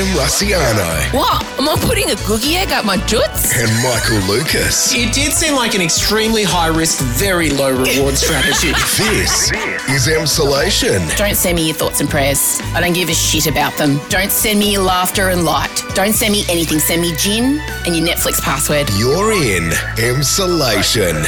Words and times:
Em 0.00 0.06
Rusciano 0.16 1.12
What? 1.12 1.44
Am 1.58 1.68
I 1.68 1.76
putting 1.80 2.10
a 2.10 2.16
cookie 2.24 2.56
egg 2.56 2.72
up 2.72 2.86
my 2.86 2.96
toots? 3.04 3.52
and 3.54 3.70
Michael 3.82 4.20
Lucas. 4.32 4.94
It 4.94 5.12
did 5.12 5.30
seem 5.32 5.54
like 5.54 5.74
an 5.74 5.82
extremely 5.82 6.42
high 6.42 6.68
risk, 6.68 7.04
very 7.04 7.50
low 7.50 7.68
reward 7.70 8.16
strategy. 8.24 8.72
This 8.96 9.50
is 9.90 10.08
Emsolation. 10.08 11.14
Don't 11.18 11.34
send 11.36 11.56
me 11.56 11.66
your 11.66 11.74
thoughts 11.76 12.00
and 12.00 12.08
prayers. 12.08 12.60
I 12.74 12.80
don't 12.80 12.94
give 12.94 13.10
a 13.10 13.14
shit 13.14 13.46
about 13.46 13.76
them. 13.76 14.00
Don't 14.08 14.30
send 14.30 14.58
me 14.60 14.72
your 14.72 14.82
laughter 14.84 15.28
and 15.28 15.44
light. 15.44 15.82
Don't 15.94 16.14
send 16.14 16.32
me 16.32 16.44
anything. 16.48 16.78
Send 16.78 17.02
me 17.02 17.14
gin 17.16 17.60
and 17.84 17.94
your 17.94 18.06
Netflix 18.06 18.40
password. 18.40 18.88
You're 18.96 19.32
in 19.32 19.64
Emsolation. 19.98 21.24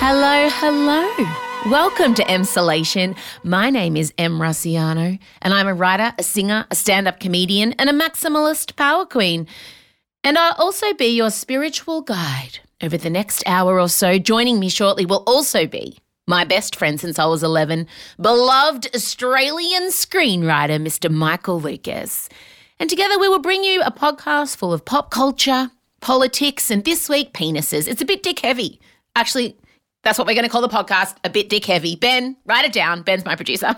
Hello, 0.00 0.48
hello. 0.50 1.51
Welcome 1.66 2.14
to 2.14 2.24
Emsolation. 2.24 3.16
My 3.44 3.70
name 3.70 3.96
is 3.96 4.12
Em 4.18 4.40
Rusciano, 4.40 5.16
and 5.40 5.54
I'm 5.54 5.68
a 5.68 5.74
writer, 5.74 6.12
a 6.18 6.22
singer, 6.24 6.66
a 6.72 6.74
stand 6.74 7.06
up 7.06 7.20
comedian, 7.20 7.72
and 7.74 7.88
a 7.88 7.92
maximalist 7.92 8.74
power 8.74 9.06
queen. 9.06 9.46
And 10.24 10.36
I'll 10.36 10.56
also 10.58 10.92
be 10.92 11.06
your 11.06 11.30
spiritual 11.30 12.02
guide 12.02 12.58
over 12.82 12.98
the 12.98 13.08
next 13.10 13.44
hour 13.46 13.78
or 13.78 13.88
so. 13.88 14.18
Joining 14.18 14.58
me 14.58 14.68
shortly 14.68 15.06
will 15.06 15.22
also 15.24 15.68
be 15.68 15.98
my 16.26 16.44
best 16.44 16.74
friend 16.74 16.98
since 16.98 17.20
I 17.20 17.26
was 17.26 17.44
11, 17.44 17.86
beloved 18.20 18.92
Australian 18.92 19.84
screenwriter, 19.90 20.82
Mr. 20.82 21.08
Michael 21.08 21.60
Lucas. 21.60 22.28
And 22.80 22.90
together 22.90 23.20
we 23.20 23.28
will 23.28 23.38
bring 23.38 23.62
you 23.62 23.82
a 23.82 23.92
podcast 23.92 24.56
full 24.56 24.72
of 24.72 24.84
pop 24.84 25.12
culture, 25.12 25.70
politics, 26.00 26.72
and 26.72 26.84
this 26.84 27.08
week, 27.08 27.32
penises. 27.32 27.86
It's 27.86 28.02
a 28.02 28.06
bit 28.06 28.24
dick 28.24 28.40
heavy. 28.40 28.80
Actually, 29.14 29.56
that's 30.02 30.18
what 30.18 30.26
we're 30.26 30.34
going 30.34 30.44
to 30.44 30.50
call 30.50 30.62
the 30.62 30.68
podcast, 30.68 31.16
a 31.24 31.30
bit 31.30 31.48
dick 31.48 31.64
heavy. 31.64 31.96
Ben, 31.96 32.36
write 32.44 32.64
it 32.64 32.72
down. 32.72 33.02
Ben's 33.02 33.24
my 33.24 33.36
producer. 33.36 33.76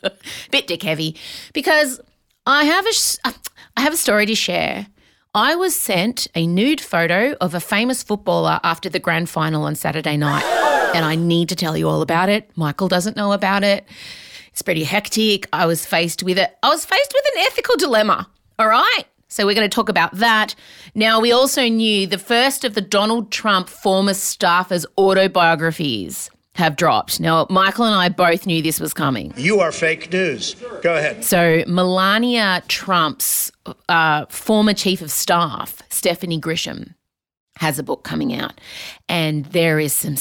bit 0.50 0.66
dick 0.66 0.82
heavy 0.82 1.16
because 1.52 2.00
I 2.46 2.64
have 2.64 2.86
a 2.86 3.28
I 3.76 3.80
have 3.80 3.94
a 3.94 3.96
story 3.96 4.26
to 4.26 4.34
share. 4.34 4.86
I 5.34 5.54
was 5.54 5.74
sent 5.74 6.26
a 6.34 6.46
nude 6.46 6.80
photo 6.80 7.34
of 7.40 7.54
a 7.54 7.60
famous 7.60 8.02
footballer 8.02 8.60
after 8.62 8.90
the 8.90 8.98
grand 8.98 9.30
final 9.30 9.62
on 9.64 9.74
Saturday 9.74 10.18
night, 10.18 10.44
and 10.94 11.06
I 11.06 11.14
need 11.14 11.48
to 11.48 11.56
tell 11.56 11.74
you 11.74 11.88
all 11.88 12.02
about 12.02 12.28
it. 12.28 12.50
Michael 12.54 12.88
doesn't 12.88 13.16
know 13.16 13.32
about 13.32 13.64
it. 13.64 13.86
It's 14.48 14.60
pretty 14.60 14.84
hectic. 14.84 15.48
I 15.50 15.64
was 15.64 15.86
faced 15.86 16.22
with 16.22 16.36
it. 16.36 16.54
I 16.62 16.68
was 16.68 16.84
faced 16.84 17.14
with 17.14 17.24
an 17.34 17.44
ethical 17.46 17.76
dilemma. 17.76 18.28
All 18.58 18.68
right. 18.68 19.04
So 19.32 19.46
we're 19.46 19.54
going 19.54 19.68
to 19.68 19.74
talk 19.74 19.88
about 19.88 20.14
that. 20.16 20.54
Now, 20.94 21.18
we 21.18 21.32
also 21.32 21.62
knew 21.66 22.06
the 22.06 22.18
first 22.18 22.66
of 22.66 22.74
the 22.74 22.82
Donald 22.82 23.32
Trump 23.32 23.70
former 23.70 24.12
staffers' 24.12 24.84
autobiographies 24.98 26.28
have 26.56 26.76
dropped. 26.76 27.18
Now, 27.18 27.46
Michael 27.48 27.86
and 27.86 27.94
I 27.94 28.10
both 28.10 28.44
knew 28.44 28.60
this 28.60 28.78
was 28.78 28.92
coming. 28.92 29.32
You 29.38 29.60
are 29.60 29.72
fake 29.72 30.12
news. 30.12 30.54
Go 30.82 30.96
ahead. 30.96 31.24
So, 31.24 31.64
Melania 31.66 32.62
Trump's 32.68 33.50
uh, 33.88 34.26
former 34.26 34.74
chief 34.74 35.00
of 35.00 35.10
staff, 35.10 35.80
Stephanie 35.88 36.38
Grisham, 36.38 36.94
has 37.56 37.78
a 37.78 37.82
book 37.82 38.04
coming 38.04 38.34
out, 38.34 38.60
and 39.08 39.46
there 39.46 39.78
is 39.78 39.94
some 39.94 40.16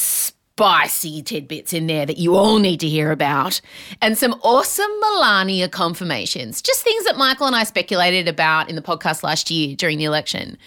spicy 0.61 1.23
tidbits 1.23 1.73
in 1.73 1.87
there 1.87 2.05
that 2.05 2.19
you 2.19 2.35
all 2.35 2.59
need 2.59 2.79
to 2.79 2.87
hear 2.87 3.11
about, 3.11 3.59
and 3.99 4.15
some 4.15 4.33
awesome 4.43 4.91
Melania 4.99 5.67
confirmations. 5.67 6.61
Just 6.61 6.83
things 6.83 7.03
that 7.05 7.17
Michael 7.17 7.47
and 7.47 7.55
I 7.55 7.63
speculated 7.63 8.27
about 8.27 8.69
in 8.69 8.75
the 8.75 8.81
podcast 8.83 9.23
last 9.23 9.49
year 9.49 9.75
during 9.75 9.97
the 9.97 10.03
election. 10.03 10.59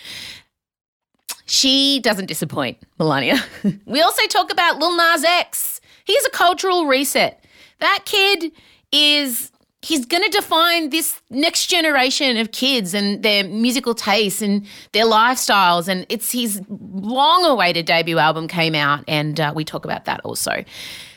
She 1.47 2.01
doesn't 2.01 2.27
disappoint, 2.27 2.79
Melania. 2.99 3.41
we 3.87 4.03
also 4.03 4.27
talk 4.27 4.51
about 4.51 4.81
Lil 4.81 4.97
Nas 4.97 5.23
X. 5.23 5.81
He's 6.05 6.25
a 6.25 6.31
cultural 6.31 6.87
reset. 6.87 7.45
That 7.79 8.01
kid 8.05 8.51
is 8.91 9.53
he's 9.85 10.07
going 10.07 10.23
to 10.23 10.31
define 10.31 10.91
this 10.91 11.21
next 11.31 11.67
generation 11.67 12.37
of 12.39 12.53
kids 12.53 12.95
and 12.95 13.23
their 13.23 13.45
musical 13.45 13.95
tastes 13.95 14.41
and 14.41 14.67
their 14.93 15.05
lifestyles 15.05 15.89
and 15.89 16.07
it's 16.09 16.33
his 16.33 16.63
long 16.69 17.45
awaited 17.45 17.85
debut 17.85 18.19
album 18.19 18.49
came 18.49 18.75
out 18.75 19.05
and 19.07 19.39
uh, 19.41 19.53
we 19.55 19.65
talk 19.65 19.85
about 19.85 20.07
that 20.07 20.21
also 20.25 20.65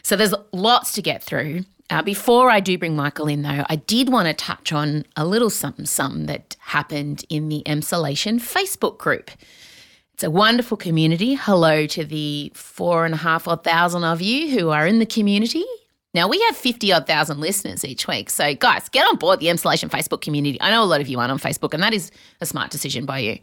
so 0.03 0.15
there's 0.15 0.33
lots 0.51 0.93
to 0.93 1.01
get 1.01 1.23
through 1.23 1.63
uh, 1.89 2.01
before 2.01 2.49
I 2.49 2.59
do 2.59 2.77
bring 2.77 2.97
Michael 2.97 3.29
in, 3.29 3.43
though, 3.43 3.63
I 3.69 3.77
did 3.77 4.09
want 4.09 4.27
to 4.27 4.33
touch 4.33 4.73
on 4.73 5.05
a 5.15 5.25
little 5.25 5.49
something, 5.49 5.85
something 5.85 6.25
that 6.25 6.57
happened 6.59 7.23
in 7.29 7.47
the 7.47 7.63
Emsolation 7.65 8.41
Facebook 8.41 8.97
group. 8.97 9.31
It's 10.13 10.23
a 10.23 10.29
wonderful 10.29 10.75
community. 10.75 11.35
Hello 11.35 11.85
to 11.87 12.03
the 12.03 12.51
four 12.53 13.05
and 13.05 13.13
a 13.13 13.17
half 13.17 13.47
odd 13.47 13.63
thousand 13.63 14.03
of 14.03 14.21
you 14.21 14.49
who 14.49 14.69
are 14.69 14.85
in 14.85 14.99
the 14.99 15.05
community. 15.05 15.63
Now, 16.17 16.27
we 16.27 16.41
have 16.47 16.57
50 16.57 16.91
odd 16.93 17.05
thousand 17.05 17.39
listeners 17.39 17.85
each 17.85 18.07
week. 18.07 18.31
So, 18.31 18.55
guys, 18.55 18.89
get 18.89 19.05
on 19.05 19.17
board 19.17 19.39
the 19.39 19.45
Emsolation 19.45 19.87
Facebook 19.87 20.19
community. 20.19 20.59
I 20.59 20.71
know 20.71 20.83
a 20.83 20.85
lot 20.85 20.99
of 20.99 21.07
you 21.07 21.19
aren't 21.19 21.31
on 21.31 21.37
Facebook, 21.37 21.75
and 21.75 21.83
that 21.83 21.93
is 21.93 22.09
a 22.41 22.45
smart 22.47 22.71
decision 22.71 23.05
by 23.05 23.19
you. 23.19 23.37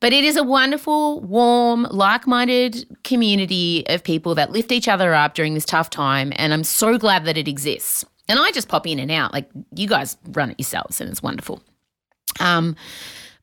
But 0.00 0.12
it 0.12 0.22
is 0.22 0.36
a 0.36 0.42
wonderful, 0.42 1.20
warm, 1.20 1.84
like 1.90 2.26
minded 2.26 2.84
community 3.04 3.84
of 3.88 4.04
people 4.04 4.34
that 4.34 4.52
lift 4.52 4.70
each 4.70 4.86
other 4.86 5.14
up 5.14 5.34
during 5.34 5.54
this 5.54 5.64
tough 5.64 5.88
time. 5.88 6.30
And 6.36 6.52
I'm 6.52 6.62
so 6.62 6.98
glad 6.98 7.24
that 7.24 7.38
it 7.38 7.48
exists. 7.48 8.04
And 8.28 8.38
I 8.38 8.50
just 8.50 8.68
pop 8.68 8.86
in 8.86 8.98
and 8.98 9.10
out. 9.10 9.32
Like, 9.32 9.48
you 9.74 9.88
guys 9.88 10.18
run 10.32 10.50
it 10.50 10.58
yourselves, 10.58 11.00
and 11.00 11.08
it's 11.08 11.22
wonderful. 11.22 11.62
Um, 12.38 12.76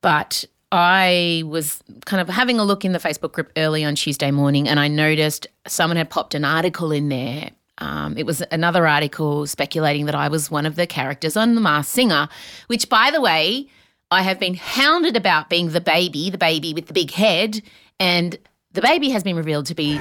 but 0.02 0.46
I 0.72 1.42
was 1.48 1.82
kind 2.06 2.22
of 2.22 2.30
having 2.30 2.60
a 2.60 2.64
look 2.64 2.86
in 2.86 2.92
the 2.92 3.00
Facebook 3.00 3.32
group 3.32 3.52
early 3.58 3.84
on 3.84 3.96
Tuesday 3.96 4.30
morning, 4.30 4.70
and 4.70 4.80
I 4.80 4.88
noticed 4.88 5.48
someone 5.66 5.98
had 5.98 6.12
popped 6.12 6.36
an 6.36 6.46
article 6.46 6.92
in 6.92 7.10
there. 7.10 7.50
Um, 7.80 8.18
it 8.18 8.26
was 8.26 8.42
another 8.52 8.88
article 8.88 9.46
speculating 9.46 10.06
that 10.06 10.16
I 10.16 10.28
was 10.28 10.50
one 10.50 10.66
of 10.66 10.76
the 10.76 10.88
characters 10.88 11.38
on 11.38 11.56
The 11.56 11.62
Masked 11.62 11.94
Singer, 11.94 12.28
which, 12.68 12.90
by 12.90 13.12
the 13.12 13.22
way, 13.22 13.68
I 14.10 14.22
have 14.24 14.40
been 14.40 14.56
hounded 14.56 15.16
about 15.16 15.50
being 15.50 15.70
the 15.70 15.82
baby, 15.82 16.30
the 16.30 16.38
baby 16.38 16.74
with 16.74 16.88
the 16.88 16.94
big 16.94 17.12
head, 17.12 17.62
and 18.00 18.38
the 18.72 18.82
baby 18.82 19.10
has 19.10 19.24
been 19.24 19.36
revealed 19.36 19.66
to 19.68 19.76
be 19.76 19.98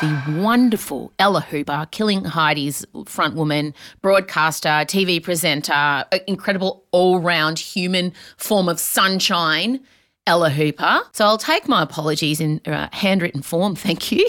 the 0.00 0.40
wonderful 0.40 1.12
Ella 1.18 1.42
Hooper, 1.42 1.86
Killing 1.90 2.24
Heidi's 2.24 2.86
front 3.04 3.34
woman, 3.34 3.74
broadcaster, 4.00 4.68
TV 4.68 5.22
presenter, 5.22 6.04
incredible 6.26 6.84
all 6.90 7.20
round 7.20 7.58
human 7.58 8.12
form 8.38 8.68
of 8.68 8.80
sunshine, 8.80 9.80
Ella 10.26 10.50
Hooper. 10.50 11.00
So 11.12 11.24
I'll 11.24 11.38
take 11.38 11.68
my 11.68 11.82
apologies 11.82 12.40
in 12.40 12.60
uh, 12.66 12.88
handwritten 12.92 13.42
form. 13.42 13.74
Thank 13.76 14.12
you. 14.12 14.28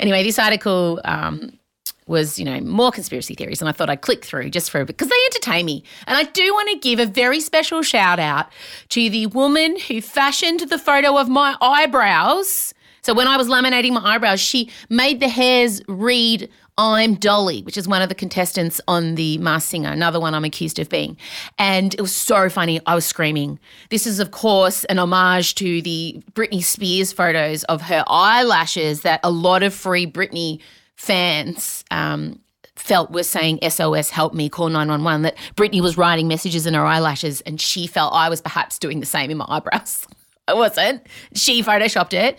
anyway, 0.00 0.22
this 0.22 0.38
article 0.38 1.00
um, 1.04 1.58
was, 2.06 2.38
you 2.38 2.44
know, 2.44 2.60
more 2.60 2.90
conspiracy 2.90 3.34
theories, 3.34 3.60
and 3.60 3.68
I 3.68 3.72
thought 3.72 3.90
I'd 3.90 4.00
click 4.00 4.24
through 4.24 4.50
just 4.50 4.70
for 4.70 4.84
because 4.84 5.08
they 5.08 5.16
entertain 5.26 5.66
me. 5.66 5.84
And 6.06 6.16
I 6.16 6.24
do 6.24 6.52
want 6.52 6.70
to 6.70 6.78
give 6.78 6.98
a 6.98 7.06
very 7.06 7.40
special 7.40 7.82
shout 7.82 8.18
out 8.18 8.46
to 8.90 9.10
the 9.10 9.26
woman 9.26 9.78
who 9.78 10.00
fashioned 10.00 10.60
the 10.60 10.78
photo 10.78 11.18
of 11.18 11.28
my 11.28 11.56
eyebrows. 11.60 12.74
So 13.02 13.14
when 13.14 13.26
I 13.26 13.36
was 13.36 13.48
laminating 13.48 13.92
my 13.92 14.14
eyebrows, 14.14 14.40
she 14.40 14.70
made 14.88 15.20
the 15.20 15.28
hairs 15.28 15.80
read 15.88 16.50
I'm 16.78 17.16
Dolly, 17.16 17.62
which 17.62 17.76
is 17.76 17.88
one 17.88 18.02
of 18.02 18.08
the 18.08 18.14
contestants 18.14 18.80
on 18.86 19.16
The 19.16 19.36
Masked 19.38 19.70
Singer, 19.70 19.90
another 19.90 20.20
one 20.20 20.32
I'm 20.32 20.44
accused 20.44 20.78
of 20.78 20.88
being. 20.88 21.16
And 21.58 21.92
it 21.94 22.00
was 22.00 22.14
so 22.14 22.48
funny. 22.48 22.80
I 22.86 22.94
was 22.94 23.04
screaming. 23.04 23.58
This 23.90 24.06
is, 24.06 24.20
of 24.20 24.30
course, 24.30 24.84
an 24.84 25.00
homage 25.00 25.56
to 25.56 25.82
the 25.82 26.22
Britney 26.32 26.62
Spears 26.62 27.12
photos 27.12 27.64
of 27.64 27.82
her 27.82 28.04
eyelashes 28.06 29.00
that 29.02 29.18
a 29.24 29.30
lot 29.30 29.64
of 29.64 29.74
Free 29.74 30.06
Britney 30.06 30.60
fans 30.94 31.84
um, 31.90 32.38
felt 32.76 33.10
were 33.10 33.24
saying 33.24 33.58
SOS, 33.68 34.10
help 34.10 34.32
me, 34.32 34.48
call 34.48 34.68
911, 34.68 35.22
that 35.22 35.36
Britney 35.56 35.80
was 35.80 35.98
writing 35.98 36.28
messages 36.28 36.64
in 36.64 36.74
her 36.74 36.86
eyelashes 36.86 37.40
and 37.40 37.60
she 37.60 37.88
felt 37.88 38.14
I 38.14 38.28
was 38.28 38.40
perhaps 38.40 38.78
doing 38.78 39.00
the 39.00 39.06
same 39.06 39.32
in 39.32 39.36
my 39.36 39.46
eyebrows. 39.48 40.06
I 40.48 40.54
wasn't. 40.54 41.04
She 41.34 41.60
photoshopped 41.62 42.14
it. 42.14 42.38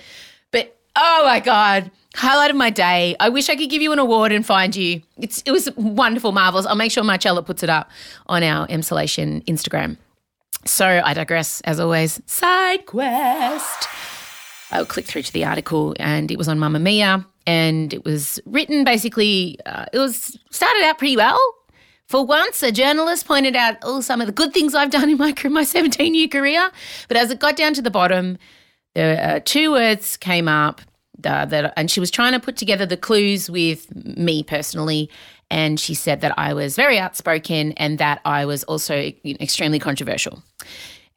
But 0.52 0.78
oh 0.96 1.24
my 1.26 1.42
God, 1.42 1.92
highlight 2.16 2.50
of 2.50 2.58
my 2.58 2.70
day. 2.70 3.16
I 3.20 3.30
wish 3.30 3.50
I 3.50 3.56
could 3.56 3.70
give 3.70 3.82
you 3.82 3.92
an 3.92 4.00
award 4.00 4.32
and 4.32 4.46
find 4.46 4.76
you. 4.76 5.02
It's, 5.18 5.42
it 5.46 5.52
was 5.52 5.70
wonderful, 5.76 6.32
marvelous. 6.32 6.66
I'll 6.66 6.76
make 6.76 6.92
sure 6.92 7.04
Marcella 7.04 7.44
puts 7.44 7.64
it 7.64 7.70
up 7.70 7.90
on 8.28 8.44
our 8.44 8.68
Emsolation 8.68 9.44
Instagram. 9.46 9.98
So 10.66 11.02
I 11.04 11.14
digress, 11.14 11.62
as 11.62 11.80
always. 11.80 12.22
Side 12.26 12.86
quest. 12.86 13.88
I 14.72 14.84
clicked 14.84 15.10
through 15.10 15.24
to 15.24 15.34
the 15.34 15.46
article 15.46 15.96
and 16.00 16.30
it 16.30 16.38
was 16.38 16.48
on 16.48 16.60
Mamamia 16.60 17.26
and 17.48 17.94
it 17.94 18.06
was 18.06 18.40
written 18.46 18.84
basically, 18.84 19.58
uh, 19.66 19.86
it 19.92 19.98
was 19.98 20.38
started 20.52 20.84
out 20.84 20.98
pretty 20.98 21.18
well. 21.18 21.40
For 22.06 22.26
once, 22.26 22.64
a 22.64 22.72
journalist 22.72 23.28
pointed 23.28 23.56
out 23.56 23.78
all 23.84 24.02
some 24.02 24.20
of 24.20 24.28
the 24.28 24.34
good 24.34 24.52
things 24.52 24.74
I've 24.74 24.90
done 24.90 25.10
in 25.10 25.18
my, 25.18 25.34
my 25.50 25.64
17 25.64 26.14
year 26.16 26.28
career. 26.28 26.72
But 27.08 27.18
as 27.18 27.32
it 27.32 27.40
got 27.40 27.56
down 27.56 27.74
to 27.76 27.82
the 27.82 27.92
bottom, 27.92 28.38
there 28.96 29.36
uh, 29.36 29.40
two 29.44 29.72
words 29.72 30.18
came 30.18 30.48
up 30.48 30.82
uh, 31.26 31.46
that, 31.46 31.74
and 31.78 31.90
she 31.90 32.00
was 32.00 32.12
trying 32.12 32.34
to 32.34 32.40
put 32.40 32.58
together 32.58 32.86
the 32.86 32.98
clues 32.98 33.50
with 33.50 33.94
me 33.96 34.44
personally. 34.44 35.10
And 35.52 35.80
she 35.80 35.94
said 35.94 36.22
that 36.22 36.38
I 36.38 36.54
was 36.54 36.76
very 36.76 37.00
outspoken 37.00 37.72
and 37.74 37.98
that 37.98 38.22
I 38.24 38.46
was 38.46 38.64
also 38.66 39.12
extremely 39.26 39.80
controversial. 39.80 40.44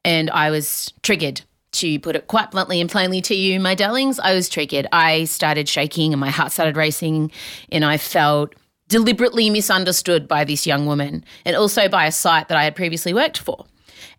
And 0.03 0.29
I 0.31 0.49
was 0.49 0.91
triggered 1.03 1.41
to 1.73 1.99
put 1.99 2.15
it 2.15 2.27
quite 2.27 2.51
bluntly 2.51 2.79
and 2.79 2.89
plainly 2.89 3.21
to 3.21 3.35
you, 3.35 3.59
my 3.59 3.75
darlings, 3.75 4.19
I 4.19 4.33
was 4.33 4.47
triggered. 4.47 4.87
I 4.91 5.25
started 5.25 5.67
shaking 5.67 6.13
and 6.13 6.19
my 6.19 6.29
heart 6.29 6.51
started 6.51 6.77
racing, 6.77 7.31
and 7.71 7.83
I 7.83 7.97
felt 7.97 8.53
deliberately 8.87 9.49
misunderstood 9.49 10.27
by 10.27 10.43
this 10.43 10.67
young 10.67 10.85
woman 10.85 11.25
and 11.45 11.55
also 11.55 11.89
by 11.89 12.05
a 12.05 12.11
site 12.11 12.47
that 12.49 12.57
I 12.57 12.63
had 12.63 12.75
previously 12.75 13.13
worked 13.13 13.39
for. 13.39 13.65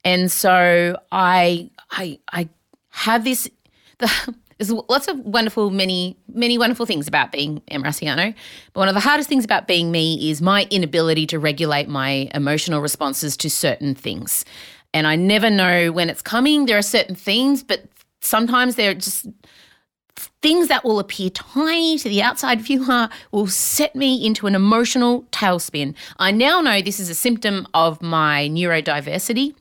And 0.04 0.31
so 0.31 0.98
I 1.12 1.70
I 1.90 2.19
I 2.32 2.48
have 2.90 3.25
this 3.25 3.48
the 3.98 4.34
there's 4.58 4.70
lots 4.70 5.08
of 5.08 5.18
wonderful, 5.20 5.70
many, 5.70 6.16
many 6.32 6.58
wonderful 6.58 6.86
things 6.86 7.08
about 7.08 7.32
being 7.32 7.62
Em 7.68 7.82
Rusciano. 7.82 8.34
But 8.72 8.80
one 8.80 8.88
of 8.88 8.94
the 8.94 9.00
hardest 9.00 9.28
things 9.28 9.44
about 9.44 9.66
being 9.66 9.90
me 9.90 10.30
is 10.30 10.40
my 10.40 10.66
inability 10.70 11.26
to 11.28 11.38
regulate 11.38 11.88
my 11.88 12.28
emotional 12.34 12.80
responses 12.80 13.36
to 13.38 13.50
certain 13.50 13.94
things. 13.94 14.44
And 14.92 15.06
I 15.06 15.16
never 15.16 15.50
know 15.50 15.90
when 15.90 16.08
it's 16.08 16.22
coming. 16.22 16.66
There 16.66 16.78
are 16.78 16.82
certain 16.82 17.16
things, 17.16 17.62
but 17.62 17.84
sometimes 18.20 18.76
they're 18.76 18.94
just 18.94 19.26
things 20.42 20.68
that 20.68 20.84
will 20.84 20.98
appear 20.98 21.30
tiny 21.30 21.98
to 21.98 22.08
the 22.08 22.22
outside 22.22 22.60
viewer 22.60 23.08
will 23.32 23.46
set 23.46 23.96
me 23.96 24.24
into 24.24 24.46
an 24.46 24.54
emotional 24.54 25.22
tailspin. 25.32 25.94
I 26.18 26.30
now 26.30 26.60
know 26.60 26.80
this 26.80 27.00
is 27.00 27.10
a 27.10 27.14
symptom 27.14 27.66
of 27.74 28.00
my 28.00 28.48
neurodiversity. 28.48 29.54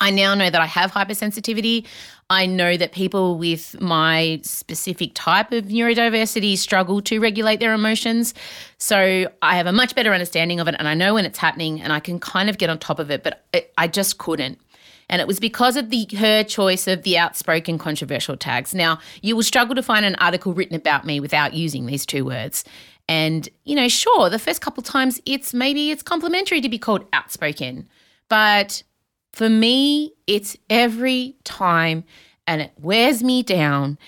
I 0.00 0.10
now 0.10 0.34
know 0.34 0.50
that 0.50 0.60
I 0.60 0.66
have 0.66 0.92
hypersensitivity. 0.92 1.86
I 2.30 2.46
know 2.46 2.76
that 2.76 2.92
people 2.92 3.36
with 3.36 3.78
my 3.80 4.40
specific 4.44 5.10
type 5.14 5.52
of 5.52 5.64
neurodiversity 5.64 6.56
struggle 6.56 7.02
to 7.02 7.18
regulate 7.18 7.58
their 7.58 7.74
emotions. 7.74 8.34
So 8.78 9.28
I 9.42 9.56
have 9.56 9.66
a 9.66 9.72
much 9.72 9.96
better 9.96 10.14
understanding 10.14 10.60
of 10.60 10.68
it 10.68 10.76
and 10.78 10.86
I 10.86 10.94
know 10.94 11.14
when 11.14 11.24
it's 11.24 11.38
happening 11.38 11.82
and 11.82 11.92
I 11.92 11.98
can 11.98 12.20
kind 12.20 12.48
of 12.48 12.56
get 12.56 12.70
on 12.70 12.78
top 12.78 13.00
of 13.00 13.10
it, 13.10 13.24
but 13.24 13.44
I 13.76 13.88
just 13.88 14.18
couldn't. 14.18 14.60
And 15.08 15.20
it 15.20 15.26
was 15.26 15.40
because 15.40 15.76
of 15.76 15.90
the 15.90 16.06
her 16.18 16.44
choice 16.44 16.86
of 16.86 17.02
the 17.02 17.18
outspoken 17.18 17.78
controversial 17.78 18.36
tags. 18.36 18.72
Now, 18.72 19.00
you 19.22 19.34
will 19.34 19.42
struggle 19.42 19.74
to 19.74 19.82
find 19.82 20.06
an 20.06 20.14
article 20.16 20.54
written 20.54 20.76
about 20.76 21.04
me 21.04 21.18
without 21.18 21.52
using 21.52 21.86
these 21.86 22.06
two 22.06 22.24
words. 22.24 22.62
And, 23.08 23.48
you 23.64 23.74
know, 23.74 23.88
sure, 23.88 24.30
the 24.30 24.38
first 24.38 24.60
couple 24.60 24.84
times 24.84 25.20
it's 25.26 25.52
maybe 25.52 25.90
it's 25.90 26.04
complimentary 26.04 26.60
to 26.60 26.68
be 26.68 26.78
called 26.78 27.06
outspoken. 27.12 27.88
But 28.28 28.84
for 29.32 29.48
me, 29.48 30.12
it's 30.26 30.56
every 30.68 31.36
time 31.44 32.04
and 32.46 32.60
it 32.60 32.72
wears 32.78 33.22
me 33.22 33.42
down. 33.42 33.98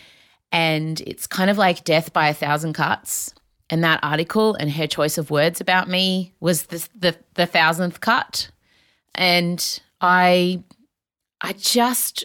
And 0.51 1.01
it's 1.03 1.27
kind 1.27 1.51
of 1.51 1.59
like 1.59 1.85
death 1.85 2.13
by 2.13 2.29
a 2.29 2.35
thousand 2.35 2.75
cuts. 2.75 3.33
And 3.71 3.83
that 3.85 4.01
article 4.03 4.55
and 4.55 4.71
her 4.73 4.87
choice 4.87 5.17
of 5.17 5.31
words 5.31 5.61
about 5.61 5.89
me 5.89 6.35
was 6.41 6.65
the, 6.65 6.87
the, 6.95 7.17
the 7.35 7.47
thousandth 7.47 8.01
cut. 8.01 8.51
And 9.15 9.81
I 10.01 10.63
I 11.41 11.53
just 11.55 12.25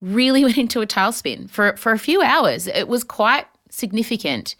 really 0.00 0.44
went 0.44 0.58
into 0.58 0.80
a 0.80 0.86
tailspin 0.86 1.50
for, 1.50 1.76
for 1.76 1.92
a 1.92 1.98
few 1.98 2.22
hours. 2.22 2.66
It 2.66 2.88
was 2.88 3.04
quite 3.04 3.46
significant. 3.70 4.56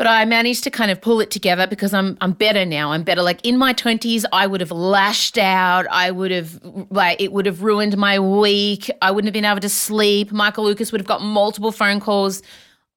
But 0.00 0.06
I 0.06 0.24
managed 0.24 0.64
to 0.64 0.70
kind 0.70 0.90
of 0.90 0.98
pull 0.98 1.20
it 1.20 1.30
together 1.30 1.66
because 1.66 1.92
I'm 1.92 2.16
I'm 2.22 2.32
better 2.32 2.64
now. 2.64 2.92
I'm 2.92 3.02
better. 3.02 3.20
Like 3.20 3.44
in 3.44 3.58
my 3.58 3.74
20s, 3.74 4.24
I 4.32 4.46
would 4.46 4.62
have 4.62 4.70
lashed 4.70 5.36
out. 5.36 5.86
I 5.90 6.10
would 6.10 6.30
have 6.30 6.58
like 6.88 7.20
it 7.20 7.32
would 7.32 7.44
have 7.44 7.62
ruined 7.62 7.98
my 7.98 8.18
week. 8.18 8.90
I 9.02 9.10
wouldn't 9.10 9.26
have 9.26 9.34
been 9.34 9.44
able 9.44 9.60
to 9.60 9.68
sleep. 9.68 10.32
Michael 10.32 10.64
Lucas 10.64 10.90
would 10.90 11.02
have 11.02 11.06
got 11.06 11.20
multiple 11.20 11.70
phone 11.70 12.00
calls. 12.00 12.40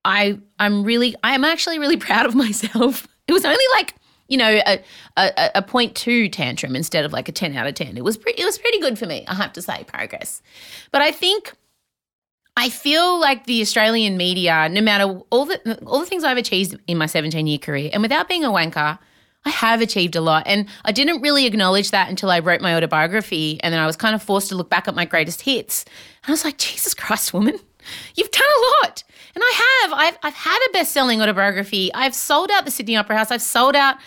I 0.05 0.39
I'm 0.59 0.85
really 0.85 1.13
I 1.23 1.35
am 1.35 1.43
actually 1.43 1.77
really 1.77 1.97
proud 2.07 2.25
of 2.25 2.35
myself. 2.35 3.05
It 3.27 3.33
was 3.33 3.43
only 3.43 3.65
like 3.73 3.95
you 4.29 4.37
know, 4.37 4.61
a, 4.65 4.79
a, 5.17 5.51
a 5.55 5.61
point 5.61 5.95
two 5.95 6.29
tantrum 6.29 6.73
instead 6.73 7.03
of 7.03 7.11
like 7.11 7.27
a 7.27 7.33
10 7.33 7.57
out 7.57 7.67
of 7.67 7.75
10. 7.75 7.97
It 7.97 8.03
was, 8.05 8.15
pretty 8.15 8.41
it 8.41 8.45
was 8.45 8.57
pretty 8.57 8.79
good 8.79 8.97
for 8.97 9.05
me, 9.05 9.25
I 9.27 9.35
have 9.35 9.51
to 9.53 9.61
say, 9.61 9.83
progress. 9.83 10.41
But 10.91 11.01
I 11.01 11.11
think 11.11 11.53
I 12.55 12.69
feel 12.69 13.19
like 13.19 13.45
the 13.45 13.61
Australian 13.61 14.15
media, 14.15 14.69
no 14.69 14.81
matter 14.81 15.21
all 15.31 15.45
the, 15.45 15.79
all 15.85 15.99
the 15.99 16.05
things 16.05 16.23
I've 16.23 16.37
achieved 16.37 16.77
in 16.87 16.97
my 16.97 17.07
17 17.07 17.47
year 17.47 17.57
career, 17.57 17.89
and 17.91 18.01
without 18.01 18.27
being 18.27 18.43
a 18.43 18.49
wanker, 18.49 18.99
I 19.45 19.49
have 19.49 19.81
achieved 19.81 20.15
a 20.15 20.21
lot. 20.21 20.43
And 20.45 20.67
I 20.85 20.91
didn't 20.91 21.21
really 21.21 21.45
acknowledge 21.45 21.91
that 21.91 22.09
until 22.09 22.31
I 22.31 22.39
wrote 22.39 22.61
my 22.61 22.75
autobiography. 22.75 23.59
And 23.61 23.73
then 23.73 23.79
I 23.79 23.85
was 23.85 23.95
kind 23.95 24.15
of 24.15 24.23
forced 24.23 24.49
to 24.49 24.55
look 24.55 24.69
back 24.69 24.87
at 24.87 24.95
my 24.95 25.05
greatest 25.05 25.41
hits. 25.41 25.83
And 26.23 26.29
I 26.29 26.31
was 26.31 26.45
like, 26.45 26.57
Jesus 26.57 26.93
Christ, 26.93 27.33
woman, 27.33 27.59
you've 28.15 28.31
done 28.31 28.43
a 28.43 28.85
lot. 28.85 29.03
And 29.35 29.43
I 29.43 29.81
have. 29.81 29.93
I've, 29.93 30.17
I've 30.23 30.35
had 30.35 30.59
a 30.69 30.71
best 30.71 30.91
selling 30.91 31.21
autobiography. 31.21 31.93
I've 31.93 32.15
sold 32.15 32.51
out 32.51 32.65
the 32.65 32.71
Sydney 32.71 32.95
Opera 32.95 33.17
House. 33.17 33.31
I've 33.31 33.41
sold 33.41 33.75
out 33.75 33.97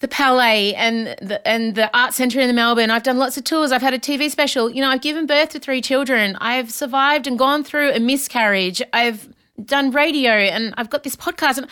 the 0.00 0.08
Palais 0.08 0.74
and 0.74 1.08
the 1.20 1.46
and 1.46 1.74
the 1.74 1.94
art 1.96 2.14
centre 2.14 2.40
in 2.40 2.54
Melbourne. 2.54 2.90
I've 2.90 3.02
done 3.02 3.18
lots 3.18 3.36
of 3.36 3.44
tours. 3.44 3.72
I've 3.72 3.82
had 3.82 3.94
a 3.94 3.98
TV 3.98 4.30
special. 4.30 4.70
You 4.70 4.80
know, 4.80 4.90
I've 4.90 5.00
given 5.00 5.26
birth 5.26 5.50
to 5.50 5.58
three 5.58 5.80
children. 5.80 6.36
I've 6.40 6.70
survived 6.70 7.26
and 7.26 7.38
gone 7.38 7.64
through 7.64 7.92
a 7.92 8.00
miscarriage. 8.00 8.80
I've 8.92 9.28
done 9.64 9.90
radio 9.90 10.32
and 10.32 10.72
I've 10.76 10.90
got 10.90 11.02
this 11.02 11.16
podcast 11.16 11.58
and 11.58 11.66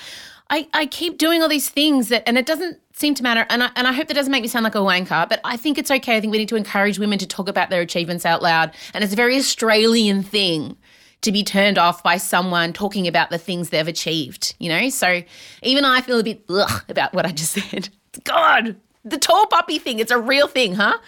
I, 0.51 0.69
I 0.75 0.87
keep 0.87 1.19
doing 1.19 1.43
all 1.43 1.49
these 1.49 1.69
things 1.69 2.09
that 2.09 2.25
and 2.27 2.37
it 2.37 2.47
doesn't 2.47 2.81
seem 2.93 3.15
to 3.15 3.23
matter. 3.23 3.47
And 3.49 3.63
I, 3.63 3.71
and 3.77 3.87
I 3.87 3.93
hope 3.93 4.09
that 4.09 4.15
doesn't 4.15 4.33
make 4.33 4.43
me 4.43 4.49
sound 4.49 4.65
like 4.65 4.75
a 4.75 4.79
wanker, 4.79 5.29
but 5.29 5.41
I 5.45 5.57
think 5.57 5.79
it's 5.79 5.91
okay. 5.91 6.17
I 6.17 6.21
think 6.21 6.33
we 6.33 6.39
need 6.39 6.49
to 6.49 6.57
encourage 6.57 6.99
women 6.99 7.19
to 7.19 7.27
talk 7.27 7.49
about 7.49 7.71
their 7.71 7.81
achievements 7.81 8.25
out 8.25 8.43
loud. 8.43 8.73
And 8.95 9.05
it's 9.05 9.13
a 9.13 9.17
very 9.17 9.37
Australian 9.37 10.23
thing 10.23 10.77
to 11.23 11.33
be 11.33 11.43
turned 11.43 11.79
off 11.79 12.03
by 12.03 12.17
someone 12.17 12.73
talking 12.73 13.07
about 13.07 13.31
the 13.31 13.39
things 13.39 13.71
they've 13.71 13.89
achieved, 13.89 14.55
you 14.59 14.69
know? 14.69 14.89
So 14.89 15.23
even 15.63 15.85
I 15.85 16.01
feel 16.01 16.19
a 16.19 16.25
bit 16.25 16.43
ugh 16.49 16.85
about 16.89 17.13
what 17.15 17.27
I 17.27 17.33
just 17.33 17.53
said. 17.53 17.89
God, 18.25 18.77
the 19.05 19.19
tall 19.19 19.47
puppy 19.47 19.79
thing, 19.79 19.99
it's 19.99 20.11
a 20.11 20.19
real 20.19 20.49
thing, 20.49 20.75
huh? 20.75 20.99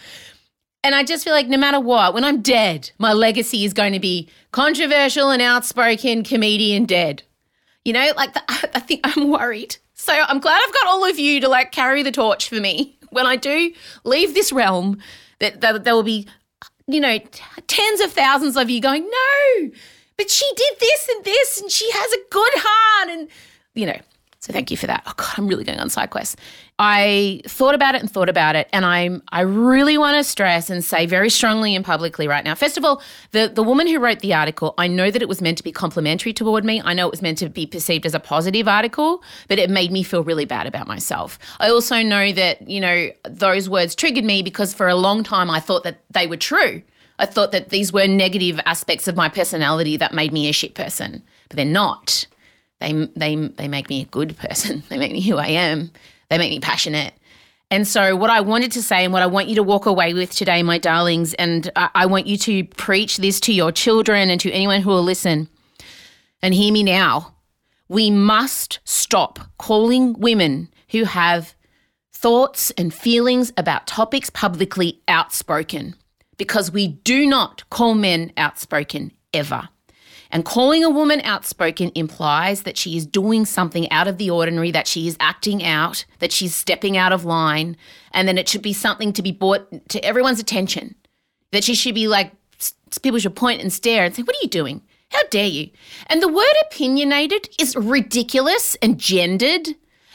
And 0.85 0.95
I 0.95 1.03
just 1.03 1.25
feel 1.25 1.33
like 1.33 1.49
no 1.49 1.59
matter 1.59 1.81
what, 1.81 2.15
when 2.15 2.25
I'm 2.25 2.41
dead, 2.41 2.91
my 2.99 3.13
legacy 3.13 3.65
is 3.65 3.73
going 3.73 3.93
to 3.93 3.99
be 3.99 4.29
controversial 4.53 5.31
and 5.31 5.43
outspoken 5.43 6.23
comedian 6.23 6.85
dead. 6.85 7.23
You 7.85 7.93
know, 7.93 8.13
like 8.17 8.35
the, 8.35 8.43
I 8.49 8.81
think 8.81 9.01
I'm 9.05 9.29
worried. 9.29 9.77
So 9.95 10.13
I'm 10.13 10.39
glad 10.39 10.61
I've 10.65 10.75
got 10.75 10.87
all 10.87 11.05
of 11.05 11.19
you 11.19 11.41
to 11.41 11.49
like 11.49 11.73
carry 11.73 12.03
the 12.03 12.13
torch 12.13 12.49
for 12.49 12.61
me 12.61 12.97
when 13.11 13.27
I 13.27 13.37
do 13.37 13.73
leave 14.05 14.35
this 14.35 14.53
realm. 14.53 15.01
That, 15.41 15.61
that 15.61 15.85
there 15.85 15.95
will 15.95 16.03
be, 16.03 16.27
you 16.89 17.01
know, 17.01 17.19
tens 17.69 18.01
of 18.01 18.13
thousands 18.13 18.57
of 18.57 18.71
you 18.71 18.81
going, 18.81 19.05
no, 19.05 19.71
but 20.17 20.31
she 20.31 20.45
did 20.57 20.75
this 20.81 21.09
and 21.15 21.25
this, 21.25 21.61
and 21.61 21.71
she 21.71 21.89
has 21.93 22.13
a 22.13 22.19
good 22.31 22.53
heart, 22.57 23.09
and 23.11 23.29
you 23.75 23.87
know. 23.87 23.99
So 24.41 24.53
thank 24.53 24.71
you 24.71 24.77
for 24.77 24.87
that. 24.87 25.03
Oh 25.07 25.13
God, 25.17 25.35
I'm 25.37 25.49
really 25.49 25.65
going 25.65 25.79
on 25.79 25.91
side 25.91 26.11
quests. 26.11 26.37
I 26.81 27.41
thought 27.45 27.75
about 27.75 27.97
it 27.97 28.01
and 28.01 28.11
thought 28.11 28.29
about 28.29 28.55
it, 28.55 28.69
and 28.73 28.85
I'm 28.85 29.21
I 29.31 29.41
really 29.41 29.99
want 29.99 30.17
to 30.17 30.23
stress 30.23 30.71
and 30.71 30.85
say 30.85 31.07
very 31.07 31.29
strongly 31.29 31.75
and 31.75 31.85
publicly 31.85 32.29
right 32.29 32.45
now. 32.45 32.55
First 32.55 32.79
of 32.79 32.85
all, 32.85 33.03
the 33.33 33.51
the 33.53 33.65
woman 33.65 33.89
who 33.89 33.99
wrote 33.99 34.21
the 34.21 34.33
article, 34.33 34.75
I 34.79 34.87
know 34.87 35.11
that 35.11 35.21
it 35.21 35.29
was 35.29 35.43
meant 35.43 35.59
to 35.59 35.65
be 35.65 35.73
complimentary 35.73 36.33
toward 36.33 36.65
me. 36.65 36.81
I 36.85 36.95
know 36.95 37.07
it 37.07 37.11
was 37.11 37.23
meant 37.23 37.39
to 37.39 37.49
be 37.49 37.67
perceived 37.67 38.07
as 38.07 38.15
a 38.15 38.21
positive 38.21 38.69
article, 38.69 39.25
but 39.49 39.59
it 39.59 39.71
made 39.71 39.91
me 39.91 40.05
feel 40.05 40.23
really 40.23 40.45
bad 40.45 40.69
about 40.69 40.87
myself. 40.87 41.37
I 41.59 41.69
also 41.69 42.01
know 42.01 42.33
that 42.33 42.69
you 42.69 42.81
know 42.81 43.11
those 43.25 43.69
words 43.69 43.97
triggered 43.97 44.25
me 44.25 44.43
because 44.43 44.73
for 44.73 44.87
a 44.87 44.95
long 44.95 45.25
time 45.25 45.51
I 45.51 45.59
thought 45.59 45.83
that 45.83 46.01
they 46.11 46.29
were 46.29 46.37
true. 46.37 46.83
I 47.19 47.27
thought 47.27 47.51
that 47.51 47.71
these 47.71 47.93
were 47.93 48.07
negative 48.07 48.61
aspects 48.67 49.09
of 49.09 49.17
my 49.17 49.29
personality 49.29 49.97
that 49.97 50.15
made 50.15 50.33
me 50.33 50.49
a 50.49 50.53
shit 50.53 50.77
person, 50.77 51.25
but 51.49 51.57
they're 51.57 51.65
not. 51.65 52.25
They 52.81 52.93
they 53.17 53.35
they 53.35 53.67
make 53.67 53.89
me 53.89 54.03
a 54.03 54.07
good 54.07 54.37
person. 54.37 54.85
They 54.89 54.97
make 54.97 55.11
me 55.11 55.23
who 55.23 55.39
I 55.39 55.49
am. 55.49 55.91
They 56.31 56.39
make 56.39 56.51
me 56.51 56.61
passionate. 56.61 57.15
And 57.71 57.87
so, 57.87 58.17
what 58.17 58.31
I 58.31 58.41
wanted 58.41 58.73
to 58.73 58.83
say 58.83 59.05
and 59.05 59.13
what 59.13 59.23
I 59.23 59.27
want 59.27 59.49
you 59.49 59.57
to 59.57 59.63
walk 59.63 59.85
away 59.85 60.15
with 60.15 60.31
today, 60.31 60.63
my 60.63 60.79
darlings, 60.79 61.35
and 61.35 61.71
I, 61.77 61.91
I 61.95 62.07
want 62.07 62.27
you 62.27 62.39
to 62.39 62.65
preach 62.65 63.19
this 63.19 63.41
to 63.41 63.53
your 63.53 63.73
children 63.73 64.31
and 64.31 64.41
to 64.41 64.51
anyone 64.51 64.81
who 64.81 64.91
will 64.91 65.03
listen. 65.03 65.49
And 66.41 66.55
hear 66.55 66.73
me 66.73 66.83
now. 66.83 67.35
We 67.89 68.11
must 68.11 68.81
stop 68.85 69.39
calling 69.59 70.15
women 70.15 70.69
who 70.91 71.05
have 71.05 71.55
thoughts 72.13 72.71
and 72.73 72.93
feelings 72.93 73.53
about 73.57 73.87
topics 73.87 74.31
publicly 74.31 75.01
outspoken 75.09 75.95
because 76.37 76.71
we 76.71 76.89
do 76.89 77.27
not 77.27 77.69
call 77.71 77.95
men 77.95 78.33
outspoken 78.37 79.13
ever. 79.33 79.69
And 80.31 80.45
calling 80.45 80.85
a 80.85 80.91
woman 80.91 81.21
outspoken 81.23 81.91
implies 81.95 82.63
that 82.63 82.77
she 82.77 82.97
is 82.97 83.07
doing 83.07 83.47
something 83.47 83.91
out 83.91 84.09
of 84.09 84.19
the 84.19 84.31
ordinary, 84.31 84.71
that 84.71 84.87
she 84.87 85.09
is 85.09 85.17
acting 85.21 85.65
out, 85.65 86.05
that 86.19 86.33
she's 86.33 86.55
stepping 86.55 86.97
out 86.97 87.13
of 87.13 87.25
line, 87.25 87.77
and 88.13 88.29
then 88.29 88.39
it 88.39 88.49
should 88.49 88.63
be 88.63 88.73
something 88.73 89.13
to 89.15 89.23
be 89.23 89.33
brought 89.33 89.89
to 89.89 90.05
everyone's 90.05 90.41
attention. 90.41 90.95
That 91.53 91.65
she 91.65 91.75
should 91.75 91.95
be 91.95 92.09
like, 92.09 92.33
people 93.03 93.19
should 93.19 93.37
point 93.37 93.63
and 93.63 93.73
stare 93.73 94.05
and 94.05 94.15
say, 94.15 94.23
What 94.23 94.37
are 94.37 94.43
you 94.43 94.49
doing? 94.49 94.83
How 95.11 95.21
dare 95.31 95.47
you? 95.47 95.71
And 96.09 96.23
the 96.23 96.29
word 96.29 96.45
opinionated 96.67 97.49
is 97.59 97.75
ridiculous 97.77 98.77
and 98.83 98.99
gendered. 98.99 99.69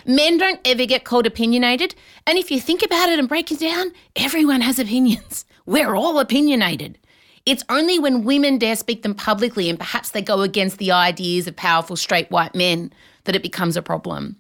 Men 0.06 0.38
don't 0.38 0.60
ever 0.66 0.86
get 0.86 1.06
called 1.06 1.26
opinionated. 1.26 1.96
And 2.28 2.38
if 2.38 2.52
you 2.52 2.60
think 2.60 2.84
about 2.84 3.10
it 3.10 3.20
and 3.20 3.28
break 3.28 3.52
it 3.52 3.60
down, 3.60 3.92
everyone 4.16 4.62
has 4.62 4.78
opinions. 4.78 5.46
We're 5.66 5.96
all 5.96 6.20
opinionated. 6.20 7.00
It's 7.46 7.64
only 7.70 8.00
when 8.00 8.24
women 8.24 8.58
dare 8.58 8.76
speak 8.76 9.04
them 9.04 9.16
publicly 9.16 9.70
and 9.70 9.78
perhaps 9.78 10.12
they 10.12 10.22
go 10.22 10.42
against 10.42 10.78
the 10.78 10.92
ideas 10.92 11.48
of 11.48 11.56
powerful 11.56 11.96
straight 11.96 12.32
white 12.32 12.56
men 12.56 12.94
that 13.26 13.36
it 13.36 13.44
becomes 13.44 13.76
a 13.76 13.82
problem. 13.82 14.38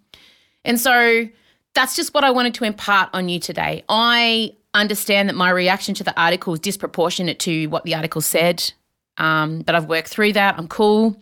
And 0.63 0.79
so 0.79 1.27
that's 1.73 1.95
just 1.95 2.13
what 2.13 2.23
I 2.23 2.31
wanted 2.31 2.53
to 2.55 2.63
impart 2.63 3.09
on 3.13 3.27
you 3.27 3.39
today. 3.39 3.83
I 3.89 4.55
understand 4.73 5.29
that 5.29 5.35
my 5.35 5.49
reaction 5.49 5.93
to 5.95 6.03
the 6.03 6.19
article 6.19 6.53
is 6.53 6.59
disproportionate 6.59 7.39
to 7.39 7.67
what 7.67 7.83
the 7.83 7.95
article 7.95 8.21
said. 8.21 8.71
Um, 9.17 9.61
but 9.61 9.75
I've 9.75 9.85
worked 9.85 10.07
through 10.07 10.33
that. 10.33 10.57
I'm 10.57 10.67
cool. 10.67 11.21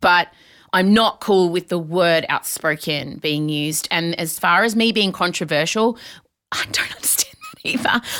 But 0.00 0.28
I'm 0.72 0.92
not 0.92 1.20
cool 1.20 1.50
with 1.50 1.68
the 1.68 1.78
word 1.78 2.26
outspoken 2.28 3.18
being 3.18 3.48
used. 3.48 3.88
And 3.90 4.18
as 4.18 4.38
far 4.38 4.64
as 4.64 4.74
me 4.74 4.92
being 4.92 5.12
controversial, 5.12 5.98
I 6.52 6.64
don't 6.70 6.94
understand 6.94 7.35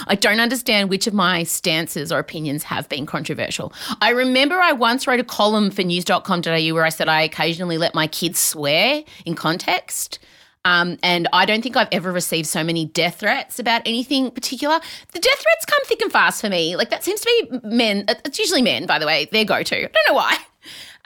I 0.06 0.14
don't 0.14 0.40
understand 0.40 0.90
which 0.90 1.06
of 1.06 1.14
my 1.14 1.44
stances 1.44 2.10
or 2.10 2.18
opinions 2.18 2.64
have 2.64 2.88
been 2.88 3.06
controversial. 3.06 3.72
I 4.00 4.10
remember 4.10 4.56
I 4.56 4.72
once 4.72 5.06
wrote 5.06 5.20
a 5.20 5.24
column 5.24 5.70
for 5.70 5.82
news.com.au 5.82 6.74
where 6.74 6.84
I 6.84 6.88
said 6.88 7.08
I 7.08 7.22
occasionally 7.22 7.78
let 7.78 7.94
my 7.94 8.06
kids 8.06 8.38
swear 8.38 9.02
in 9.24 9.34
context. 9.34 10.18
Um, 10.64 10.98
and 11.04 11.28
I 11.32 11.46
don't 11.46 11.62
think 11.62 11.76
I've 11.76 11.88
ever 11.92 12.10
received 12.10 12.48
so 12.48 12.64
many 12.64 12.86
death 12.86 13.20
threats 13.20 13.60
about 13.60 13.82
anything 13.86 14.32
particular. 14.32 14.80
The 15.12 15.20
death 15.20 15.38
threats 15.38 15.64
come 15.64 15.78
thick 15.84 16.02
and 16.02 16.10
fast 16.10 16.40
for 16.40 16.48
me. 16.48 16.74
Like 16.74 16.90
that 16.90 17.04
seems 17.04 17.20
to 17.20 17.48
be 17.50 17.68
men. 17.68 18.04
It's 18.08 18.40
usually 18.40 18.62
men, 18.62 18.84
by 18.84 18.98
the 18.98 19.06
way. 19.06 19.28
Their 19.30 19.44
go-to. 19.44 19.76
I 19.76 19.88
don't 19.88 20.08
know 20.08 20.14
why. 20.14 20.36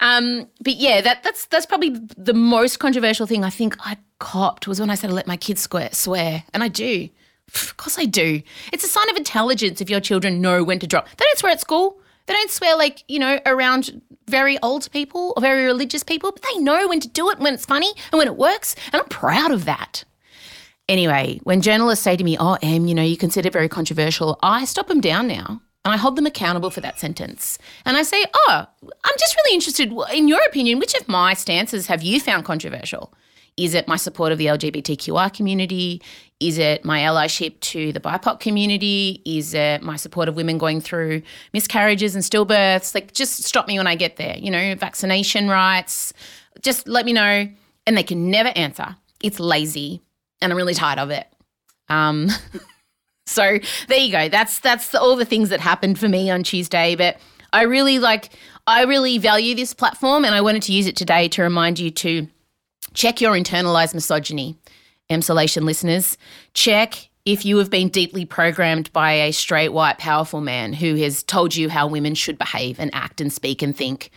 Um, 0.01 0.49
but 0.63 0.77
yeah, 0.77 1.03
that, 1.03 1.23
that's 1.23 1.45
that's 1.47 1.67
probably 1.67 1.91
the 2.17 2.33
most 2.33 2.79
controversial 2.79 3.27
thing 3.27 3.45
I 3.45 3.51
think 3.51 3.77
I 3.81 3.99
copped 4.19 4.67
was 4.67 4.81
when 4.81 4.89
I 4.89 4.95
said 4.95 5.11
I 5.11 5.13
let 5.13 5.27
my 5.27 5.37
kids 5.37 5.61
swear, 5.61 5.91
swear, 5.93 6.45
and 6.55 6.63
I 6.65 6.69
do. 6.69 7.11
Of 7.54 7.76
course, 7.76 7.99
I 7.99 8.04
do. 8.04 8.42
It's 8.73 8.85
a 8.85 8.88
sign 8.88 9.09
of 9.11 9.16
intelligence 9.16 9.80
if 9.80 9.90
your 9.90 10.00
children 10.00 10.40
know 10.40 10.62
when 10.62 10.78
to 10.80 10.87
drop. 10.87 11.09
They 11.16 11.25
don't 11.25 11.38
swear 11.38 11.52
at 11.52 11.61
school. 11.61 12.00
They 12.26 12.35
don't 12.35 12.50
swear 12.50 12.76
like 12.76 13.02
you 13.09 13.19
know 13.19 13.40
around 13.47 14.00
very 14.28 14.59
old 14.62 14.90
people 14.92 15.33
or 15.37 15.40
very 15.40 15.64
religious 15.64 16.04
people, 16.04 16.30
but 16.33 16.42
they 16.42 16.61
know 16.61 16.88
when 16.88 17.00
to 17.00 17.09
do 17.09 17.30
it, 17.30 17.38
when 17.38 17.54
it's 17.54 17.66
funny, 17.66 17.92
and 18.12 18.19
when 18.19 18.28
it 18.28 18.37
works, 18.37 18.76
and 18.92 19.02
I'm 19.02 19.09
proud 19.09 19.50
of 19.50 19.64
that. 19.64 20.04
Anyway, 20.88 21.40
when 21.45 21.61
journalists 21.61 22.04
say 22.04 22.16
to 22.16 22.25
me, 22.25 22.37
"Oh, 22.38 22.57
Em, 22.62 22.87
you 22.87 22.95
know, 22.95 23.02
you 23.02 23.16
consider 23.16 23.49
it 23.49 23.52
very 23.52 23.69
controversial," 23.69 24.38
I 24.42 24.64
stop 24.64 24.87
them 24.88 25.00
down 25.00 25.26
now 25.26 25.61
and 25.85 25.95
I 25.95 25.97
hold 25.97 26.16
them 26.16 26.26
accountable 26.26 26.71
for 26.71 26.80
that 26.83 26.99
sentence. 26.99 27.59
And 27.85 27.97
I 27.97 28.02
say, 28.02 28.25
Oh, 28.35 28.66
I'm 28.83 29.14
just 29.19 29.37
really 29.37 29.54
interested, 29.54 29.92
in 30.12 30.28
your 30.28 30.40
opinion, 30.47 30.78
which 30.78 30.95
of 30.95 31.09
my 31.09 31.35
stances 31.35 31.87
have 31.87 32.02
you 32.02 32.21
found 32.21 32.45
controversial? 32.45 33.14
Is 33.57 33.75
it 33.75 33.88
my 33.88 33.97
support 33.97 34.33
of 34.33 34.38
the 34.38 34.47
LGBTQI 34.47 35.33
community? 35.35 36.02
Is 36.41 36.59
it 36.59 36.85
my 36.85 37.01
allyship 37.01 37.61
to 37.61 37.93
the 37.93 38.01
BIPOC 38.01 38.41
community? 38.41 39.23
Is 39.25 39.55
it 39.55 39.83
my 39.83 39.97
support 39.97 40.29
of 40.29 40.37
women 40.37 40.59
going 40.59 40.81
through 40.81 41.23
miscarriages 41.53 42.15
and 42.15 42.25
stillbirths? 42.25 42.95
Like, 42.95 43.13
just 43.13 43.45
stop 43.45 43.69
me 43.69 43.79
when 43.79 43.87
I 43.87 43.95
get 43.95 44.17
there, 44.17 44.37
you 44.39 44.51
know, 44.51 44.75
vaccination 44.75 45.49
rights. 45.49 46.13
Just 46.63 46.89
let 46.89 47.05
me 47.05 47.13
know. 47.13 47.49
And 47.87 47.97
they 47.97 48.03
can 48.03 48.31
never 48.31 48.51
answer. 48.57 48.97
It's 49.23 49.39
lazy. 49.39 50.01
And 50.41 50.53
I'm 50.53 50.57
really 50.57 50.75
tired 50.75 50.99
of 50.99 51.11
it. 51.11 51.27
Um, 51.89 52.31
So 53.31 53.61
there 53.87 53.99
you 53.99 54.11
go. 54.11 54.29
That's 54.29 54.59
that's 54.59 54.93
all 54.93 55.15
the 55.15 55.25
things 55.25 55.51
that 55.51 55.61
happened 55.61 55.99
for 56.01 56.09
me 56.09 56.31
on 56.31 56.43
Tuesday. 56.43 56.97
But 56.97 57.19
I 57.53 57.63
really 57.63 58.01
like 58.01 58.31
I 58.67 58.83
really 58.85 59.19
value 59.19 59.55
this 59.55 59.73
platform 59.73 60.25
and 60.25 60.35
I 60.35 60.41
wanted 60.41 60.63
to 60.65 60.73
use 60.73 60.89
it 60.89 60.97
today 60.97 61.29
to 61.29 61.43
remind 61.43 61.79
you 61.79 61.91
to 61.93 62.27
check 62.93 63.21
your 63.21 63.35
internalized 63.35 63.95
misogyny. 63.95 64.57
Emsolation 65.11 65.62
listeners, 65.62 66.17
check 66.55 67.09
if 67.26 67.45
you 67.45 67.59
have 67.59 67.69
been 67.69 67.88
deeply 67.88 68.25
programmed 68.25 68.93
by 68.93 69.12
a 69.12 69.33
straight 69.33 69.71
white 69.71 69.99
powerful 69.99 70.40
man 70.40 70.73
who 70.73 70.95
has 70.97 71.23
told 71.23 71.55
you 71.55 71.69
how 71.69 71.87
women 71.87 72.14
should 72.14 72.38
behave 72.38 72.79
and 72.79 72.90
act 72.95 73.21
and 73.21 73.33
speak 73.33 73.61
and 73.61 73.76
think. 73.76 74.11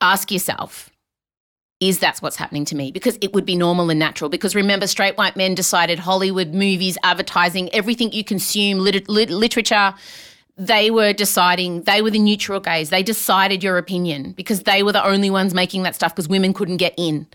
Ask 0.00 0.30
yourself, 0.30 0.90
is 1.80 1.98
that's 1.98 2.22
what's 2.22 2.36
happening 2.36 2.64
to 2.66 2.76
me 2.76 2.92
because 2.92 3.18
it 3.20 3.32
would 3.32 3.46
be 3.46 3.56
normal 3.56 3.90
and 3.90 3.98
natural. 3.98 4.30
Because 4.30 4.54
remember, 4.54 4.86
straight 4.86 5.16
white 5.16 5.36
men 5.36 5.54
decided 5.54 5.98
Hollywood, 5.98 6.54
movies, 6.54 6.96
advertising, 7.02 7.72
everything 7.74 8.12
you 8.12 8.22
consume, 8.22 8.78
lit- 8.78 9.08
lit- 9.08 9.30
literature, 9.30 9.94
they 10.56 10.90
were 10.90 11.12
deciding, 11.12 11.82
they 11.82 12.00
were 12.00 12.10
the 12.10 12.18
neutral 12.18 12.60
gaze. 12.60 12.90
They 12.90 13.02
decided 13.02 13.62
your 13.62 13.76
opinion 13.78 14.32
because 14.32 14.62
they 14.62 14.82
were 14.82 14.92
the 14.92 15.04
only 15.04 15.30
ones 15.30 15.52
making 15.52 15.82
that 15.82 15.94
stuff 15.94 16.14
because 16.14 16.28
women 16.28 16.54
couldn't 16.54 16.78
get 16.78 16.94
in. 16.96 17.26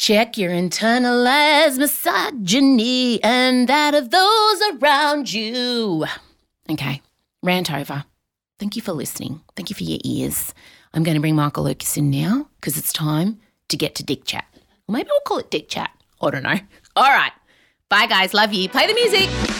Check 0.00 0.38
your 0.38 0.50
internalized 0.50 1.76
misogyny 1.76 3.22
and 3.22 3.68
that 3.68 3.94
of 3.94 4.08
those 4.08 4.62
around 4.72 5.30
you. 5.30 6.06
Okay, 6.70 7.02
rant 7.42 7.70
over. 7.70 8.06
Thank 8.58 8.76
you 8.76 8.80
for 8.80 8.92
listening. 8.92 9.42
Thank 9.56 9.68
you 9.68 9.76
for 9.76 9.82
your 9.82 9.98
ears. 10.02 10.54
I'm 10.94 11.02
going 11.02 11.16
to 11.16 11.20
bring 11.20 11.36
Michael 11.36 11.64
Lucas 11.64 11.98
in 11.98 12.08
now 12.08 12.48
because 12.58 12.78
it's 12.78 12.94
time 12.94 13.40
to 13.68 13.76
get 13.76 13.94
to 13.96 14.02
Dick 14.02 14.24
Chat. 14.24 14.46
Or 14.88 14.94
maybe 14.94 15.10
we'll 15.10 15.20
call 15.20 15.36
it 15.36 15.50
Dick 15.50 15.68
Chat. 15.68 15.90
I 16.22 16.30
don't 16.30 16.44
know. 16.44 16.58
All 16.96 17.04
right. 17.04 17.32
Bye, 17.90 18.06
guys. 18.06 18.32
Love 18.32 18.54
you. 18.54 18.70
Play 18.70 18.86
the 18.86 18.94
music. 18.94 19.59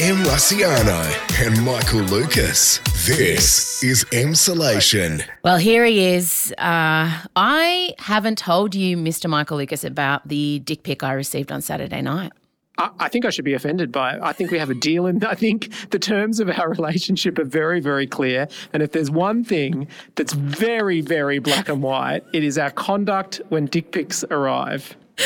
Em 0.00 0.16
Rusciano 0.24 1.04
and 1.46 1.64
Michael 1.64 2.00
Lucas. 2.00 2.78
This 3.06 3.80
is 3.84 4.04
Emsolation. 4.06 5.24
Well, 5.44 5.56
here 5.56 5.84
he 5.84 6.04
is. 6.04 6.52
Uh, 6.58 7.22
I 7.36 7.94
haven't 7.98 8.36
told 8.36 8.74
you, 8.74 8.96
Mr. 8.96 9.30
Michael 9.30 9.56
Lucas, 9.58 9.84
about 9.84 10.26
the 10.26 10.58
dick 10.64 10.82
pic 10.82 11.04
I 11.04 11.12
received 11.12 11.52
on 11.52 11.62
Saturday 11.62 12.02
night. 12.02 12.32
I, 12.76 12.90
I 12.98 13.08
think 13.08 13.24
I 13.24 13.30
should 13.30 13.44
be 13.44 13.54
offended 13.54 13.92
by 13.92 14.14
it. 14.16 14.20
I 14.20 14.32
think 14.32 14.50
we 14.50 14.58
have 14.58 14.68
a 14.68 14.74
deal, 14.74 15.06
and 15.06 15.24
I 15.26 15.36
think 15.36 15.72
the 15.90 16.00
terms 16.00 16.40
of 16.40 16.50
our 16.50 16.70
relationship 16.70 17.38
are 17.38 17.44
very, 17.44 17.78
very 17.78 18.08
clear. 18.08 18.48
And 18.72 18.82
if 18.82 18.90
there's 18.90 19.12
one 19.12 19.44
thing 19.44 19.86
that's 20.16 20.32
very, 20.32 21.02
very 21.02 21.38
black 21.38 21.68
and 21.68 21.84
white, 21.84 22.24
it 22.32 22.42
is 22.42 22.58
our 22.58 22.72
conduct 22.72 23.40
when 23.48 23.66
dick 23.66 23.92
pics 23.92 24.24
arrive. 24.30 24.96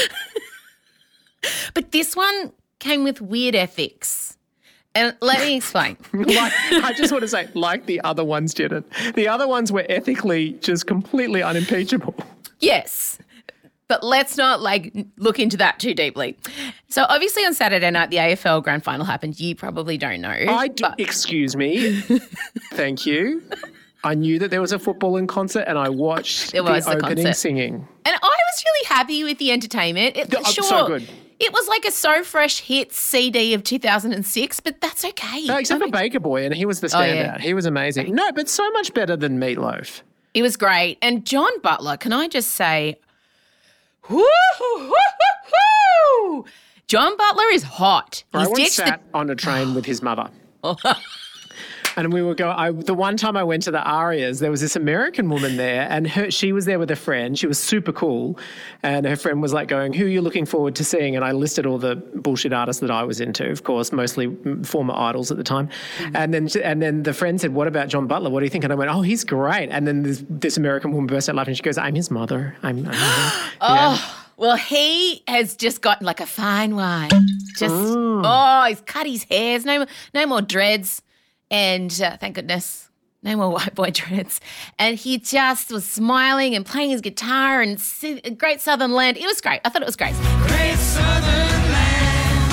But 1.72 1.92
this 1.92 2.16
one 2.16 2.52
came 2.80 3.04
with 3.04 3.20
weird 3.20 3.54
ethics. 3.54 4.36
And 4.94 5.16
let 5.20 5.40
me 5.40 5.56
explain. 5.56 5.96
like, 6.12 6.52
I 6.70 6.92
just 6.96 7.12
want 7.12 7.22
to 7.22 7.28
say, 7.28 7.48
like 7.54 7.86
the 7.86 8.00
other 8.02 8.24
ones 8.24 8.52
didn't. 8.54 8.86
The 9.14 9.28
other 9.28 9.46
ones 9.46 9.70
were 9.70 9.86
ethically 9.88 10.52
just 10.54 10.86
completely 10.86 11.42
unimpeachable. 11.42 12.14
Yes. 12.60 13.18
But 13.86 14.02
let's 14.04 14.36
not 14.36 14.60
like 14.60 14.92
look 15.16 15.38
into 15.38 15.56
that 15.58 15.78
too 15.78 15.94
deeply. 15.94 16.36
So 16.88 17.06
obviously 17.08 17.44
on 17.44 17.54
Saturday 17.54 17.90
night 17.90 18.10
the 18.10 18.16
AFL 18.16 18.62
grand 18.62 18.84
final 18.84 19.06
happened. 19.06 19.38
You 19.40 19.54
probably 19.54 19.96
don't 19.96 20.20
know. 20.20 20.28
I 20.30 20.68
do, 20.68 20.82
but- 20.82 20.98
excuse 21.00 21.56
me. 21.56 22.00
Thank 22.72 23.06
you. 23.06 23.42
I 24.04 24.14
knew 24.14 24.38
that 24.40 24.50
there 24.50 24.60
was 24.60 24.72
a 24.72 24.78
footballing 24.78 25.26
concert, 25.26 25.64
and 25.66 25.76
I 25.76 25.88
watched 25.88 26.52
There 26.52 26.62
was 26.62 26.84
the 26.84 26.92
the 26.92 26.96
opening 26.98 27.24
concert. 27.24 27.36
singing. 27.40 27.74
And 28.04 28.14
I 28.14 28.18
was 28.22 28.64
really 28.64 28.86
happy 28.86 29.24
with 29.24 29.38
the 29.38 29.50
entertainment. 29.50 30.16
It, 30.16 30.32
Oh, 30.36 30.42
sure, 30.44 30.62
so 30.64 30.86
good. 30.86 31.08
It 31.40 31.52
was 31.52 31.68
like 31.68 31.84
a 31.84 31.90
So 31.90 32.24
Fresh 32.24 32.60
hit 32.60 32.92
CD 32.92 33.54
of 33.54 33.62
2006, 33.62 34.60
but 34.60 34.80
that's 34.80 35.04
okay. 35.04 35.44
No, 35.44 35.56
except 35.58 35.80
I 35.82 35.86
for 35.86 35.92
Baker 35.92 36.18
Boy, 36.20 36.44
and 36.44 36.54
he 36.54 36.64
was 36.66 36.80
the 36.80 36.88
Oh, 36.88 36.98
standout. 36.98 37.14
yeah. 37.14 37.38
He 37.38 37.54
was 37.54 37.64
amazing. 37.66 38.14
No, 38.14 38.32
but 38.32 38.48
so 38.48 38.68
much 38.72 38.92
better 38.92 39.16
than 39.16 39.38
Meatloaf. 39.38 40.02
It 40.34 40.42
was 40.42 40.56
great. 40.56 40.98
And 41.00 41.24
John 41.24 41.50
Butler, 41.62 41.96
can 41.96 42.12
I 42.12 42.28
just 42.28 42.52
say, 42.52 42.98
whoo, 44.08 44.18
hoo, 44.18 44.78
hoo, 44.78 44.88
hoo, 44.90 45.52
hoo. 45.52 46.44
John 46.88 47.16
Butler 47.16 47.44
is 47.52 47.62
hot. 47.62 48.24
I 48.34 48.46
once 48.48 48.72
sat 48.74 49.00
the. 49.12 49.18
on 49.18 49.30
a 49.30 49.34
train 49.34 49.74
with 49.74 49.84
his 49.86 50.02
mother. 50.02 50.30
And 51.98 52.12
we 52.12 52.22
were 52.22 52.34
going. 52.34 52.54
I, 52.56 52.70
the 52.70 52.94
one 52.94 53.16
time 53.16 53.36
I 53.36 53.42
went 53.42 53.64
to 53.64 53.72
the 53.72 53.82
ARIAs, 53.82 54.38
there 54.38 54.52
was 54.52 54.60
this 54.60 54.76
American 54.76 55.28
woman 55.28 55.56
there, 55.56 55.88
and 55.90 56.06
her, 56.08 56.30
she 56.30 56.52
was 56.52 56.64
there 56.64 56.78
with 56.78 56.92
a 56.92 56.96
friend. 56.96 57.36
She 57.36 57.48
was 57.48 57.58
super 57.58 57.92
cool, 57.92 58.38
and 58.84 59.04
her 59.04 59.16
friend 59.16 59.42
was 59.42 59.52
like 59.52 59.66
going, 59.66 59.92
"Who 59.92 60.04
are 60.04 60.08
you 60.08 60.20
looking 60.22 60.46
forward 60.46 60.76
to 60.76 60.84
seeing?" 60.84 61.16
And 61.16 61.24
I 61.24 61.32
listed 61.32 61.66
all 61.66 61.76
the 61.76 61.96
bullshit 61.96 62.52
artists 62.52 62.80
that 62.82 62.90
I 62.92 63.02
was 63.02 63.20
into, 63.20 63.50
of 63.50 63.64
course, 63.64 63.90
mostly 63.90 64.28
mm, 64.28 64.64
former 64.64 64.94
idols 64.94 65.32
at 65.32 65.38
the 65.38 65.42
time. 65.42 65.68
And 66.14 66.32
then, 66.32 66.48
and 66.62 66.80
then 66.80 67.02
the 67.02 67.12
friend 67.12 67.40
said, 67.40 67.52
"What 67.52 67.66
about 67.66 67.88
John 67.88 68.06
Butler? 68.06 68.30
What 68.30 68.40
do 68.40 68.46
you 68.46 68.50
think?" 68.50 68.62
And 68.62 68.72
I 68.72 68.76
went, 68.76 68.92
"Oh, 68.92 69.02
he's 69.02 69.24
great." 69.24 69.68
And 69.70 69.84
then 69.84 70.04
this, 70.04 70.24
this 70.30 70.56
American 70.56 70.92
woman 70.92 71.08
burst 71.08 71.28
out 71.28 71.34
laughing. 71.34 71.54
She 71.54 71.62
goes, 71.62 71.78
"I'm 71.78 71.96
his 71.96 72.12
mother. 72.12 72.56
I'm." 72.62 72.86
I'm 72.86 72.92
yeah. 72.94 73.50
Oh, 73.60 74.24
well, 74.36 74.56
he 74.56 75.24
has 75.26 75.56
just 75.56 75.82
gotten 75.82 76.06
like 76.06 76.20
a 76.20 76.26
fine 76.26 76.76
wine. 76.76 77.10
Just, 77.56 77.74
oh, 77.74 78.64
he's 78.68 78.80
cut 78.82 79.04
his 79.04 79.24
hairs. 79.24 79.64
No, 79.64 79.84
no 80.14 80.26
more 80.26 80.40
dreads. 80.40 81.02
And 81.50 81.90
uh, 82.02 82.16
thank 82.18 82.34
goodness. 82.34 82.88
no 83.22 83.36
more 83.36 83.50
white 83.50 83.74
boy 83.74 83.90
dreads. 83.92 84.40
And 84.78 84.96
he 84.98 85.18
just 85.18 85.70
was 85.72 85.84
smiling 85.88 86.54
and 86.54 86.64
playing 86.66 86.90
his 86.90 87.00
guitar 87.00 87.60
and 87.62 87.80
si- 87.80 88.20
great 88.20 88.60
Southern 88.60 88.92
land. 88.92 89.16
It 89.16 89.26
was 89.26 89.40
great. 89.40 89.60
I 89.64 89.68
thought 89.70 89.82
it 89.82 89.86
was 89.86 89.96
great. 89.96 90.14
Great 90.46 90.76
Southern 90.76 91.62
land. 91.72 92.52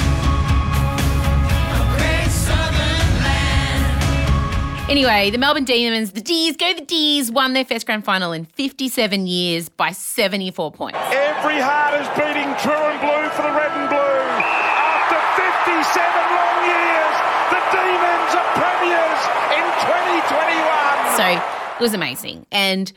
A 1.71 1.97
great 1.97 2.31
Southern 2.31 3.23
land. 3.23 4.89
Anyway, 4.89 5.29
the 5.29 5.37
Melbourne 5.37 5.65
Demons, 5.65 6.11
the 6.13 6.21
D's, 6.21 6.55
go 6.57 6.73
the 6.73 6.81
D's, 6.85 7.31
won 7.31 7.53
their 7.53 7.65
first 7.65 7.85
grand 7.85 8.05
final 8.05 8.31
in 8.31 8.45
57 8.45 9.27
years 9.27 9.67
by 9.69 9.91
74 9.91 10.71
points. 10.71 10.99
Every 11.11 11.59
heart 11.59 11.93
is 11.99 12.07
beating 12.15 12.49
true 12.63 12.73
and 12.73 12.99
blue 13.01 13.29
for 13.35 13.41
the 13.43 13.51
red 13.53 13.71
and 13.75 13.89
blue. 13.89 13.99
After 13.99 15.19
57 15.35 15.83
long 16.37 16.59
years, 16.69 17.15
the 17.53 17.59
Demons 17.73 18.31
are 18.33 18.49
premiers 18.55 19.21
in 19.57 19.65
2021. 19.85 21.04
So 21.15 21.25
it 21.25 21.81
was 21.81 21.93
amazing. 21.93 22.45
And 22.51 22.91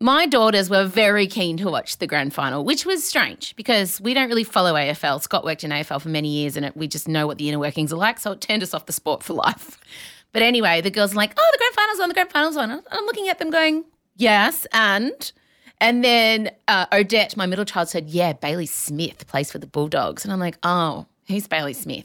my 0.00 0.26
daughters 0.26 0.70
were 0.70 0.84
very 0.84 1.26
keen 1.26 1.56
to 1.58 1.70
watch 1.70 1.98
the 1.98 2.06
grand 2.06 2.32
final, 2.32 2.64
which 2.64 2.86
was 2.86 3.04
strange 3.04 3.54
because 3.56 4.00
we 4.00 4.14
don't 4.14 4.28
really 4.28 4.44
follow 4.44 4.74
AFL. 4.74 5.20
Scott 5.20 5.44
worked 5.44 5.64
in 5.64 5.70
AFL 5.70 6.00
for 6.00 6.08
many 6.08 6.28
years 6.28 6.56
and 6.56 6.66
it, 6.66 6.76
we 6.76 6.86
just 6.86 7.08
know 7.08 7.26
what 7.26 7.38
the 7.38 7.48
inner 7.48 7.58
workings 7.58 7.92
are 7.92 7.96
like. 7.96 8.18
So 8.18 8.32
it 8.32 8.40
turned 8.40 8.62
us 8.62 8.74
off 8.74 8.86
the 8.86 8.92
sport 8.92 9.22
for 9.22 9.34
life. 9.34 9.78
But 10.30 10.42
anyway, 10.42 10.82
the 10.82 10.90
girls 10.90 11.12
are 11.12 11.16
like, 11.16 11.32
oh, 11.38 11.48
the 11.52 11.58
grand 11.58 11.74
final's 11.74 12.00
on, 12.00 12.08
the 12.08 12.14
grand 12.14 12.30
final's 12.30 12.56
on. 12.58 12.70
And 12.70 12.82
I'm 12.90 13.06
looking 13.06 13.28
at 13.30 13.38
them 13.38 13.48
going, 13.48 13.86
yes, 14.14 14.66
and. 14.74 15.32
And 15.80 16.04
then 16.04 16.50
uh, 16.68 16.84
Odette, 16.92 17.34
my 17.34 17.46
middle 17.46 17.64
child, 17.64 17.88
said, 17.88 18.10
yeah, 18.10 18.34
Bailey 18.34 18.66
Smith 18.66 19.26
plays 19.26 19.50
for 19.50 19.58
the 19.58 19.66
Bulldogs. 19.66 20.24
And 20.24 20.32
I'm 20.32 20.38
like, 20.38 20.58
oh, 20.62 21.06
who's 21.28 21.46
Bailey 21.48 21.72
Smith? 21.72 22.04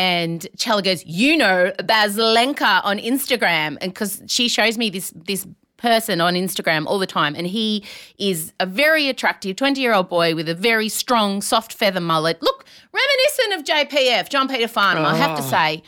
And 0.00 0.48
Chella 0.56 0.82
goes, 0.82 1.04
you 1.04 1.36
know, 1.36 1.74
Baslenka 1.80 2.80
on 2.84 2.96
Instagram. 2.96 3.76
And 3.82 3.92
because 3.92 4.22
she 4.28 4.48
shows 4.48 4.78
me 4.78 4.88
this, 4.88 5.12
this 5.14 5.46
person 5.76 6.22
on 6.22 6.32
Instagram 6.36 6.86
all 6.86 6.98
the 6.98 7.06
time. 7.06 7.34
And 7.34 7.46
he 7.46 7.84
is 8.16 8.54
a 8.60 8.64
very 8.64 9.10
attractive 9.10 9.56
20 9.56 9.78
year 9.78 9.92
old 9.92 10.08
boy 10.08 10.34
with 10.34 10.48
a 10.48 10.54
very 10.54 10.88
strong, 10.88 11.42
soft 11.42 11.74
feather 11.74 12.00
mullet. 12.00 12.40
Look, 12.40 12.64
reminiscent 12.94 13.60
of 13.60 13.90
JPF, 13.90 14.30
John 14.30 14.48
Peter 14.48 14.68
Farnham, 14.68 15.04
I 15.04 15.18
have 15.18 15.36
to 15.36 15.42
say. 15.42 15.82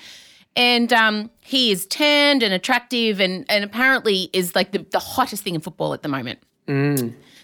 And 0.56 0.92
um, 0.92 1.30
he 1.40 1.70
is 1.70 1.86
tanned 1.86 2.42
and 2.42 2.52
attractive 2.52 3.18
and, 3.18 3.46
and 3.48 3.64
apparently 3.64 4.28
is 4.34 4.54
like 4.54 4.72
the, 4.72 4.84
the 4.90 4.98
hottest 4.98 5.42
thing 5.42 5.54
in 5.54 5.62
football 5.62 5.94
at 5.94 6.02
the 6.02 6.10
moment. 6.10 6.38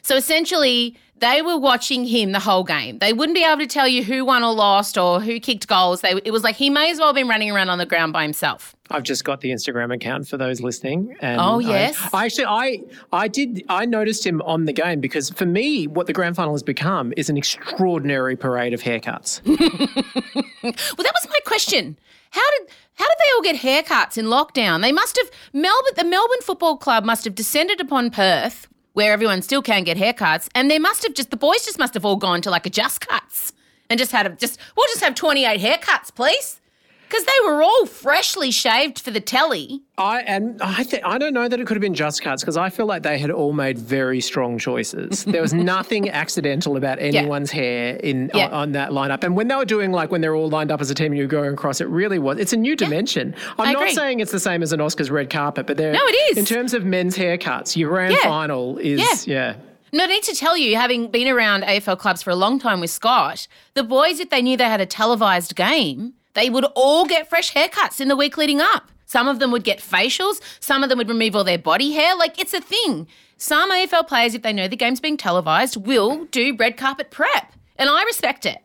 So 0.02 0.16
essentially, 0.16 0.98
they 1.20 1.42
were 1.42 1.58
watching 1.58 2.04
him 2.06 2.32
the 2.32 2.40
whole 2.40 2.64
game. 2.64 2.98
They 2.98 3.12
wouldn't 3.12 3.34
be 3.36 3.44
able 3.44 3.58
to 3.60 3.66
tell 3.66 3.88
you 3.88 4.02
who 4.04 4.24
won 4.24 4.42
or 4.44 4.52
lost 4.54 4.96
or 4.98 5.20
who 5.20 5.38
kicked 5.40 5.66
goals. 5.68 6.00
They, 6.00 6.12
it 6.24 6.30
was 6.30 6.42
like 6.44 6.56
he 6.56 6.70
may 6.70 6.90
as 6.90 6.98
well 6.98 7.08
have 7.08 7.14
been 7.16 7.28
running 7.28 7.50
around 7.50 7.68
on 7.70 7.78
the 7.78 7.86
ground 7.86 8.12
by 8.12 8.22
himself. 8.22 8.74
I've 8.90 9.02
just 9.02 9.24
got 9.24 9.42
the 9.42 9.50
Instagram 9.50 9.94
account 9.94 10.28
for 10.28 10.36
those 10.38 10.60
listening. 10.62 11.14
And 11.20 11.40
Oh, 11.40 11.58
I- 11.60 11.62
yes. 11.62 12.08
I, 12.12 12.24
actually, 12.26 12.46
I, 12.46 12.80
I 13.12 13.28
did, 13.28 13.62
I 13.68 13.84
noticed 13.84 14.24
him 14.24 14.40
on 14.42 14.64
the 14.64 14.72
game 14.72 15.00
because 15.00 15.28
for 15.30 15.44
me, 15.46 15.86
what 15.86 16.06
the 16.06 16.12
grand 16.14 16.36
final 16.36 16.54
has 16.54 16.62
become 16.62 17.12
is 17.16 17.28
an 17.28 17.36
extraordinary 17.36 18.34
parade 18.36 18.72
of 18.72 18.80
haircuts. 18.82 19.40
Well, 20.62 20.72
that 20.72 21.12
was 21.14 21.26
my 21.28 21.38
question. 21.46 21.96
How 22.30 22.42
did 22.58 22.68
how 22.94 23.06
did 23.06 23.16
they 23.18 23.30
all 23.36 23.42
get 23.42 23.56
haircuts 23.56 24.18
in 24.18 24.26
lockdown? 24.26 24.82
They 24.82 24.92
must 24.92 25.16
have 25.16 25.30
Melbourne 25.52 25.92
the 25.96 26.04
Melbourne 26.04 26.40
Football 26.42 26.76
Club 26.76 27.04
must 27.04 27.24
have 27.24 27.34
descended 27.34 27.80
upon 27.80 28.10
Perth, 28.10 28.66
where 28.98 29.12
everyone 29.12 29.40
still 29.42 29.62
can 29.62 29.84
get 29.84 29.96
haircuts, 29.96 30.48
and 30.56 30.68
they 30.68 30.80
must 30.80 31.04
have 31.04 31.14
just 31.14 31.30
the 31.30 31.36
boys 31.36 31.64
just 31.64 31.78
must 31.78 31.94
have 31.94 32.04
all 32.04 32.16
gone 32.16 32.42
to 32.42 32.50
like 32.50 32.66
a 32.66 32.70
just 32.70 33.00
cuts 33.00 33.52
and 33.88 33.96
just 33.96 34.10
had 34.10 34.26
a 34.26 34.30
just 34.30 34.58
we'll 34.76 34.88
just 34.88 35.04
have 35.04 35.14
twenty 35.14 35.44
eight 35.44 35.60
haircuts, 35.60 36.12
please. 36.12 36.60
Because 37.08 37.24
they 37.24 37.46
were 37.46 37.62
all 37.62 37.86
freshly 37.86 38.50
shaved 38.50 38.98
for 38.98 39.10
the 39.10 39.20
telly. 39.20 39.80
I 39.96 40.20
and 40.20 40.60
I 40.60 40.84
think 40.84 41.04
I 41.06 41.16
don't 41.18 41.32
know 41.32 41.48
that 41.48 41.58
it 41.58 41.66
could 41.66 41.76
have 41.76 41.80
been 41.82 41.94
just 41.94 42.20
cuts 42.22 42.42
because 42.42 42.56
I 42.56 42.68
feel 42.68 42.84
like 42.86 43.02
they 43.02 43.18
had 43.18 43.30
all 43.30 43.52
made 43.52 43.78
very 43.78 44.20
strong 44.20 44.58
choices. 44.58 45.24
There 45.38 45.40
was 45.42 45.54
nothing 45.54 46.10
accidental 46.10 46.76
about 46.76 46.98
anyone's 46.98 47.50
hair 47.50 47.96
in 47.96 48.30
Yeah. 48.34 48.46
on, 48.48 48.52
on 48.52 48.72
that 48.72 48.90
lineup. 48.90 49.24
And 49.24 49.36
when 49.36 49.48
they 49.48 49.54
were 49.54 49.64
doing 49.64 49.90
like 49.90 50.10
when 50.10 50.20
they're 50.20 50.34
all 50.36 50.48
lined 50.50 50.70
up 50.70 50.80
as 50.80 50.90
a 50.90 50.94
team 50.94 51.06
and 51.12 51.16
you're 51.18 51.26
going 51.26 51.52
across, 51.54 51.80
it 51.80 51.88
really 51.88 52.18
was. 52.18 52.38
It's 52.38 52.52
a 52.52 52.56
new 52.56 52.76
dimension. 52.76 53.34
I'm 53.58 53.68
I 53.68 53.72
not 53.72 53.82
agree. 53.84 53.94
saying 53.94 54.20
it's 54.20 54.32
the 54.32 54.40
same 54.40 54.62
as 54.62 54.72
an 54.72 54.80
Oscars 54.80 55.10
red 55.10 55.30
carpet, 55.30 55.66
but 55.66 55.76
there. 55.78 55.92
No, 55.92 56.00
it 56.02 56.16
is. 56.32 56.38
In 56.38 56.44
terms 56.44 56.74
of 56.74 56.84
men's 56.84 57.16
haircuts, 57.16 57.74
your 57.76 57.88
grand 57.90 58.14
Yeah. 58.14 58.22
final 58.28 58.76
is 58.78 59.26
yeah. 59.26 59.54
No, 59.90 60.04
I 60.04 60.06
need 60.08 60.22
to 60.24 60.34
tell 60.34 60.54
you, 60.58 60.76
having 60.76 61.10
been 61.10 61.28
around 61.28 61.62
AFL 61.64 61.98
clubs 61.98 62.22
for 62.22 62.28
a 62.28 62.36
long 62.36 62.58
time 62.58 62.78
with 62.80 62.90
Scott, 62.90 63.48
the 63.72 63.82
boys, 63.82 64.20
if 64.20 64.28
they 64.28 64.42
knew 64.42 64.54
they 64.58 64.64
had 64.64 64.82
a 64.82 64.86
televised 64.86 65.56
game, 65.56 66.12
they 66.38 66.50
would 66.50 66.64
all 66.76 67.04
get 67.04 67.28
fresh 67.28 67.52
haircuts 67.52 68.00
in 68.00 68.08
the 68.08 68.16
week 68.16 68.36
leading 68.36 68.60
up. 68.60 68.90
Some 69.06 69.26
of 69.26 69.38
them 69.38 69.50
would 69.50 69.64
get 69.64 69.80
facials, 69.80 70.40
some 70.60 70.82
of 70.82 70.88
them 70.88 70.98
would 70.98 71.08
remove 71.08 71.34
all 71.34 71.44
their 71.44 71.58
body 71.58 71.92
hair. 71.92 72.14
Like, 72.14 72.38
it's 72.38 72.54
a 72.54 72.60
thing. 72.60 73.08
Some 73.38 73.72
AFL 73.72 74.06
players, 74.06 74.34
if 74.34 74.42
they 74.42 74.52
know 74.52 74.68
the 74.68 74.76
game's 74.76 75.00
being 75.00 75.16
televised, 75.16 75.76
will 75.76 76.26
do 76.26 76.54
red 76.56 76.76
carpet 76.76 77.10
prep. 77.10 77.52
And 77.76 77.88
I 77.88 78.02
respect 78.04 78.46
it. 78.46 78.58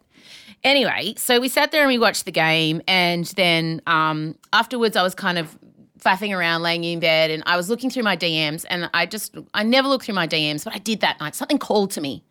Anyway, 0.63 1.13
so 1.17 1.39
we 1.39 1.49
sat 1.49 1.71
there 1.71 1.81
and 1.81 1.87
we 1.89 1.97
watched 1.97 2.25
the 2.25 2.31
game, 2.31 2.81
and 2.87 3.25
then 3.37 3.81
um, 3.87 4.35
afterwards, 4.53 4.95
I 4.95 5.03
was 5.03 5.15
kind 5.15 5.37
of 5.37 5.57
faffing 5.99 6.35
around, 6.35 6.61
laying 6.61 6.83
in 6.83 6.99
bed, 6.99 7.31
and 7.31 7.43
I 7.45 7.57
was 7.57 7.69
looking 7.69 7.89
through 7.89 8.03
my 8.03 8.15
DMs, 8.15 8.65
and 8.69 8.89
I 8.93 9.05
just 9.05 9.35
I 9.53 9.63
never 9.63 9.87
look 9.87 10.03
through 10.03 10.15
my 10.15 10.27
DMs, 10.27 10.63
but 10.63 10.73
I 10.73 10.79
did 10.79 11.01
that 11.01 11.19
night. 11.19 11.35
Something 11.35 11.57
called 11.57 11.91
to 11.91 12.01
me, 12.01 12.23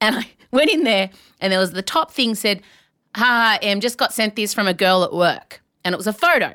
and 0.00 0.16
I 0.16 0.26
went 0.52 0.70
in 0.70 0.84
there, 0.84 1.10
and 1.40 1.52
there 1.52 1.58
was 1.58 1.72
the 1.72 1.82
top 1.82 2.12
thing 2.12 2.34
said, 2.34 2.62
"Ha, 3.16 3.58
Em 3.62 3.80
just 3.80 3.98
got 3.98 4.12
sent 4.12 4.36
this 4.36 4.54
from 4.54 4.66
a 4.66 4.74
girl 4.74 5.02
at 5.04 5.12
work," 5.12 5.62
and 5.84 5.92
it 5.94 5.96
was 5.96 6.06
a 6.06 6.12
photo, 6.12 6.54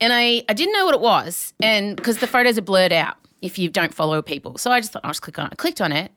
and 0.00 0.12
I 0.12 0.44
I 0.48 0.54
didn't 0.54 0.72
know 0.72 0.84
what 0.84 0.94
it 0.94 1.00
was, 1.00 1.54
and 1.60 1.96
because 1.96 2.18
the 2.18 2.26
photos 2.26 2.58
are 2.58 2.62
blurred 2.62 2.92
out 2.92 3.16
if 3.42 3.58
you 3.58 3.68
don't 3.68 3.94
follow 3.94 4.22
people, 4.22 4.58
so 4.58 4.70
I 4.70 4.80
just 4.80 4.92
thought 4.92 5.04
I'll 5.04 5.10
just 5.10 5.22
click 5.22 5.38
on 5.38 5.46
it. 5.46 5.52
I 5.52 5.56
clicked 5.56 5.80
on 5.80 5.92
it, 5.92 6.12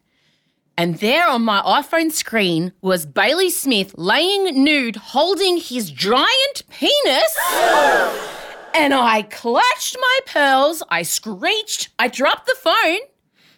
and 0.78 0.96
there 1.00 1.28
on 1.28 1.44
my 1.44 1.62
iPhone 1.62 2.12
screen 2.12 2.74
was 2.82 3.06
Bailey 3.06 3.50
Smith 3.50 3.94
laying 3.98 4.63
nude, 4.63 4.96
holding 4.96 5.58
his 5.58 5.91
giant 5.91 6.63
penis. 6.70 7.38
And 8.74 8.94
I 8.94 9.24
clutched 9.24 9.98
my 10.00 10.20
pearls, 10.28 10.82
I 10.89 11.04
screeched, 11.04 11.89
I 12.00 12.08
dropped 12.08 12.48
the 12.48 12.56
phone, 12.56 13.00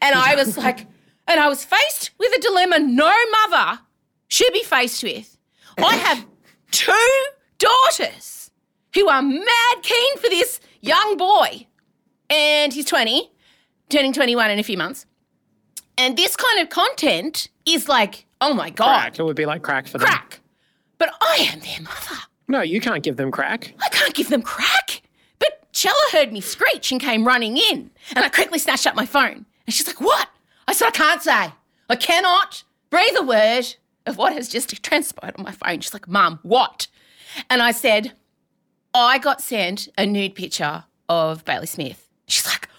and 0.02 0.16
I 0.16 0.34
was 0.34 0.58
like, 0.66 0.88
and 1.28 1.40
I 1.40 1.48
was 1.48 1.64
faced 1.64 2.10
with 2.18 2.36
a 2.36 2.42
dilemma 2.42 2.80
no 2.80 3.14
mother 3.32 3.82
should 4.28 4.52
be 4.54 4.64
faced 4.64 5.04
with. 5.04 5.33
I 5.78 5.96
have 5.96 6.26
two 6.72 6.94
daughters 7.58 8.52
who 8.94 9.08
are 9.10 9.22
mad 9.22 9.76
keen 9.82 10.18
for 10.18 10.30
this 10.30 10.60
young 10.82 11.18
boy, 11.18 11.68
and 12.30 12.74
he's 12.74 12.86
20, 12.86 13.32
turning 13.90 14.14
21 14.14 14.52
in 14.52 14.60
a 14.60 14.64
few 14.64 14.78
months. 14.78 15.06
And 15.98 16.18
this 16.18 16.36
kind 16.36 16.60
of 16.60 16.70
content 16.70 17.50
is 17.66 17.88
like, 17.88 18.26
oh 18.42 18.54
my 18.54 18.70
God, 18.70 19.00
Crack. 19.02 19.20
It 19.20 19.24
would 19.24 19.36
be 19.36 19.46
like 19.46 19.62
crack 19.62 19.88
for 19.88 19.98
them. 20.00 20.08
crack. 20.08 20.40
But 20.98 21.14
I 21.22 21.50
am 21.52 21.60
their 21.60 21.82
mother. 21.82 22.22
No, 22.48 22.62
you 22.62 22.82
can't 22.82 23.04
give 23.04 23.18
them 23.18 23.32
crack. 23.32 23.74
I 23.82 23.90
can't 23.90 24.14
give 24.14 24.30
them 24.30 24.42
crack. 24.42 25.02
But 25.40 25.72
Chella 25.72 25.96
heard 26.12 26.32
me 26.34 26.42
screech 26.42 26.92
and 26.92 27.00
came 27.00 27.26
running 27.28 27.58
in. 27.58 27.92
And 28.16 28.26
I 28.26 28.30
quickly 28.30 28.60
snatched 28.60 28.88
up 28.88 28.96
my 28.96 29.06
phone. 29.06 29.46
And 29.66 29.74
she's 29.74 29.88
like, 29.88 30.02
What? 30.02 30.30
I 30.68 30.74
said, 30.74 30.88
I 30.88 30.92
can't 30.92 31.22
say. 31.22 31.52
I 31.90 31.96
cannot 31.96 32.64
breathe 32.90 33.16
a 33.18 33.24
word 33.24 33.76
of 34.06 34.18
what 34.18 34.34
has 34.34 34.50
just 34.50 34.84
transpired 34.84 35.36
on 35.38 35.46
my 35.46 35.52
phone. 35.52 35.80
She's 35.80 35.94
like, 35.94 36.08
Mum, 36.08 36.40
what? 36.44 36.88
And 37.50 37.62
I 37.62 37.72
said, 37.72 38.14
I 38.94 39.18
got 39.18 39.42
sent 39.42 39.88
a 39.98 40.06
nude 40.06 40.36
picture 40.36 40.84
of 41.10 41.46
Bailey 41.46 41.68
Smith. 41.68 42.10
She's 42.28 42.46
like, 42.46 42.70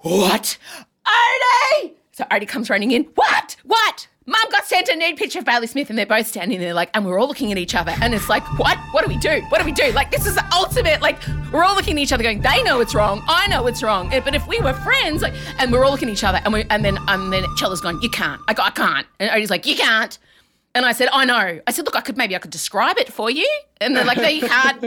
What? 0.00 0.58
Odie! 1.06 1.92
So 2.12 2.24
Odie 2.24 2.48
comes 2.48 2.70
running 2.70 2.90
in. 2.90 3.04
What? 3.14 3.56
What? 3.64 4.08
Mum 4.24 4.40
got 4.52 4.64
sent 4.66 4.88
a 4.88 4.94
nude 4.94 5.16
picture 5.16 5.40
of 5.40 5.44
Bailey 5.44 5.66
Smith, 5.66 5.90
and 5.90 5.98
they're 5.98 6.06
both 6.06 6.28
standing 6.28 6.60
there, 6.60 6.74
like, 6.74 6.90
and 6.94 7.04
we're 7.04 7.18
all 7.18 7.26
looking 7.26 7.50
at 7.50 7.58
each 7.58 7.74
other, 7.74 7.92
and 8.00 8.14
it's 8.14 8.28
like, 8.28 8.44
what? 8.56 8.78
What 8.92 9.04
do 9.04 9.08
we 9.12 9.18
do? 9.18 9.40
What 9.48 9.58
do 9.58 9.64
we 9.64 9.72
do? 9.72 9.90
Like, 9.92 10.12
this 10.12 10.26
is 10.26 10.36
the 10.36 10.44
ultimate. 10.54 11.02
Like, 11.02 11.18
we're 11.52 11.64
all 11.64 11.74
looking 11.74 11.98
at 11.98 12.02
each 12.02 12.12
other, 12.12 12.22
going, 12.22 12.40
they 12.40 12.62
know 12.62 12.80
it's 12.80 12.94
wrong, 12.94 13.20
I 13.26 13.48
know 13.48 13.66
it's 13.66 13.82
wrong, 13.82 14.10
but 14.10 14.32
if 14.36 14.46
we 14.46 14.60
were 14.60 14.74
friends, 14.74 15.22
like, 15.22 15.34
and 15.58 15.72
we're 15.72 15.84
all 15.84 15.90
looking 15.90 16.08
at 16.08 16.12
each 16.12 16.22
other, 16.22 16.40
and 16.44 16.52
we, 16.52 16.64
and 16.70 16.84
then, 16.84 16.98
and 17.08 17.32
then 17.32 17.42
Chella's 17.56 17.80
gone, 17.80 18.00
you 18.00 18.10
can't. 18.10 18.40
I 18.46 18.54
I 18.56 18.70
can't, 18.70 19.08
and 19.18 19.28
Odie's 19.30 19.50
like, 19.50 19.66
you 19.66 19.74
can't. 19.74 20.16
And 20.74 20.86
I 20.86 20.92
said, 20.92 21.08
I 21.12 21.24
know. 21.26 21.60
I 21.66 21.70
said, 21.70 21.84
look, 21.84 21.96
I 21.96 22.00
could 22.00 22.16
maybe 22.16 22.34
I 22.34 22.38
could 22.38 22.50
describe 22.50 22.96
it 22.98 23.12
for 23.12 23.30
you. 23.30 23.46
And 23.80 23.94
they're 23.94 24.04
like, 24.06 24.16
no, 24.18 24.28
you 24.28 24.40
can't. 24.48 24.82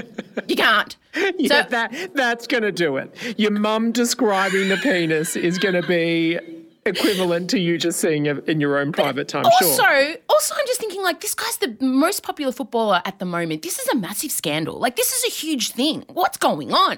You 0.48 0.56
can't. 0.56 0.96
Yeah, 1.38 1.64
So- 1.64 1.70
that 1.70 2.12
that's 2.16 2.48
gonna 2.48 2.72
do 2.72 2.98
it. 2.98 3.16
Your 3.38 3.52
mum 3.52 3.92
describing 3.92 4.70
the 4.70 4.78
penis 4.78 5.36
is 5.36 5.60
gonna 5.60 5.84
be 5.84 6.40
equivalent 6.88 7.50
to 7.50 7.60
you 7.60 7.78
just 7.78 8.00
seeing 8.00 8.26
it 8.28 8.48
in 8.48 8.60
your 8.62 8.78
own 8.78 8.92
private 8.92 9.28
time. 9.28 9.46
Also, 9.46 9.82
sure. 9.84 10.16
also, 10.30 10.56
I'm 10.56 10.68
just 10.68 10.80
thinking 10.80 11.02
like 11.02 11.22
this 11.22 11.34
guy's 11.34 11.58
the 11.58 11.76
most 11.82 12.22
popular 12.24 12.52
footballer 12.52 13.02
at 13.06 13.18
the 13.20 13.26
moment. 13.26 13.62
This 13.64 13.80
is 13.80 13.88
a 13.90 13.96
massive 13.96 14.32
scandal. 14.32 14.78
Like 14.80 14.96
this 14.96 15.12
is 15.12 15.24
a 15.26 15.34
huge 15.36 15.72
thing. 15.72 16.04
What's 16.10 16.38
going 16.38 16.74
on? 16.74 16.98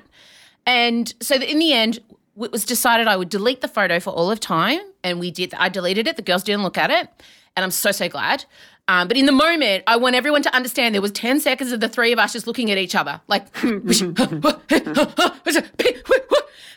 And 0.65 1.13
so 1.21 1.35
in 1.35 1.59
the 1.59 1.73
end, 1.73 1.99
it 2.39 2.51
was 2.51 2.65
decided 2.65 3.07
I 3.07 3.15
would 3.17 3.29
delete 3.29 3.61
the 3.61 3.67
photo 3.69 3.99
for 3.99 4.11
all 4.11 4.29
of 4.29 4.39
time, 4.39 4.79
and 5.03 5.19
we 5.19 5.31
did. 5.31 5.53
I 5.55 5.69
deleted 5.69 6.07
it. 6.07 6.15
The 6.17 6.21
girls 6.21 6.43
didn't 6.43 6.63
look 6.63 6.77
at 6.77 6.91
it, 6.91 7.09
and 7.57 7.65
I'm 7.65 7.71
so 7.71 7.91
so 7.91 8.07
glad. 8.07 8.45
Um, 8.87 9.09
but 9.09 9.17
in 9.17 9.25
the 9.25 9.33
moment, 9.33 9.83
I 9.85 9.97
want 9.97 10.15
everyone 10.15 10.43
to 10.43 10.55
understand 10.55 10.95
there 10.95 11.01
was 11.01 11.11
10 11.11 11.41
seconds 11.41 11.73
of 11.73 11.81
the 11.81 11.89
three 11.89 12.13
of 12.13 12.19
us 12.19 12.31
just 12.31 12.47
looking 12.47 12.71
at 12.71 12.77
each 12.77 12.95
other, 12.95 13.19
like, 13.27 13.45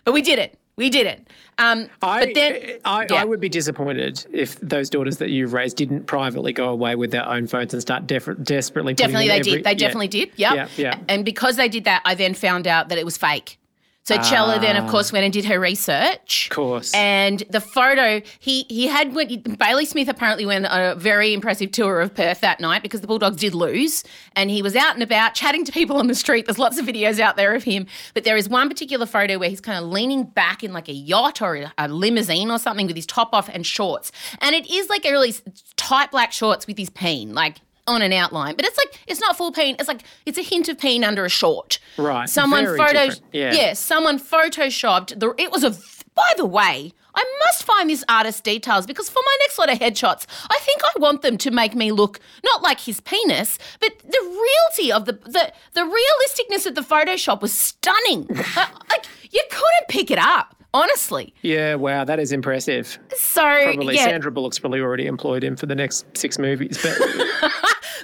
But 0.04 0.14
we 0.14 0.22
did 0.22 0.38
it. 0.40 0.58
We 0.76 0.88
did 0.90 1.06
it. 1.06 1.28
Um, 1.58 1.88
I, 2.02 2.24
but 2.24 2.34
then, 2.34 2.78
I, 2.86 3.06
yeah. 3.10 3.16
I 3.20 3.24
would 3.24 3.38
be 3.38 3.50
disappointed 3.50 4.24
if 4.32 4.58
those 4.60 4.88
daughters 4.88 5.18
that 5.18 5.28
you've 5.28 5.52
raised 5.52 5.76
didn't 5.76 6.06
privately 6.06 6.54
go 6.54 6.70
away 6.70 6.96
with 6.96 7.10
their 7.10 7.28
own 7.28 7.46
phones 7.46 7.74
and 7.74 7.82
start 7.82 8.06
def- 8.06 8.42
desperately. 8.42 8.94
putting 8.94 9.06
Definitely, 9.12 9.28
they 9.28 9.38
every- 9.40 9.52
did. 9.52 9.64
They 9.64 9.70
yeah. 9.72 9.76
definitely 9.76 10.08
did. 10.08 10.30
Yep. 10.36 10.54
Yeah, 10.54 10.68
yeah. 10.78 10.98
And 11.08 11.24
because 11.24 11.56
they 11.56 11.68
did 11.68 11.84
that, 11.84 12.00
I 12.06 12.14
then 12.14 12.32
found 12.32 12.66
out 12.66 12.88
that 12.88 12.96
it 12.98 13.04
was 13.04 13.18
fake. 13.18 13.58
So 14.04 14.16
Chella 14.22 14.58
then, 14.58 14.76
of 14.76 14.86
ah. 14.86 14.90
course, 14.90 15.12
went 15.12 15.24
and 15.24 15.32
did 15.32 15.44
her 15.44 15.60
research. 15.60 16.48
Of 16.50 16.56
course. 16.56 16.92
And 16.94 17.44
the 17.50 17.60
photo, 17.60 18.22
he 18.40 18.64
he 18.68 18.86
had 18.86 19.14
went, 19.14 19.58
Bailey 19.58 19.84
Smith 19.84 20.08
apparently 20.08 20.46
went 20.46 20.66
on 20.66 20.80
a 20.80 20.94
very 20.94 21.32
impressive 21.34 21.70
tour 21.70 22.00
of 22.00 22.14
Perth 22.14 22.40
that 22.40 22.60
night 22.60 22.82
because 22.82 23.02
the 23.02 23.06
Bulldogs 23.06 23.36
did 23.36 23.54
lose, 23.54 24.02
and 24.34 24.50
he 24.50 24.62
was 24.62 24.74
out 24.74 24.94
and 24.94 25.02
about 25.02 25.34
chatting 25.34 25.64
to 25.64 25.72
people 25.72 25.96
on 25.96 26.06
the 26.06 26.14
street. 26.14 26.46
There's 26.46 26.58
lots 26.58 26.78
of 26.78 26.86
videos 26.86 27.20
out 27.20 27.36
there 27.36 27.54
of 27.54 27.62
him, 27.62 27.86
but 28.14 28.24
there 28.24 28.36
is 28.36 28.48
one 28.48 28.68
particular 28.68 29.06
photo 29.06 29.38
where 29.38 29.50
he's 29.50 29.60
kind 29.60 29.78
of 29.78 29.90
leaning 29.90 30.24
back 30.24 30.64
in 30.64 30.72
like 30.72 30.88
a 30.88 30.94
yacht 30.94 31.42
or 31.42 31.54
a, 31.56 31.72
a 31.78 31.86
limousine 31.86 32.50
or 32.50 32.58
something 32.58 32.86
with 32.86 32.96
his 32.96 33.06
top 33.06 33.30
off 33.32 33.48
and 33.50 33.66
shorts, 33.66 34.10
and 34.40 34.54
it 34.54 34.68
is 34.70 34.88
like 34.88 35.04
a 35.04 35.12
really 35.12 35.34
tight 35.76 36.10
black 36.10 36.32
shorts 36.32 36.66
with 36.66 36.78
his 36.78 36.90
peen, 36.90 37.34
like 37.34 37.58
on 37.90 38.02
an 38.02 38.12
outline, 38.12 38.54
but 38.56 38.64
it's 38.64 38.78
like 38.78 38.98
it's 39.06 39.20
not 39.20 39.36
full 39.36 39.52
peen. 39.52 39.76
It's 39.78 39.88
like 39.88 40.02
it's 40.26 40.38
a 40.38 40.42
hint 40.42 40.68
of 40.68 40.78
peen 40.78 41.04
under 41.04 41.24
a 41.24 41.28
short. 41.28 41.78
Right. 41.98 42.28
Someone 42.28 42.64
Very 42.64 42.78
photo. 42.78 42.92
different. 43.06 43.22
Yeah. 43.32 43.72
someone 43.74 44.18
photoshopped 44.18 45.18
the. 45.18 45.34
It 45.38 45.50
was 45.50 45.64
a. 45.64 45.70
By 46.14 46.32
the 46.36 46.44
way, 46.44 46.92
I 47.14 47.24
must 47.46 47.64
find 47.64 47.88
this 47.88 48.04
artist's 48.08 48.40
details 48.40 48.84
because 48.86 49.08
for 49.08 49.20
my 49.24 49.36
next 49.42 49.58
lot 49.58 49.72
of 49.72 49.78
headshots, 49.78 50.26
I 50.50 50.58
think 50.60 50.82
I 50.84 50.90
want 50.98 51.22
them 51.22 51.38
to 51.38 51.50
make 51.50 51.74
me 51.74 51.92
look 51.92 52.20
not 52.44 52.62
like 52.62 52.80
his 52.80 53.00
penis, 53.00 53.58
but 53.80 53.98
the 54.00 54.20
reality 54.20 54.92
of 54.92 55.04
the 55.06 55.12
the 55.12 55.52
the 55.72 55.82
realisticness 55.82 56.66
of 56.66 56.74
the 56.74 56.82
Photoshop 56.82 57.40
was 57.42 57.52
stunning. 57.56 58.28
Uh, 58.56 58.66
like 58.90 59.06
you 59.30 59.40
couldn't 59.50 59.88
pick 59.88 60.10
it 60.10 60.18
up. 60.18 60.56
Honestly, 60.72 61.34
Yeah, 61.42 61.74
wow, 61.74 62.04
that 62.04 62.20
is 62.20 62.30
impressive. 62.32 62.98
so 63.16 63.40
Probably 63.42 63.96
yeah, 63.96 64.04
Sandra 64.04 64.30
Bullock's 64.30 64.58
probably 64.58 64.80
already 64.80 65.06
employed 65.06 65.42
him 65.42 65.56
for 65.56 65.66
the 65.66 65.74
next 65.74 66.06
six 66.16 66.38
movies. 66.38 66.78
But 66.82 66.96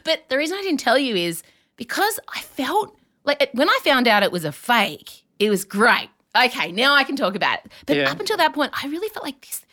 But 0.05 0.29
the 0.29 0.37
reason 0.37 0.57
I 0.59 0.63
didn't 0.63 0.81
tell 0.81 0.99
you 0.99 1.17
is 1.17 1.43
because 1.77 2.19
I 2.35 2.41
felt 2.41 2.97
like 3.25 3.51
when 3.55 3.69
I 3.69 3.79
found 3.83 4.07
out 4.09 4.23
it 4.23 4.31
was 4.33 4.45
a 4.45 4.53
fake, 4.53 5.25
it 5.39 5.51
was 5.51 5.65
great. 5.65 6.09
Okay, 6.37 6.71
now 6.73 6.95
I 6.95 7.03
can 7.05 7.17
talk 7.17 7.35
about 7.35 7.59
it. 7.65 7.73
But 7.87 7.97
Yeah. 7.97 8.11
up 8.11 8.21
until 8.21 8.37
that 8.37 8.53
point, 8.55 8.73
I 8.83 8.87
really 8.89 9.09
felt 9.09 9.25
like 9.25 9.41
this, 9.47 9.65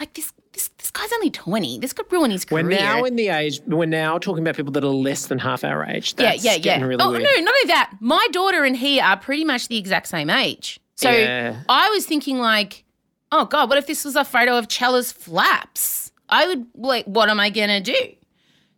like 0.00 0.14
this, 0.14 0.32
this, 0.52 0.68
this 0.78 0.90
guy's 0.90 1.12
only 1.12 1.30
twenty. 1.30 1.78
This 1.78 1.92
could 1.92 2.10
ruin 2.10 2.30
his 2.30 2.44
career. 2.44 2.64
we're 2.64 2.70
now 2.70 3.04
in 3.04 3.16
the 3.16 3.28
age. 3.28 3.60
We're 3.66 3.86
now 3.86 4.18
talking 4.18 4.42
about 4.42 4.56
people 4.56 4.72
that 4.72 4.82
are 4.84 4.88
less 4.88 5.26
than 5.26 5.38
half 5.38 5.62
our 5.64 5.84
age. 5.84 6.14
yeah, 6.18 6.30
That's 6.32 6.44
yeah, 6.44 6.52
yeah. 6.52 6.58
getting 6.58 6.84
Really 6.84 7.02
oh 7.02 7.10
weird. 7.10 7.22
no, 7.22 7.30
not 7.42 7.54
only 7.54 7.66
that. 7.68 7.92
My 8.00 8.26
daughter 8.32 8.64
and 8.64 8.76
he 8.76 8.98
are 9.00 9.16
pretty 9.16 9.44
much 9.44 9.68
the 9.68 9.76
exact 9.78 10.08
same 10.08 10.30
age. 10.30 10.80
So 10.96 11.10
Yeah. 11.10 11.62
I 11.68 11.90
was 11.90 12.04
thinking 12.06 12.38
like, 12.38 12.84
oh 13.32 13.44
god, 13.44 13.68
what 13.68 13.78
if 13.78 13.86
this 13.86 14.04
was 14.04 14.16
a 14.16 14.24
photo 14.24 14.56
of 14.58 14.68
Chella's 14.68 15.12
flaps? 15.12 16.10
I 16.28 16.46
would 16.46 16.66
like, 16.74 17.04
what 17.06 17.28
am 17.28 17.38
I 17.38 17.50
gonna 17.50 17.80
do? 17.80 17.94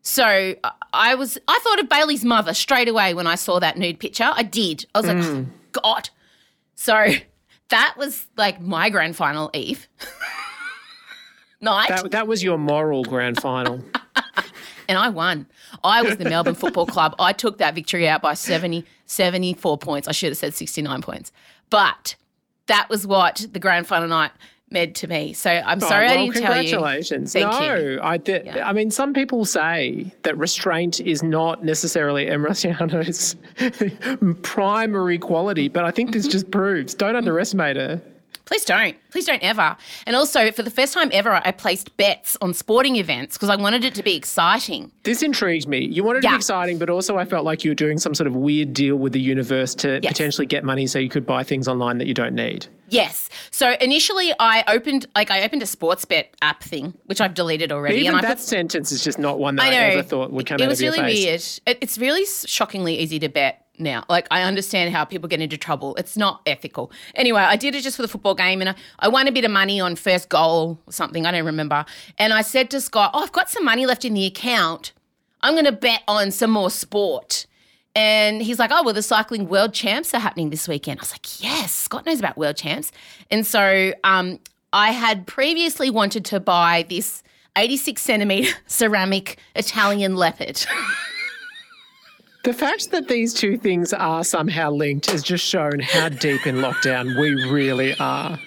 So 0.03 0.25
I- 0.25 0.55
I 0.93 1.15
was, 1.17 1.39
I 1.47 1.61
thought 1.63 1.81
of 1.81 1.89
Bailey's 1.89 2.25
mother 2.25 2.55
straight 2.55 2.89
away 2.89 3.13
when 3.15 3.27
I 3.27 3.35
saw 3.35 3.59
that 3.61 3.77
nude 3.77 3.99
picture. 4.01 4.31
I 4.35 4.43
did. 4.43 4.87
I 4.95 4.99
was 5.01 5.07
like, 5.09 5.17
Mm. 5.19 5.47
oh, 5.49 5.81
God. 5.83 6.11
So 6.75 7.13
that 7.69 7.95
was 7.99 8.27
like 8.37 8.61
my 8.61 8.89
grand 8.91 9.17
final 9.17 9.51
eve 9.55 9.87
night, 11.61 11.89
That, 11.89 12.11
that 12.13 12.27
was 12.27 12.43
your 12.43 12.59
moral 12.59 13.05
grand 13.05 13.41
final. 13.41 13.83
and 14.89 14.99
I 14.99 15.09
won. 15.09 15.47
I 15.85 16.03
was 16.03 16.17
the 16.17 16.25
Melbourne 16.25 16.55
Football 16.55 16.87
Club. 16.87 17.15
I 17.19 17.33
took 17.33 17.59
that 17.59 17.75
victory 17.75 18.09
out 18.09 18.23
by 18.23 18.35
70, 18.35 18.85
74 19.07 19.79
points. 19.79 20.09
I 20.09 20.13
should 20.13 20.31
have 20.31 20.39
said 20.39 20.55
69 20.55 21.03
points. 21.03 21.33
But 21.71 22.17
that 22.67 22.89
was 22.89 23.07
what 23.07 23.47
the 23.53 23.59
grand 23.59 23.87
final 23.87 24.09
night 24.09 24.33
meant 24.71 24.95
to 24.97 25.09
me. 25.09 25.33
So 25.33 25.51
I'm 25.51 25.83
oh, 25.83 25.89
sorry 25.89 26.07
oh, 26.07 26.11
I 26.11 26.17
didn't 26.17 26.35
tell 26.35 26.63
you. 26.63 26.71
congratulations. 26.71 27.33
Thank 27.33 27.51
no, 27.51 27.75
you. 27.75 28.01
I 28.03 28.19
th- 28.19 28.45
Yeah. 28.45 28.69
I 28.69 28.73
mean, 28.73 28.91
some 28.91 29.15
people 29.15 29.45
say 29.45 30.13
that 30.23 30.37
restraint 30.37 31.01
is 31.01 31.23
not 31.23 31.65
necessarily 31.65 32.29
Em 32.29 32.45
Rusciano's 32.45 33.37
primary 34.43 35.19
quality, 35.19 35.69
but 35.69 35.85
I 35.85 35.91
think 35.91 36.13
this 36.13 36.29
just 36.29 36.51
proves. 36.51 36.95
Don't 36.95 37.17
underestimate 37.17 37.77
her. 37.77 38.03
Please 38.49 38.65
don't. 38.65 38.97
Please 39.11 39.27
don't 39.27 39.43
ever. 39.43 39.77
And 40.07 40.17
also, 40.17 40.51
for 40.53 40.63
the 40.63 40.71
first 40.71 40.95
time 40.95 41.11
ever, 41.13 41.35
I 41.45 41.51
placed 41.53 41.95
bets 41.99 42.35
on 42.41 42.55
sporting 42.55 42.97
events 42.97 43.37
because 43.37 43.51
I 43.51 43.57
wanted 43.57 43.85
it 43.85 43.95
to 43.97 44.03
be 44.03 44.17
exciting. 44.17 44.91
This 45.03 45.23
intrigued 45.23 45.69
me. 45.69 45.85
You 45.85 46.03
wanted 46.03 46.21
it 46.21 46.23
to 46.23 46.29
be 46.31 46.37
exciting, 46.37 46.79
but 46.79 46.89
also 46.89 47.19
I 47.19 47.27
felt 47.27 47.45
like 47.45 47.63
you 47.63 47.71
were 47.73 47.75
doing 47.75 47.99
some 47.99 48.15
sort 48.15 48.27
of 48.27 48.35
weird 48.35 48.73
deal 48.73 48.97
with 48.97 49.13
the 49.13 49.21
universe 49.21 49.75
to 49.77 50.01
Yes. 50.03 50.13
potentially 50.15 50.47
get 50.47 50.65
money 50.65 50.87
so 50.87 50.99
you 50.99 51.11
could 51.11 51.27
buy 51.27 51.45
things 51.45 51.69
online 51.69 51.99
that 51.99 52.07
you 52.07 52.15
don't 52.15 52.35
need. 52.35 52.67
Yes. 52.89 53.29
So 53.51 53.75
initially, 53.83 54.33
I 54.41 54.65
opened 54.67 55.07
like 55.15 55.31
I 55.31 55.43
opened 55.43 55.63
a 55.63 55.67
sports 55.67 56.07
bet 56.07 56.35
app 56.41 56.63
thing, 56.63 56.95
which 57.05 57.21
I've 57.21 57.35
deleted 57.35 57.71
already. 57.71 57.97
Even 57.97 58.09
and 58.09 58.17
I 58.17 58.23
that 58.23 58.39
put, 58.39 58.47
sentence 58.47 58.93
is 58.93 59.05
just 59.05 59.19
not 59.19 59.39
one 59.39 59.57
that 59.57 59.65
I 59.65 59.69
I, 59.69 59.75
ever 59.91 60.03
thought 60.03 60.33
would 60.33 60.47
come 60.47 60.59
it 60.59 60.63
out 60.65 60.69
was 60.71 60.81
of 60.81 60.85
your 60.85 60.93
really 60.95 61.13
face. 61.13 61.61
weird. 61.67 61.77
It, 61.77 61.83
it's 61.83 61.99
really 61.99 62.25
shockingly 62.47 62.99
easy 62.99 63.19
to 63.19 63.29
bet 63.29 63.67
now. 63.81 64.05
Like 64.09 64.27
I 64.31 64.43
understand 64.43 64.95
how 64.95 65.05
people 65.05 65.29
get 65.29 65.41
into 65.41 65.57
trouble. 65.57 65.95
It's 65.97 66.17
not 66.17 66.43
ethical. 66.47 66.91
Anyway, 67.15 67.41
I 67.41 67.57
did 67.57 67.75
it 67.75 67.83
just 67.83 67.97
for 67.97 68.03
the 68.03 68.09
football 68.09 68.35
game, 68.35 68.61
and 68.61 68.71
I, 68.71 68.75
I 68.99 69.09
won 69.09 69.29
a 69.29 69.33
bit 69.33 69.45
of 69.45 69.51
money 69.51 69.81
on 69.81 69.97
first 69.97 70.29
goal 70.29 70.79
or 70.87 70.93
something. 70.93 71.27
I 71.27 71.31
don't 71.31 71.47
remember. 71.47 71.85
And 72.19 72.33
I 72.33 72.43
said 72.43 72.71
to 72.71 72.81
Scott, 72.81 73.11
"Oh, 73.15 73.23
I've 73.23 73.33
got 73.33 73.51
some 73.51 73.65
money 73.65 73.87
left 73.87 74.05
in 74.05 74.15
the 74.15 74.27
account. 74.27 74.93
I'm 75.43 75.55
going 75.55 75.65
to 75.65 75.73
bet 75.73 76.03
on 76.09 76.31
some 76.31 76.51
more 76.51 76.71
sport." 76.71 77.47
And 77.95 78.43
he's 78.43 78.61
like, 78.61 78.71
oh, 78.73 78.85
well, 78.85 78.95
the 78.95 79.03
cycling 79.03 79.49
world 79.49 79.75
champs 79.75 80.15
are 80.15 80.21
happening 80.21 80.51
this 80.51 80.69
weekend. 80.69 81.01
I 81.01 81.03
was 81.03 81.11
like, 81.11 81.43
yes, 81.43 81.75
Scott 81.75 82.07
knows 82.07 82.21
about 82.21 82.37
world 82.37 82.55
champs. 82.55 82.93
And 83.29 83.45
so 83.45 83.93
um, 84.05 84.39
I 84.73 84.93
had 84.93 85.27
previously 85.27 85.91
wanted 85.91 86.25
to 86.27 86.39
buy 86.39 86.87
this 86.89 87.25
86 87.57 88.01
centimeter 88.01 88.55
ceramic 88.67 89.39
Italian 89.57 90.15
leopard. 90.15 90.65
The 92.45 92.53
fact 92.53 92.93
that 92.93 93.09
these 93.09 93.35
two 93.35 93.59
things 93.59 93.93
are 93.93 94.23
somehow 94.25 94.71
linked 94.71 95.11
has 95.11 95.23
just 95.23 95.45
shown 95.45 95.81
how 95.81 96.09
deep 96.09 96.47
in 96.47 96.57
lockdown 96.57 97.19
we 97.21 97.31
really 97.51 97.95
are. 97.99 98.39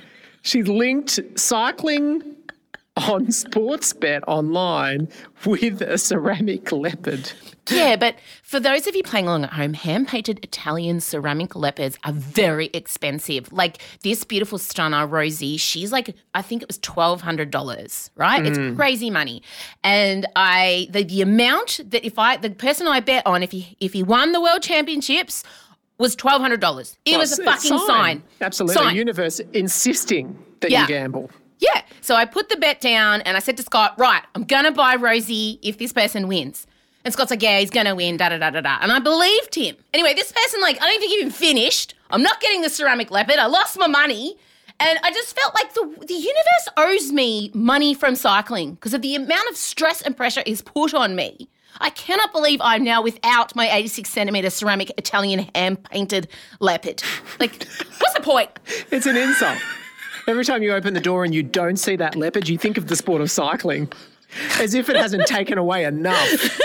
She 0.43 0.63
linked 0.63 1.19
cycling 1.35 2.23
on 2.97 3.27
Sportsbet 3.27 4.21
online 4.27 5.07
with 5.45 5.81
a 5.81 5.97
ceramic 5.97 6.71
leopard. 6.71 7.31
Yeah, 7.69 7.95
but 7.95 8.15
for 8.43 8.59
those 8.59 8.87
of 8.87 8.95
you 8.95 9.03
playing 9.03 9.27
along 9.27 9.43
at 9.43 9.53
home, 9.53 9.73
hand 9.73 10.07
painted 10.07 10.39
Italian 10.43 10.99
ceramic 10.99 11.55
leopards 11.55 11.97
are 12.03 12.13
very 12.13 12.69
expensive. 12.73 13.51
Like 13.51 13.77
this 14.01 14.23
beautiful 14.23 14.57
stunner, 14.57 15.05
Rosie, 15.05 15.57
she's 15.57 15.91
like, 15.91 16.15
I 16.33 16.41
think 16.41 16.61
it 16.63 16.67
was 16.67 16.79
$1,200, 16.79 18.09
right? 18.15 18.45
It's 18.45 18.57
hmm. 18.57 18.75
crazy 18.75 19.09
money. 19.09 19.43
And 19.83 20.25
I, 20.35 20.87
the, 20.91 21.03
the 21.03 21.21
amount 21.21 21.81
that 21.85 22.05
if 22.05 22.17
I, 22.17 22.37
the 22.37 22.49
person 22.49 22.87
I 22.87 22.99
bet 22.99 23.25
on, 23.25 23.43
if 23.43 23.51
he, 23.51 23.77
if 23.79 23.93
he 23.93 24.03
won 24.03 24.31
the 24.31 24.41
world 24.41 24.61
championships, 24.63 25.43
was 25.97 26.15
$1,200. 26.15 26.97
It 27.05 27.17
was 27.17 27.37
a 27.37 27.43
fucking 27.43 27.77
sign. 27.85 28.23
Absolutely. 28.41 28.73
Sign. 28.73 28.95
Universe 28.95 29.39
insisting 29.53 30.37
that 30.61 30.71
Yeah. 30.71 30.81
you 30.81 30.87
gamble. 30.87 31.29
Yeah. 31.59 31.83
So 32.01 32.15
I 32.15 32.25
put 32.25 32.49
the 32.49 32.57
bet 32.57 32.81
down 32.81 33.21
and 33.21 33.37
I 33.37 33.39
said 33.39 33.55
to 33.57 33.63
Scott, 33.63 33.93
right, 33.99 34.23
I'm 34.33 34.43
going 34.43 34.65
to 34.65 34.71
buy 34.71 34.95
Rosie 34.95 35.59
if 35.61 35.77
this 35.77 35.93
person 35.93 36.27
wins. 36.27 36.65
And 37.03 37.13
Scott's 37.13 37.31
like, 37.31 37.41
yeah, 37.41 37.59
he's 37.59 37.69
going 37.69 37.85
to 37.87 37.95
win, 37.95 38.17
da 38.17 38.29
da 38.29 38.37
da 38.37 38.49
da 38.49 38.61
da. 38.61 38.77
And 38.81 38.91
I 38.91 38.99
believed 38.99 39.55
him. 39.55 39.75
Anyway, 39.93 40.13
this 40.13 40.31
person, 40.31 40.61
like, 40.61 40.81
I 40.81 40.85
don't 40.85 40.99
think 40.99 41.13
even 41.13 41.31
finished. 41.31 41.95
I'm 42.09 42.21
not 42.21 42.39
getting 42.41 42.61
the 42.61 42.69
ceramic 42.69 43.09
leopard. 43.11 43.37
I 43.37 43.47
lost 43.47 43.79
my 43.79 43.87
money. 43.87 44.37
And 44.79 44.99
I 45.03 45.11
just 45.11 45.37
felt 45.39 45.53
like 45.53 45.73
the, 45.73 46.05
the 46.07 46.13
universe 46.13 46.67
owes 46.75 47.11
me 47.11 47.51
money 47.53 47.93
from 47.93 48.15
cycling 48.15 48.73
because 48.73 48.93
of 48.95 49.01
the 49.03 49.15
amount 49.15 49.49
of 49.49 49.55
stress 49.55 50.01
and 50.01 50.17
pressure 50.17 50.41
is 50.45 50.61
put 50.61 50.93
on 50.93 51.15
me. 51.15 51.49
I 51.79 51.91
cannot 51.91 52.33
believe 52.33 52.59
I'm 52.61 52.83
now 52.83 53.01
without 53.01 53.55
my 53.55 53.69
86 53.71 54.09
centimeter 54.09 54.49
ceramic 54.49 54.91
Italian 54.97 55.47
hand 55.55 55.83
painted 55.83 56.27
leopard. 56.59 57.01
Like, 57.39 57.65
what's 57.99 58.13
the 58.13 58.21
point? 58.21 58.49
It's 58.91 59.05
an 59.05 59.17
insult. 59.17 59.57
Every 60.27 60.45
time 60.45 60.61
you 60.61 60.73
open 60.73 60.93
the 60.93 60.99
door 60.99 61.23
and 61.23 61.33
you 61.33 61.41
don't 61.41 61.77
see 61.77 61.95
that 61.95 62.15
leopard, 62.15 62.47
you 62.47 62.57
think 62.57 62.77
of 62.77 62.87
the 62.87 62.95
sport 62.95 63.21
of 63.21 63.31
cycling 63.31 63.91
as 64.59 64.73
if 64.73 64.89
it 64.89 64.95
hasn't 64.95 65.25
taken 65.27 65.57
away 65.57 65.85
enough. 65.85 66.59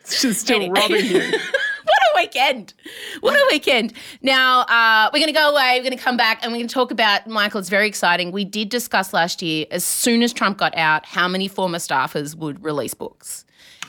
It's 0.00 0.20
just 0.20 0.40
still 0.42 0.56
Anyway. 0.56 0.78
robbing 0.80 1.06
you. 1.06 1.20
what 1.84 1.98
a 2.02 2.16
weekend. 2.16 2.74
What 3.20 3.34
a 3.34 3.46
weekend. 3.50 3.94
Now, 4.20 4.60
uh, 4.62 5.08
we're 5.12 5.20
going 5.20 5.32
to 5.32 5.38
go 5.38 5.50
away. 5.50 5.78
We're 5.78 5.84
going 5.88 5.96
to 5.96 6.02
come 6.04 6.16
back 6.18 6.40
and 6.42 6.52
we're 6.52 6.58
going 6.58 6.68
to 6.68 6.74
talk 6.74 6.90
about 6.90 7.26
Michael. 7.26 7.58
It's 7.60 7.70
very 7.70 7.86
exciting. 7.88 8.30
We 8.30 8.44
did 8.44 8.68
discuss 8.68 9.12
last 9.14 9.40
year, 9.40 9.64
as 9.70 9.84
soon 9.84 10.22
as 10.22 10.32
Trump 10.32 10.58
got 10.58 10.76
out, 10.76 11.06
how 11.06 11.26
many 11.26 11.48
former 11.48 11.78
staffers 11.78 12.34
would 12.34 12.62
release 12.62 12.92
books. 12.94 13.44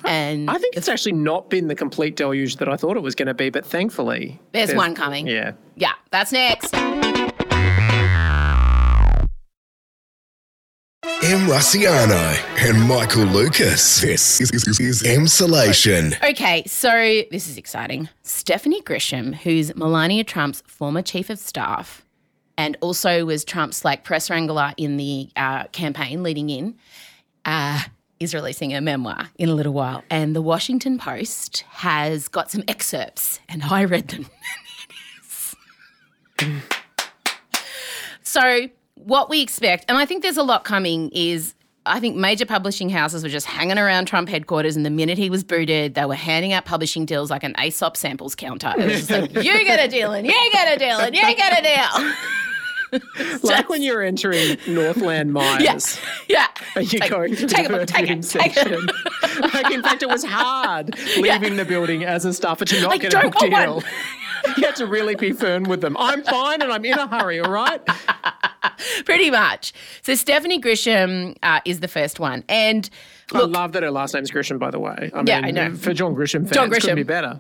And 0.06 0.50
I 0.50 0.58
think 0.58 0.78
it's 0.78 0.88
actually 0.88 1.14
not 1.14 1.50
been 1.50 1.68
the 1.68 1.76
complete 1.76 2.16
deluge 2.16 2.58
that 2.58 2.70
I 2.70 2.78
thought 2.78 2.96
it 2.96 3.04
was 3.04 3.16
going 3.16 3.28
to 3.28 3.34
be, 3.34 3.50
but 3.50 3.66
thankfully. 3.66 4.40
there's, 4.52 4.74
one 4.74 4.94
coming. 4.96 5.26
Yeah. 5.28 5.54
Yeah, 5.76 5.94
that's 6.12 6.32
next. 6.32 6.74
Em 11.26 11.48
Rusciano 11.48 12.38
and 12.60 12.88
Michael 12.88 13.24
Lucas. 13.24 14.00
This 14.00 14.40
is, 14.40 14.52
is, 14.52 14.80
is 14.80 15.02
Emsolation. 15.02 16.14
Okay, 16.30 16.64
so 16.68 17.24
this 17.32 17.48
is 17.48 17.58
exciting. 17.58 18.10
Stephanie 18.22 18.84
Grisham, 18.84 19.34
who's 19.34 19.76
Melania 19.76 20.24
Trump's 20.24 20.62
former 20.68 21.02
chief 21.02 21.32
of 21.32 21.40
staff, 21.40 22.06
and 22.60 22.78
also 22.80 23.26
was 23.26 23.44
Trump's 23.44 23.84
like 23.84 24.04
press 24.04 24.30
wrangler 24.30 24.76
in 24.78 24.98
the 24.98 25.32
uh, 25.36 25.64
campaign 25.72 26.22
leading 26.22 26.52
in, 26.52 26.76
uh, 27.46 27.82
is 28.20 28.36
releasing 28.36 28.76
a 28.76 28.82
memoir 28.82 29.32
in 29.40 29.50
a 29.50 29.56
little 29.56 29.74
while. 29.74 30.04
And 30.12 30.36
the 30.36 30.44
Washington 30.44 31.00
Post 31.00 31.62
has 31.70 32.28
got 32.28 32.52
some 32.52 32.64
excerpts, 32.68 33.40
and 33.50 33.64
I 33.64 33.86
read 33.86 34.10
them. 34.10 34.28
so, 38.22 38.70
what 38.96 39.30
we 39.30 39.42
expect, 39.42 39.86
and 39.88 39.98
I 39.98 40.06
think 40.06 40.24
there's 40.24 40.38
a 40.38 40.44
lot 40.44 40.64
coming, 40.64 41.10
is 41.12 41.54
I 41.86 42.00
think 42.00 42.16
major 42.16 42.46
publishing 42.46 42.90
houses 42.90 43.24
were 43.24 43.30
just 43.30 43.46
hanging 43.46 43.78
around 43.78 44.06
Trump 44.06 44.28
headquarters, 44.30 44.76
and 44.76 44.86
the 44.86 44.90
minute 44.90 45.18
he 45.18 45.30
was 45.30 45.44
booted, 45.44 45.94
they 45.94 46.06
were 46.06 46.16
handing 46.16 46.54
out 46.54 46.66
publishing 46.66 47.06
deals 47.06 47.30
like 47.30 47.44
an 47.44 47.54
Aesop 47.64 47.96
samples 47.98 48.36
counter. 48.36 48.74
It 48.78 48.86
was 48.86 49.08
just 49.08 49.12
like, 49.12 49.34
you 49.36 49.66
get 49.66 49.86
a 49.86 49.88
deal, 49.88 50.12
and 50.14 50.26
you 50.26 50.50
get 50.52 50.76
a 50.76 50.80
deal, 50.80 50.98
and 51.00 51.16
you 51.16 51.22
get 51.36 51.60
a 51.60 51.62
deal. 51.62 52.14
like 53.44 53.68
when 53.68 53.82
you're 53.82 54.02
entering 54.02 54.58
Northland 54.68 55.34
Mines. 55.34 55.62
Yes. 55.64 56.00
Yeah. 56.30 56.48
And 56.76 56.92
you're 56.92 57.02
Take- 57.02 57.12
going 57.12 57.36
through 57.36 57.48
take 57.50 57.68
the 57.68 57.82
it, 57.82 57.88
take 57.88 58.10
it, 58.10 58.22
take 58.24 58.56
it. 58.56 58.56
section. 58.56 58.88
like, 59.54 59.72
in 59.72 59.82
fact, 59.82 60.04
it 60.04 60.10
was 60.10 60.24
hard 60.24 60.98
leaving 61.18 61.58
the 61.58 61.66
building 61.66 62.04
as 62.04 62.26
a 62.26 62.34
staffer 62.34 62.64
to 62.66 62.82
not 62.82 62.94
I 62.94 62.98
get 62.98 63.14
a 63.14 63.22
book 63.22 63.38
deal. 63.40 63.84
you 64.58 64.64
had 64.66 64.76
to 64.78 64.88
really 64.88 65.16
be 65.16 65.34
firm 65.34 65.64
with 65.64 65.82
them. 65.82 65.98
I'm 66.00 66.24
fine 66.24 66.62
and 66.62 66.72
I'm 66.72 66.86
in 66.86 66.98
a 66.98 67.08
hurry, 67.08 67.40
all 67.40 67.52
right? 67.52 67.82
Pretty 69.06 69.30
much. 69.32 69.74
So 70.02 70.16
Stephanie 70.16 70.60
Grisham 70.62 71.36
uh, 71.44 71.62
is 71.66 71.80
the 71.80 71.88
first 71.88 72.20
one. 72.20 72.44
And 72.50 72.90
I 73.34 73.42
love 73.42 73.72
that 73.74 73.84
her 73.84 73.92
last 73.92 74.14
name's 74.14 74.32
Grisham, 74.32 74.60
by 74.60 74.72
the 74.72 74.80
way. 74.80 75.12
I 75.14 75.18
mean, 75.18 75.28
Yeah, 75.28 75.42
I 75.44 75.52
know. 75.52 75.76
For 75.76 75.94
John 75.94 76.16
Grisham 76.16 76.42
fans, 76.42 76.52
John 76.52 76.70
couldn't 76.70 76.90
Grisham. 76.90 76.96
be 76.96 77.04
better. 77.04 77.40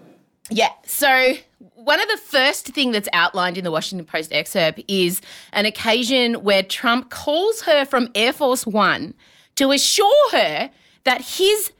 Yeah. 0.49 0.69
So 0.85 1.33
one 1.75 1.99
of 2.01 2.07
the 2.07 2.17
first 2.17 2.67
thing 2.67 2.91
that's 2.91 3.09
outlined 3.13 3.57
in 3.57 3.63
the 3.63 3.71
Washington 3.71 4.05
Post 4.05 4.31
excerpt 4.33 4.81
is 4.87 5.21
an 5.53 5.65
occasion 5.65 6.35
where 6.43 6.63
Trump 6.63 7.09
calls 7.09 7.61
her 7.61 7.85
from 7.85 8.09
Air 8.15 8.33
Force 8.33 8.65
One 8.65 9.13
to 9.55 9.71
assure 9.71 10.31
her 10.31 10.69
that 11.03 11.21
his 11.21 11.71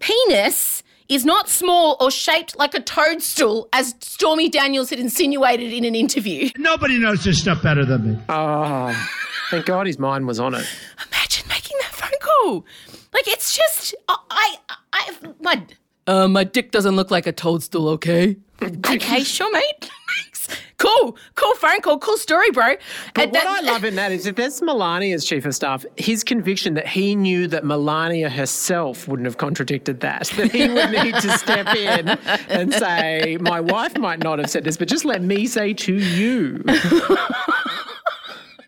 penis 0.00 0.82
is 1.14 1.24
not 1.24 1.48
small 1.48 1.96
or 2.00 2.10
shaped 2.10 2.56
like 2.56 2.74
a 2.74 2.80
toadstool, 2.80 3.68
as 3.72 3.94
Stormy 4.00 4.48
Daniels 4.48 4.90
had 4.90 4.98
insinuated 4.98 5.72
in 5.72 5.84
an 5.84 5.94
interview. 5.94 6.50
Nobody 6.56 6.98
knows 6.98 7.24
this 7.24 7.40
stuff 7.40 7.62
better 7.62 7.84
than 7.84 8.12
me. 8.12 8.18
Oh, 8.28 9.10
thank 9.50 9.66
God 9.66 9.86
his 9.86 9.98
mind 9.98 10.26
was 10.26 10.40
on 10.40 10.54
it. 10.54 10.66
Imagine 11.10 11.46
making 11.48 11.76
that 11.80 11.92
phone 11.92 12.10
call. 12.20 12.64
Like 13.12 13.28
it's 13.28 13.56
just 13.56 13.94
I 14.08 14.56
I, 14.70 14.76
I 14.92 15.16
my 15.40 15.66
uh, 16.06 16.28
my 16.28 16.44
dick 16.44 16.70
doesn't 16.70 16.96
look 16.96 17.10
like 17.10 17.26
a 17.26 17.32
toadstool, 17.32 17.88
okay? 17.90 18.36
Okay, 18.62 19.22
sure, 19.24 19.50
mate. 19.52 19.62
Thanks. 19.80 20.48
Cool, 20.78 21.16
cool 21.36 21.54
phone 21.54 21.80
call, 21.80 21.98
cool 22.00 22.16
story, 22.16 22.50
bro. 22.50 22.74
But 23.14 23.24
And 23.24 23.32
what 23.32 23.44
that- 23.44 23.64
I 23.64 23.72
love 23.72 23.84
in 23.84 23.94
that 23.94 24.10
is 24.10 24.26
if 24.26 24.34
there's 24.34 24.60
Melania's 24.60 25.24
chief 25.24 25.44
of 25.44 25.54
staff, 25.54 25.86
his 25.96 26.24
conviction 26.24 26.74
that 26.74 26.88
he 26.88 27.14
knew 27.14 27.46
that 27.48 27.64
Melania 27.64 28.28
herself 28.28 29.06
wouldn't 29.06 29.26
have 29.26 29.36
contradicted 29.36 30.00
that, 30.00 30.24
that 30.36 30.50
he 30.50 30.66
would 30.68 30.90
need 30.90 31.14
to 31.14 31.38
step 31.38 31.68
in 31.76 32.08
and 32.48 32.74
say, 32.74 33.38
my 33.40 33.60
wife 33.60 33.96
might 33.96 34.18
not 34.18 34.40
have 34.40 34.50
said 34.50 34.64
this, 34.64 34.76
but 34.76 34.88
just 34.88 35.04
let 35.04 35.22
me 35.22 35.46
say 35.46 35.72
to 35.72 35.94
you. 35.94 36.64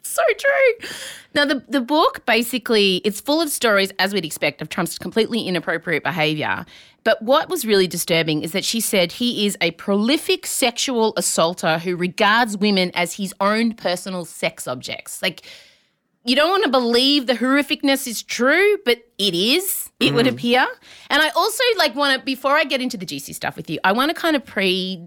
so 0.03 0.23
true. 0.39 0.89
Now 1.35 1.45
the 1.45 1.65
the 1.69 1.81
book 1.81 2.25
basically 2.27 2.97
it's 3.05 3.21
full 3.21 3.41
of 3.41 3.49
stories 3.51 3.91
as 3.99 4.15
we'd 4.15 4.25
expect 4.25 4.63
of 4.63 4.69
Trump's 4.69 4.99
completely 4.99 5.43
inappropriate 5.49 6.05
behavior. 6.05 6.65
But 7.05 7.21
what 7.21 7.51
was 7.51 7.67
really 7.67 7.87
disturbing 7.87 8.43
is 8.43 8.53
that 8.53 8.65
she 8.65 8.81
said 8.81 9.13
he 9.13 9.47
is 9.47 9.57
a 9.61 9.73
prolific 9.73 10.47
sexual 10.47 11.13
assaulter 11.17 11.79
who 11.79 11.97
regards 11.97 12.57
women 12.57 12.91
as 12.95 13.15
his 13.15 13.35
own 13.41 13.75
personal 13.75 14.25
sex 14.25 14.67
objects. 14.67 15.21
Like 15.23 15.43
you 16.25 16.35
don't 16.35 16.49
want 16.49 16.65
to 16.65 16.71
believe 16.71 17.27
the 17.27 17.35
horrificness 17.35 18.07
is 18.07 18.23
true, 18.23 18.79
but 18.87 19.03
it 19.19 19.35
is. 19.35 19.91
It 20.01 20.15
would 20.15 20.25
mm. 20.25 20.33
appear. 20.33 20.67
And 21.11 21.23
I 21.23 21.29
also 21.31 21.63
like 21.77 21.95
want 21.95 22.19
to 22.19 22.25
before 22.25 22.57
I 22.57 22.65
get 22.65 22.81
into 22.81 22.97
the 22.97 23.05
juicy 23.07 23.35
stuff 23.35 23.57
with 23.57 23.69
you, 23.69 23.79
I 23.85 23.93
want 23.93 24.09
to 24.09 24.15
kind 24.15 24.35
of 24.35 24.45
pre 24.45 25.07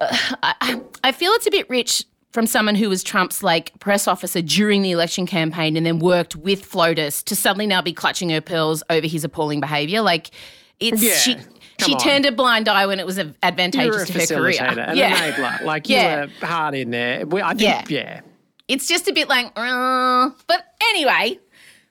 uh, 0.00 0.16
I, 0.42 0.80
I 1.04 1.12
feel 1.12 1.30
it's 1.32 1.46
a 1.46 1.50
bit 1.50 1.70
rich 1.70 2.04
from 2.32 2.46
someone 2.46 2.74
who 2.74 2.88
was 2.88 3.02
Trump's 3.02 3.42
like 3.42 3.78
press 3.78 4.06
officer 4.08 4.42
during 4.42 4.82
the 4.82 4.90
election 4.90 5.26
campaign 5.26 5.76
and 5.76 5.86
then 5.86 6.00
worked 6.00 6.36
with 6.36 6.66
FLOTUS 6.66 7.22
to 7.22 7.36
suddenly 7.36 7.66
now 7.66 7.80
be 7.80 7.92
clutching 7.94 8.28
her 8.30 8.40
pearls 8.40 8.82
over 8.90 9.06
his 9.06 9.24
appalling 9.24 9.60
behavior. 9.60 10.02
Like 10.02 10.32
it's 10.80 11.02
Yeah, 11.02 11.14
she 11.14 11.34
come 11.34 11.44
she 11.88 11.94
on. 11.94 12.00
turned 12.00 12.26
a 12.26 12.32
blind 12.32 12.68
eye 12.68 12.86
when 12.86 12.98
it 13.00 13.06
was 13.06 13.18
advantageous 13.42 14.06
to 14.06 14.12
her 14.12 14.26
career. 14.26 14.52
facilitator, 14.54 14.88
an 14.90 14.96
yeah. 14.96 15.32
enabler. 15.32 15.62
Like 15.62 15.88
you 15.88 15.96
Yeah. 15.96 16.26
were 16.40 16.46
hard 16.46 16.74
in 16.74 16.90
there. 16.90 17.24
I 17.42 17.48
think, 17.54 17.60
Yeah. 17.60 17.84
yeah. 17.88 18.20
It's 18.68 18.88
just 18.88 19.06
a 19.08 19.12
bit 19.12 19.28
like, 19.28 19.52
uh, 19.56 20.30
but 20.48 20.64
anyway, 20.90 21.38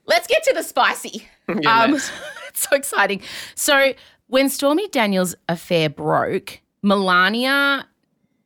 let's 0.05 0.27
get 0.27 0.43
to 0.43 0.53
the 0.53 0.63
spicy. 0.63 1.27
Yeah, 1.61 1.83
um, 1.83 1.93
it's 2.47 2.67
so 2.67 2.75
exciting. 2.75 3.21
So 3.53 3.93
when 4.25 4.49
Stormy 4.49 4.87
Daniels' 4.87 5.35
affair 5.47 5.89
broke, 5.91 6.59
Melania 6.81 7.85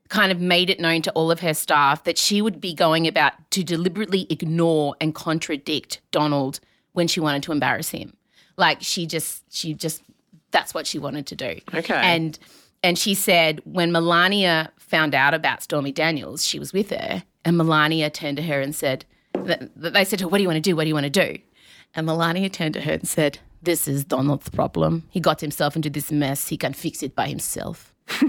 kind 0.10 0.32
of 0.34 0.41
made 0.41 0.69
it 0.69 0.80
known 0.82 1.02
to 1.04 1.12
all 1.12 1.32
of 1.32 1.39
her 1.39 1.54
staff 1.54 2.04
that 2.04 2.17
she 2.17 2.41
would 2.41 2.60
be 2.60 2.73
going 2.73 3.08
about 3.08 3.34
to 3.52 3.63
deliberately 3.63 4.28
ignore 4.30 4.95
and 4.99 5.15
contradict 5.15 6.02
Donald 6.12 6.60
when 6.93 7.08
she 7.08 7.19
wanted 7.21 7.41
to 7.43 7.52
embarrass 7.54 7.89
him. 7.91 8.13
Like 8.58 8.80
she 8.82 9.06
just, 9.06 9.43
she 9.49 9.73
just, 9.73 10.02
that's 10.52 10.74
what 10.74 10.88
she 10.88 11.00
wanted 11.00 11.28
to 11.28 11.36
do. 11.36 11.60
Okay. 11.74 11.96
And 11.96 12.38
and 12.84 12.98
she 12.98 13.14
said 13.14 13.62
when 13.66 13.92
Melania 13.92 14.72
found 14.78 15.14
out 15.14 15.34
about 15.34 15.62
Stormy 15.62 15.92
Daniels, 15.92 16.46
she 16.46 16.60
was 16.60 16.74
with 16.74 16.90
her, 16.92 17.24
and 17.46 17.58
Melania 17.58 18.10
turned 18.10 18.38
to 18.38 18.44
her 18.44 18.62
and 18.62 18.74
said, 18.74 19.06
th- 19.34 19.60
th- 19.60 19.94
they 19.94 20.06
said 20.06 20.20
to 20.20 20.26
her, 20.26 20.30
"What 20.30 20.38
do 20.38 20.44
you 20.44 20.50
want 20.50 20.58
to 20.64 20.70
do? 20.70 20.76
What 20.76 20.84
do 20.84 20.88
you 20.88 20.94
want 20.94 21.06
to 21.06 21.10
do?" 21.10 21.38
And 21.96 22.06
Melania 22.06 22.50
turned 22.50 22.76
to 22.76 22.82
her 22.82 22.94
and 22.94 23.08
said, 23.08 23.40
"This 23.62 23.88
is 23.88 24.04
Donald's 24.04 24.50
problem. 24.50 25.04
He 25.10 25.20
got 25.20 25.42
himself 25.42 25.76
into 25.76 25.90
this 25.90 26.12
mess. 26.12 26.48
He 26.48 26.58
can 26.58 26.74
fix 26.74 27.04
it 27.04 27.16
by 27.16 27.28
himself." 27.28 27.94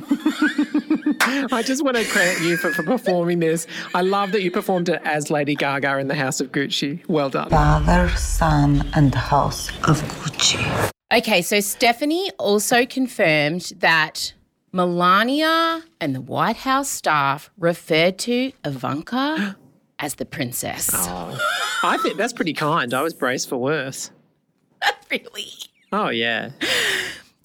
I 1.53 1.63
just 1.65 1.83
want 1.83 1.97
to 1.97 2.05
credit 2.05 2.43
you 2.43 2.57
for, 2.57 2.73
for 2.73 2.83
performing 2.83 3.39
this. 3.41 3.67
I 3.95 4.03
love 4.03 4.33
that 4.33 4.43
you 4.43 4.51
performed 4.51 4.89
it 4.89 5.01
as 5.05 5.31
Lady 5.31 5.55
Gaga 5.55 5.99
in 5.99 6.09
the 6.09 6.15
House 6.15 6.41
of 6.41 6.53
Gucci. 6.53 7.07
Well 7.09 7.31
done. 7.31 7.49
Father, 7.51 8.09
Son, 8.17 8.89
and 8.95 9.13
the 9.13 9.19
House 9.19 9.69
of 9.89 10.03
Gucci. 10.03 10.91
Okay, 11.13 11.43
so 11.43 11.59
Stephanie 11.59 12.31
also 12.39 12.87
confirmed 12.87 13.73
that 13.79 14.33
Melania 14.71 15.83
and 16.01 16.15
the 16.15 16.21
White 16.21 16.59
House 16.59 16.89
staff 16.89 17.51
referred 17.59 18.17
to 18.21 18.53
Ivanka 18.65 19.57
as 19.99 20.15
the 20.15 20.25
princess. 20.25 20.91
Oh, 20.93 21.37
I 21.83 21.97
think 21.97 22.17
that's 22.17 22.33
pretty 22.33 22.53
kind. 22.53 22.95
I 22.95 23.03
was 23.03 23.13
braced 23.13 23.49
for 23.49 23.57
worse. 23.57 24.13
really? 25.11 25.49
Oh, 25.93 26.11
yeah. 26.11 26.51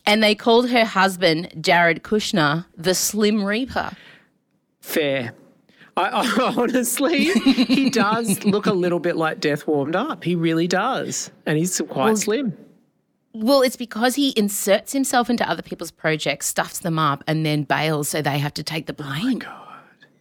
And 0.05 0.21
they 0.21 0.35
called 0.35 0.69
her 0.69 0.85
husband, 0.85 1.51
Jared 1.59 2.03
Kushner, 2.03 2.65
the 2.77 2.93
Slim 2.93 3.43
Reaper. 3.43 3.97
Fair. 4.81 5.33
I, 5.97 6.09
I 6.09 6.53
honestly, 6.57 7.31
he 7.31 7.89
does 7.89 8.43
look 8.45 8.67
a 8.67 8.73
little 8.73 8.99
bit 8.99 9.15
like 9.15 9.39
Death 9.39 9.65
Warmed 9.65 9.95
Up. 9.95 10.23
He 10.23 10.35
really 10.35 10.67
does. 10.67 11.31
And 11.47 11.57
he's 11.57 11.81
quite 11.89 12.19
slim. 12.19 12.55
Well, 13.35 13.61
it's 13.61 13.75
because 13.75 14.15
he 14.15 14.33
inserts 14.37 14.93
himself 14.93 15.29
into 15.29 15.47
other 15.49 15.61
people's 15.61 15.91
projects, 15.91 16.47
stuffs 16.47 16.79
them 16.79 16.97
up, 16.97 17.23
and 17.27 17.45
then 17.45 17.63
bails 17.63 18.09
so 18.09 18.21
they 18.21 18.39
have 18.39 18.53
to 18.55 18.63
take 18.63 18.85
the 18.85 18.93
blame. 18.93 19.11
Oh 19.11 19.23
my 19.25 19.33
god. 19.35 19.61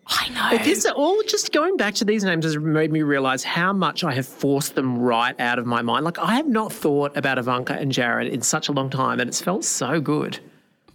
I 0.06 0.28
know. 0.30 0.58
But 0.58 0.64
this 0.64 0.84
all 0.84 1.22
just 1.22 1.52
going 1.52 1.76
back 1.76 1.94
to 1.94 2.04
these 2.04 2.24
names 2.24 2.44
has 2.44 2.58
made 2.58 2.92
me 2.92 3.02
realize 3.02 3.42
how 3.42 3.72
much 3.72 4.04
I 4.04 4.12
have 4.12 4.26
forced 4.26 4.74
them 4.74 4.98
right 4.98 5.38
out 5.40 5.58
of 5.58 5.64
my 5.64 5.80
mind. 5.80 6.04
Like 6.04 6.18
I 6.18 6.34
have 6.34 6.48
not 6.48 6.72
thought 6.72 7.16
about 7.16 7.38
Ivanka 7.38 7.74
and 7.74 7.90
Jared 7.90 8.28
in 8.32 8.42
such 8.42 8.68
a 8.68 8.72
long 8.72 8.90
time, 8.90 9.20
and 9.20 9.28
it's 9.28 9.40
felt 9.40 9.64
so 9.64 10.00
good. 10.00 10.40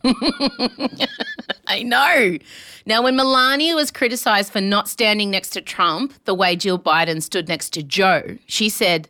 I 1.67 1.84
know. 1.84 2.38
Now, 2.86 3.03
when 3.03 3.15
Melania 3.15 3.75
was 3.75 3.91
criticised 3.91 4.51
for 4.51 4.62
not 4.62 4.88
standing 4.88 5.29
next 5.29 5.49
to 5.51 5.62
Trump 5.62 6.13
the 6.25 6.34
way 6.34 6.55
Jill 6.55 6.79
Biden 6.79 7.21
stood 7.21 7.47
next 7.47 7.71
to 7.73 7.84
Joe, 7.84 8.38
she 8.45 8.69
said, 8.69 9.10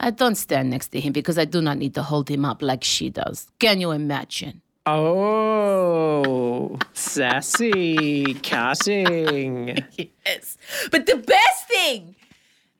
I 0.00 0.10
don't 0.10 0.34
stand 0.34 0.70
next 0.70 0.88
to 0.88 1.00
him 1.00 1.12
because 1.12 1.38
I 1.38 1.44
do 1.44 1.60
not 1.62 1.78
need 1.78 1.94
to 1.94 2.02
hold 2.02 2.28
him 2.28 2.44
up 2.44 2.62
like 2.62 2.84
she 2.84 3.10
does. 3.10 3.48
Can 3.58 3.80
you 3.80 3.90
imagine? 3.92 4.60
Oh, 4.86 6.78
sassy 6.92 8.34
cutting. 8.34 9.78
Yes. 10.26 10.58
But 10.90 11.06
the 11.06 11.16
best 11.16 11.68
thing, 11.68 12.16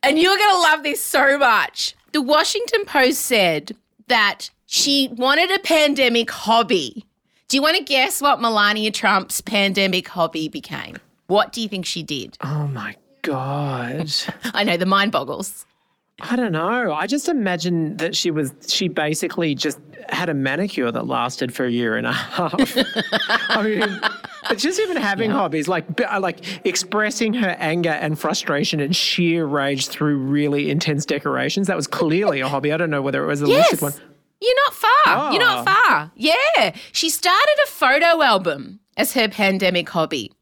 and 0.03 0.19
you're 0.19 0.37
going 0.37 0.51
to 0.51 0.59
love 0.59 0.83
this 0.83 1.03
so 1.03 1.39
much, 1.39 1.95
the 2.13 2.21
Washington 2.21 2.85
Post 2.85 3.21
said 3.21 3.77
that 4.09 4.51
she 4.67 5.09
wanted 5.13 5.51
a 5.53 5.61
pandemic 5.61 6.31
hobby. 6.31 7.05
Do 7.49 7.57
you 7.57 7.63
want 7.63 7.77
to 7.77 7.85
guess 7.85 8.21
what 8.21 8.41
Melania 8.41 8.91
Trump's 8.91 9.41
pandemic 9.41 10.09
hobby 10.09 10.49
became? 10.49 10.97
What 11.29 11.53
do 11.53 11.61
you 11.63 11.69
think 11.69 11.87
she 11.87 12.03
did? 12.03 12.37
Oh 12.43 12.67
my 12.67 12.97
god. 13.23 14.13
I 14.55 14.65
know 14.65 14.77
the 14.77 14.87
mind 14.87 15.13
boggles. 15.13 15.65
I 16.21 16.35
don't 16.35 16.53
know. 16.53 16.93
I 16.95 17.07
just 17.07 17.29
imagine 17.29 17.97
that 17.99 18.17
she 18.17 18.31
was 18.31 18.53
she 18.69 18.89
basically 18.89 19.55
just 19.55 19.79
had 20.09 20.29
a 20.29 20.35
manicure 20.35 20.91
that 20.91 21.07
lasted 21.07 21.55
for 21.55 21.67
a 21.67 21.71
year 21.71 21.97
and 21.97 22.07
a 22.07 22.13
half. 22.13 22.55
I 23.51 23.63
mean, 23.63 24.01
But 24.49 24.57
just 24.59 24.81
even 24.81 24.97
having 24.97 25.31
hobbies, 25.31 25.69
like 25.69 25.85
uh, 26.01 26.19
like 26.21 26.65
expressing 26.65 27.35
her 27.35 27.51
anger 27.59 27.91
and 27.91 28.19
frustration 28.19 28.81
and 28.81 28.95
sheer 28.97 29.45
rage 29.45 29.89
through 29.89 30.17
really 30.19 30.71
intense 30.71 31.05
decorations, 31.05 31.67
that 31.67 31.77
was 31.77 31.87
clearly 31.87 32.41
a 32.41 32.49
hobby. 32.49 32.73
I 32.73 32.77
don't 32.79 32.91
know 32.91 33.03
whether 33.03 33.23
it 33.23 33.27
was 33.27 33.43
a 33.43 33.47
Yes. 33.49 33.73
listed 33.73 33.83
one. 33.83 33.93
You're 34.41 34.55
not 34.67 34.75
far. 34.75 35.33
You're 35.33 35.43
not 35.43 35.69
Oh. 35.69 35.73
far. 35.73 36.13
Yeah. 36.15 36.75
She 36.93 37.11
started 37.11 37.57
a 37.65 37.69
photo 37.69 38.23
album 38.23 38.81
as 38.97 39.13
her 39.15 39.29
pandemic 39.29 39.89
hobby. 39.91 40.33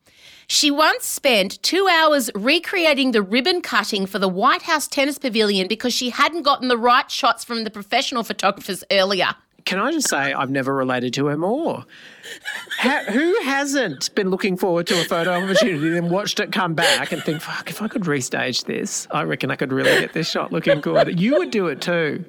She 0.46 0.70
once 0.70 1.06
spent 1.06 1.62
two 1.62 1.88
hours 1.90 2.30
recreating 2.34 3.12
the 3.12 3.22
ribbon 3.22 3.60
cutting 3.62 4.06
for 4.06 4.18
the 4.18 4.28
White 4.28 4.62
House 4.62 4.86
Tennis 4.86 5.18
Pavilion 5.18 5.68
because 5.68 5.94
she 5.94 6.10
hadn't 6.10 6.42
gotten 6.42 6.68
the 6.68 6.76
right 6.76 7.10
shots 7.10 7.44
from 7.44 7.64
the 7.64 7.70
professional 7.70 8.22
photographers 8.22 8.84
earlier. 8.90 9.34
Can 9.64 9.78
I 9.78 9.92
just 9.92 10.10
say 10.10 10.34
I've 10.34 10.50
never 10.50 10.74
related 10.74 11.14
to 11.14 11.26
her 11.26 11.38
more? 11.38 11.86
Who 12.82 13.40
hasn't 13.44 14.14
been 14.14 14.28
looking 14.28 14.58
forward 14.58 14.86
to 14.88 15.00
a 15.00 15.04
photo 15.04 15.32
opportunity 15.32 15.96
and 15.96 16.10
watched 16.10 16.38
it 16.38 16.52
come 16.52 16.74
back 16.74 17.12
and 17.12 17.22
think, 17.22 17.40
fuck, 17.40 17.70
if 17.70 17.80
I 17.80 17.88
could 17.88 18.02
restage 18.02 18.66
this, 18.66 19.08
I 19.10 19.22
reckon 19.22 19.50
I 19.50 19.56
could 19.56 19.72
really 19.72 19.98
get 20.00 20.12
this 20.12 20.28
shot 20.28 20.52
looking 20.52 20.82
good. 20.82 21.18
You 21.18 21.38
would 21.38 21.50
do 21.50 21.68
it 21.68 21.80
too. 21.80 22.26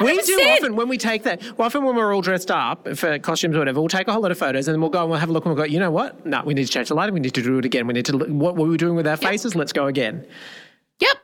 We 0.00 0.20
do 0.22 0.38
100%. 0.38 0.52
often 0.52 0.76
when 0.76 0.88
we 0.88 0.98
take 0.98 1.24
that. 1.24 1.42
Well, 1.58 1.66
often 1.66 1.84
when 1.84 1.96
we're 1.96 2.14
all 2.14 2.20
dressed 2.22 2.50
up 2.50 2.88
for 2.96 3.18
costumes 3.18 3.56
or 3.56 3.58
whatever, 3.58 3.80
we'll 3.80 3.88
take 3.88 4.06
a 4.08 4.12
whole 4.12 4.22
lot 4.22 4.30
of 4.30 4.38
photos 4.38 4.68
and 4.68 4.74
then 4.74 4.80
we'll 4.80 4.90
go 4.90 5.00
and 5.02 5.10
we'll 5.10 5.18
have 5.18 5.28
a 5.28 5.32
look 5.32 5.44
and 5.44 5.54
we'll 5.54 5.64
go, 5.64 5.70
you 5.70 5.78
know 5.80 5.90
what? 5.90 6.24
No, 6.24 6.42
we 6.44 6.54
need 6.54 6.64
to 6.66 6.72
change 6.72 6.88
the 6.88 6.94
lighting. 6.94 7.14
We 7.14 7.20
need 7.20 7.34
to 7.34 7.42
do 7.42 7.58
it 7.58 7.64
again. 7.64 7.86
We 7.86 7.92
need 7.94 8.06
to 8.06 8.16
look. 8.16 8.28
What 8.28 8.56
were 8.56 8.68
we 8.68 8.76
doing 8.76 8.94
with 8.94 9.06
our 9.06 9.16
faces? 9.16 9.54
Let's 9.56 9.72
go 9.72 9.86
again. 9.86 10.24
Yep. 11.00 11.16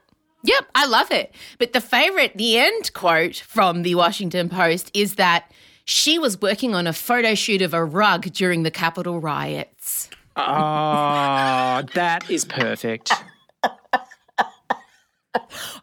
Yep. 0.43 0.65
I 0.75 0.87
love 0.87 1.11
it. 1.13 1.33
But 1.59 1.73
the 1.73 1.81
favorite, 1.81 2.37
the 2.37 2.59
end 2.59 2.93
quote 2.93 3.37
from 3.37 3.83
the 3.83 3.95
Washington 3.95 4.49
Post 4.49 4.91
is 4.95 5.15
that 5.15 5.51
she 5.85 6.19
was 6.19 6.41
working 6.41 6.75
on 6.75 6.87
a 6.87 6.93
photo 6.93 7.35
shoot 7.35 7.63
of 7.63 7.73
a 7.75 7.85
rug 7.85 8.33
during 8.33 8.63
the 8.65 8.71
Capitol 8.71 9.21
riots. 9.21 10.11
Oh, 10.37 11.83
that 11.95 12.29
is 12.31 12.45
perfect. 12.45 13.13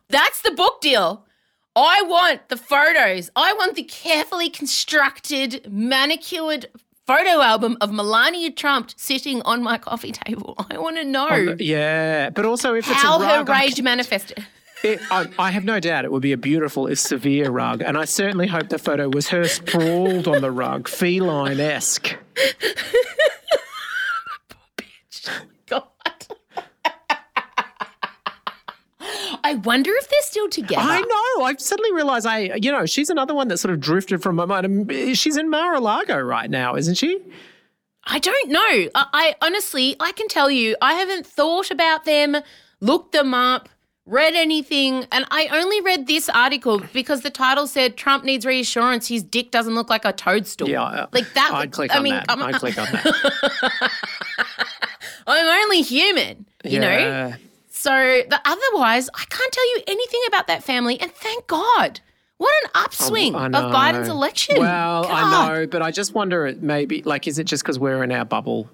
That's 0.10 0.42
the 0.42 0.52
book 0.52 0.82
deal. 0.82 1.26
I 1.78 2.02
want 2.02 2.50
the 2.50 2.58
photos. 2.58 3.30
I 3.36 3.54
want 3.54 3.76
the 3.76 3.84
carefully 3.84 4.50
constructed, 4.50 5.72
manicured 5.72 6.66
photo 7.06 7.40
album 7.42 7.78
of 7.82 7.92
Melania 7.92 8.50
Trump 8.50 8.92
sitting 8.96 9.44
on 9.44 9.62
my 9.62 9.78
coffee 9.78 10.12
table. 10.12 10.56
I 10.72 10.80
want 10.80 10.98
to 10.98 11.06
know 11.06 11.56
Yeah, 11.60 12.32
but 12.32 12.46
also 12.46 12.74
if 12.74 12.90
it's 12.90 13.00
how 13.00 13.22
a 13.22 13.26
her 13.26 13.38
rug, 13.38 13.50
I 13.52 13.66
rage 13.66 13.80
manifested. 13.82 14.44
It, 14.84 15.00
I, 15.12 15.28
I 15.38 15.52
have 15.52 15.66
no 15.66 15.80
doubt 15.80 16.04
it 16.04 16.12
would 16.12 16.24
be 16.24 16.34
a 16.34 16.38
beautiful, 16.38 16.88
if 16.88 17.00
severe 17.00 17.52
rug, 17.52 17.82
and 17.84 17.96
I 17.96 18.06
certainly 18.06 18.48
hope 18.48 18.70
the 18.70 18.80
photo 18.80 19.10
was 19.10 19.28
her 19.30 19.48
sprawled 19.48 20.28
on 20.28 20.42
the 20.42 20.52
rug, 20.52 20.88
feline 20.88 21.60
esque. 21.60 22.16
God. 25.26 25.42
I 29.48 29.54
wonder 29.54 29.92
if 29.94 30.10
they're 30.10 30.22
still 30.24 30.50
together. 30.50 30.82
I 30.82 31.00
know. 31.00 31.44
I 31.46 31.56
suddenly 31.58 31.94
realised 31.94 32.26
I, 32.26 32.56
you 32.62 32.70
know, 32.70 32.86
she's 32.86 33.10
another 33.10 33.34
one 33.34 33.48
that 33.48 33.60
sort 33.60 33.74
of 33.74 33.80
drifted 33.80 34.22
from 34.22 34.36
my 34.36 34.44
mind. 34.44 34.66
And 34.66 35.18
She's 35.18 35.38
in 35.38 35.50
Mar-a-Lago 35.50 36.20
right 36.20 36.50
now, 36.50 36.76
isn't 36.76 36.96
she? 36.96 37.22
I 38.04 38.20
don't 38.20 38.50
know. 38.50 38.60
I, 38.60 39.06
I 39.14 39.36
honestly, 39.42 39.96
I 40.02 40.12
can 40.12 40.28
tell 40.28 40.52
you, 40.52 40.76
I 40.82 40.96
haven't 40.96 41.26
thought 41.26 41.72
about 41.72 42.04
them, 42.04 42.36
looked 42.82 43.14
them 43.14 43.34
up, 43.34 43.70
read 44.06 44.34
anything, 44.34 45.06
and 45.14 45.26
I 45.32 45.48
only 45.54 45.80
read 45.80 46.08
this 46.08 46.28
article 46.28 46.82
because 46.92 47.22
the 47.22 47.30
title 47.30 47.68
said 47.68 47.96
Trump 47.96 48.26
needs 48.26 48.46
reassurance. 48.46 49.08
His 49.08 49.24
dick 49.24 49.52
doesn't 49.52 49.76
look 49.76 49.90
like 49.90 50.04
a 50.04 50.12
toadstool. 50.12 50.68
Yeah, 50.68 50.84
uh, 50.84 51.08
like 51.14 51.32
that. 51.36 51.52
I'd 51.54 51.72
click 51.72 51.94
I 51.94 52.00
on 52.00 52.04
mean, 52.04 52.14
that. 52.16 52.26
I'm, 52.28 52.44
I'd 52.44 52.56
click 52.56 52.78
on 52.78 52.88
that. 52.92 53.92
I'm 55.28 55.64
only 55.64 55.84
human, 55.84 56.46
you 56.66 56.80
know. 56.80 57.34
So 57.78 57.92
the 57.92 58.42
otherwise, 58.44 59.10
I 59.14 59.24
can't 59.30 59.52
tell 59.54 59.70
you 59.76 59.84
anything 59.88 60.22
about 60.28 60.48
that 60.48 60.64
family, 60.64 61.00
and 61.00 61.12
thank 61.12 61.48
God. 61.48 62.00
What 62.38 62.54
an 62.64 62.70
upswing 62.76 63.34
I 63.36 63.46
of. 63.48 63.52
Biden's 63.52 64.10
election. 64.10 64.60
Well, 64.60 65.04
God. 65.04 65.12
I 65.12 65.48
know, 65.60 65.68
but 65.68 65.82
I 65.82 65.92
just 65.92 66.14
wonder, 66.14 66.46
it 66.46 66.62
maybe, 66.62 67.02
like, 67.04 67.28
is 67.28 67.40
it 67.40 67.46
just 67.46 67.64
because 67.64 67.80
we're 67.80 68.04
in 68.04 68.12
our 68.12 68.26
bubble? 68.26 68.70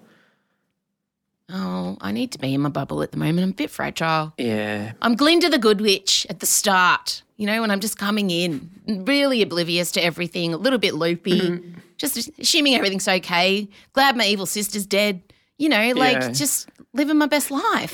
Oh, 1.49 1.97
I 2.01 2.11
need 2.11 2.31
to 2.31 2.39
be 2.39 2.53
in 2.53 2.61
my 2.61 2.69
bubble 2.69 3.01
at 3.03 3.11
the 3.11 3.17
moment. 3.17 3.39
I'm 3.39 3.49
a 3.49 3.53
bit 3.53 3.69
fragile. 3.69 4.33
Yeah. 4.37 4.93
I'm 5.01 5.15
Glinda 5.15 5.49
the 5.49 5.59
Good 5.59 5.81
Witch 5.81 6.25
at 6.29 6.39
the 6.39 6.45
start, 6.45 7.21
you 7.37 7.45
know, 7.45 7.61
when 7.61 7.71
I'm 7.71 7.79
just 7.79 7.97
coming 7.97 8.29
in, 8.31 8.69
really 9.05 9.41
oblivious 9.41 9.91
to 9.93 10.03
everything, 10.03 10.53
a 10.53 10.57
little 10.57 10.79
bit 10.79 10.93
loopy, 10.93 11.39
Mm-hmm. 11.39 11.79
just 11.97 12.31
assuming 12.39 12.75
everything's 12.75 13.07
okay. 13.07 13.67
Glad 13.93 14.17
my 14.17 14.25
evil 14.25 14.45
sister's 14.45 14.85
dead, 14.85 15.21
you 15.57 15.69
know, 15.69 15.91
like 15.95 16.21
Yeah. 16.21 16.31
just 16.31 16.69
living 16.93 17.17
my 17.17 17.27
best 17.27 17.51
life. 17.51 17.93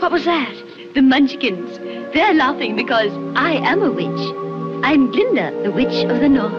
What 0.00 0.12
was 0.12 0.24
that? 0.24 0.54
The 0.94 1.02
Munchkins. 1.02 1.78
They're 2.14 2.34
laughing 2.34 2.76
because 2.76 3.12
I 3.36 3.52
am 3.54 3.82
a 3.82 3.90
witch. 3.90 4.34
I'm 4.84 5.10
Glinda, 5.10 5.50
the 5.62 5.70
Witch 5.70 6.04
of 6.04 6.20
the 6.20 6.28
North. 6.28 6.52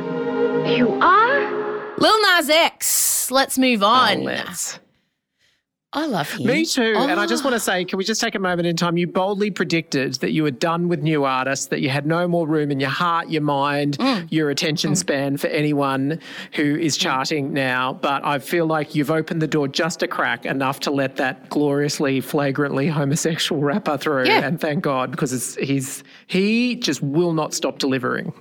You 0.78 0.90
are? 1.02 1.96
Lil 1.98 2.22
Nas 2.22 2.50
X, 2.50 3.32
let's 3.32 3.58
move 3.58 3.82
on. 3.84 4.20
Oh, 4.20 4.24
let's. 4.24 4.80
I 5.98 6.06
love 6.06 6.32
him. 6.32 6.46
Me 6.46 6.64
too. 6.64 6.94
And 6.96 7.20
I 7.20 7.26
just 7.26 7.44
Oh. 7.44 7.50
want 7.50 7.60
to 7.60 7.72
ah. 7.72 7.74
say, 7.74 7.84
can 7.84 7.98
we 7.98 8.04
just 8.04 8.22
take 8.22 8.36
a 8.36 8.40
moment 8.40 8.68
in 8.68 8.76
time? 8.76 8.98
You 8.98 9.08
boldly 9.08 9.50
predicted 9.50 10.14
that 10.16 10.32
you 10.32 10.44
were 10.44 10.52
done 10.52 10.90
with 10.90 11.02
new 11.02 11.24
artists, 11.24 11.66
that 11.68 11.82
you 11.82 11.90
had 11.90 12.06
no 12.06 12.28
more 12.28 12.46
room 12.48 12.70
in 12.70 12.80
your 12.80 12.92
heart, 12.92 13.32
your 13.32 13.42
mind, 13.42 13.98
Mm. 13.98 14.28
your 14.30 14.52
attention 14.52 14.92
mm. 14.92 14.98
span 14.98 15.38
for 15.38 15.48
anyone 15.48 16.20
who 16.54 16.76
is 16.76 16.96
mm. 16.96 17.02
charting 17.02 17.52
now. 17.52 17.94
But 18.00 18.24
I 18.24 18.38
feel 18.38 18.68
like 18.68 18.94
you've 18.94 19.10
opened 19.10 19.42
the 19.42 19.48
door 19.48 19.68
just 19.68 20.04
a 20.04 20.08
crack 20.08 20.46
enough 20.46 20.80
to 20.82 20.92
let 20.92 21.16
that 21.16 21.50
gloriously, 21.50 22.22
flagrantly 22.22 22.88
homosexual 22.88 23.64
rapper 23.64 23.98
through. 23.98 24.28
Yeah. 24.28 24.46
And 24.46 24.62
thank 24.62 24.84
God, 24.84 25.10
because 25.10 25.34
it's, 25.34 25.56
he's 25.56 26.04
he 26.28 26.76
just 26.76 27.02
will 27.02 27.34
not 27.34 27.56
stop 27.56 27.80
delivering. 27.80 28.34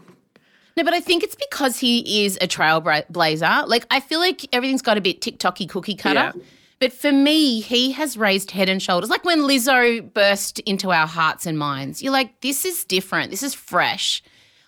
No, 0.77 0.85
but 0.85 0.93
I 0.93 1.01
think 1.01 1.23
it's 1.23 1.35
because 1.35 1.79
he 1.79 2.27
is 2.27 2.37
a 2.43 2.47
trailblazer. 2.47 3.67
Like, 3.67 3.87
I 3.91 4.01
feel 4.01 4.21
like 4.21 4.47
everything's 4.55 4.83
got 4.83 4.99
a 4.99 5.01
bit 5.01 5.23
TikToky 5.23 5.71
cookie 5.71 5.95
cutter. 5.95 6.33
Yeah. 6.37 6.43
But 6.79 6.93
for 6.93 7.11
me, 7.13 7.61
he 7.61 7.93
has 7.93 8.17
raised 8.19 8.51
head 8.51 8.69
and 8.69 8.83
shoulders. 8.83 9.09
Like 9.09 9.25
when 9.25 9.41
Lizzo 9.41 10.13
burst 10.13 10.59
into 10.61 10.93
our 10.93 11.07
hearts 11.07 11.47
and 11.47 11.59
minds, 11.59 12.03
you're 12.03 12.13
like, 12.13 12.41
this 12.43 12.65
is 12.67 12.85
different. 12.85 13.31
This 13.31 13.43
is 13.43 13.55
fresh. 13.55 14.23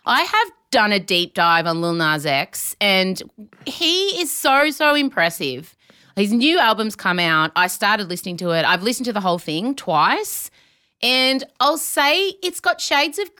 I 0.06 0.22
have 0.22 0.50
done 0.70 0.90
a 0.92 0.98
deep 0.98 1.34
dive 1.34 1.66
on 1.66 1.82
Lil 1.82 1.92
Nas 1.94 2.24
X, 2.24 2.74
and 2.80 3.22
he 3.66 4.20
is 4.20 4.32
so, 4.32 4.70
so 4.70 4.94
impressive. 4.94 5.76
His 6.16 6.32
new 6.32 6.58
album's 6.58 6.96
come 6.96 7.18
out. 7.18 7.52
I 7.54 7.66
started 7.66 8.08
listening 8.08 8.38
to 8.38 8.50
it. 8.50 8.64
I've 8.64 8.82
listened 8.82 9.04
to 9.06 9.12
the 9.12 9.20
whole 9.20 9.38
thing 9.38 9.74
twice. 9.74 10.50
And 11.02 11.44
I'll 11.60 11.78
say 11.78 12.30
it's 12.42 12.58
got 12.58 12.80
shades 12.80 13.18
of 13.18 13.30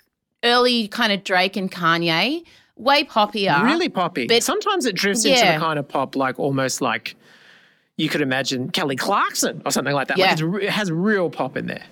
early 0.45 0.87
kind 0.89 1.11
of 1.13 1.25
Drake 1.25 1.57
and 1.57 1.73
Kanye, 1.73 2.45
way 2.77 3.03
poppier. 3.03 3.63
Really 3.65 3.89
poppy. 3.89 4.27
But- 4.29 4.45
Sometimes 4.45 4.87
it 4.87 4.95
drifts 4.95 5.25
into 5.25 5.39
Yeah. 5.39 5.55
the 5.55 5.61
kind 5.65 5.79
of 5.79 5.89
pop, 5.89 6.15
like 6.15 6.39
almost 6.39 6.81
like 6.81 7.17
you 7.99 8.09
could 8.09 8.23
imagine 8.23 8.71
Kelly 8.71 8.97
Clarkson 8.97 9.61
or 9.67 9.71
something 9.71 9.93
like 9.95 10.09
that. 10.09 10.17
Yeah. 10.17 10.35
Like 10.41 10.63
it 10.63 10.71
has 10.71 10.91
real 10.91 11.29
pop 11.29 11.57
in 11.57 11.67
there. 11.67 11.83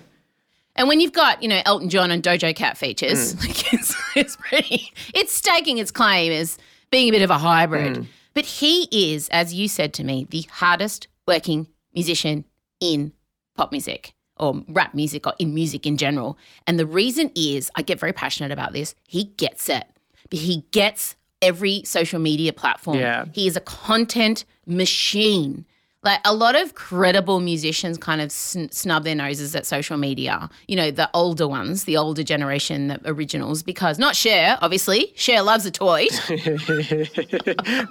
And 0.75 0.87
when 0.87 0.99
you've 0.99 1.13
got, 1.13 1.43
you 1.43 1.49
know, 1.49 1.61
Elton 1.65 1.89
John 1.89 2.09
and 2.11 2.23
Doja 2.23 2.55
Cat 2.55 2.77
features, 2.77 3.35
Mm. 3.35 3.41
like 3.47 3.73
it's, 3.73 3.95
it's 4.15 4.35
pretty, 4.37 4.91
it's 5.13 5.31
staking 5.33 5.77
its 5.77 5.91
claim 5.91 6.31
as 6.31 6.57
being 6.91 7.09
a 7.09 7.11
bit 7.11 7.21
of 7.21 7.29
a 7.29 7.37
hybrid. 7.37 7.97
Mm. 7.97 8.05
But 8.33 8.45
he 8.45 8.87
is, 8.91 9.27
as 9.29 9.53
you 9.53 9.67
said 9.67 9.93
to 9.95 10.03
me, 10.03 10.25
the 10.29 10.45
hardest 10.51 11.07
working 11.27 11.67
musician 11.93 12.45
in 12.79 13.11
pop 13.55 13.71
music 13.71 14.13
or 14.37 14.63
rap 14.69 14.93
music 14.93 15.25
or 15.25 15.33
in 15.39 15.53
music 15.55 15.87
in 15.87 15.97
general. 15.97 16.37
And 16.67 16.79
the 16.79 16.85
reason 16.85 17.31
is, 17.35 17.71
I 17.75 17.81
get 17.81 17.99
very 17.99 18.13
passionate 18.13 18.51
about 18.51 18.71
this, 18.73 18.93
he 19.07 19.25
gets 19.37 19.67
it. 19.69 19.83
But 20.29 20.39
he 20.39 20.63
gets 20.71 21.15
every 21.41 21.81
social 21.85 22.19
media 22.19 22.53
platform. 22.53 22.99
Yeah. 22.99 23.25
He 23.33 23.47
is 23.47 23.55
a 23.55 23.61
content 23.61 24.45
machine. 24.67 25.65
Like 26.07 26.21
a 26.23 26.33
lot 26.33 26.55
of 26.55 26.73
credible 26.73 27.41
musicians 27.41 27.97
kind 27.97 28.21
of 28.21 28.31
sn- 28.31 28.71
snub 28.71 29.03
their 29.03 29.13
noses 29.13 29.53
at 29.57 29.65
social 29.65 29.97
media. 29.97 30.49
You 30.65 30.77
know, 30.77 30.89
the 30.89 31.09
older 31.13 31.49
ones, 31.49 31.83
the 31.83 31.97
older 31.97 32.23
generation, 32.23 32.87
the 32.87 33.01
originals, 33.03 33.61
because 33.61 33.99
not 33.99 34.15
Cher, 34.15 34.57
obviously. 34.61 35.11
Cher 35.17 35.41
loves 35.41 35.65
a 35.65 35.71
toy. 35.71 36.07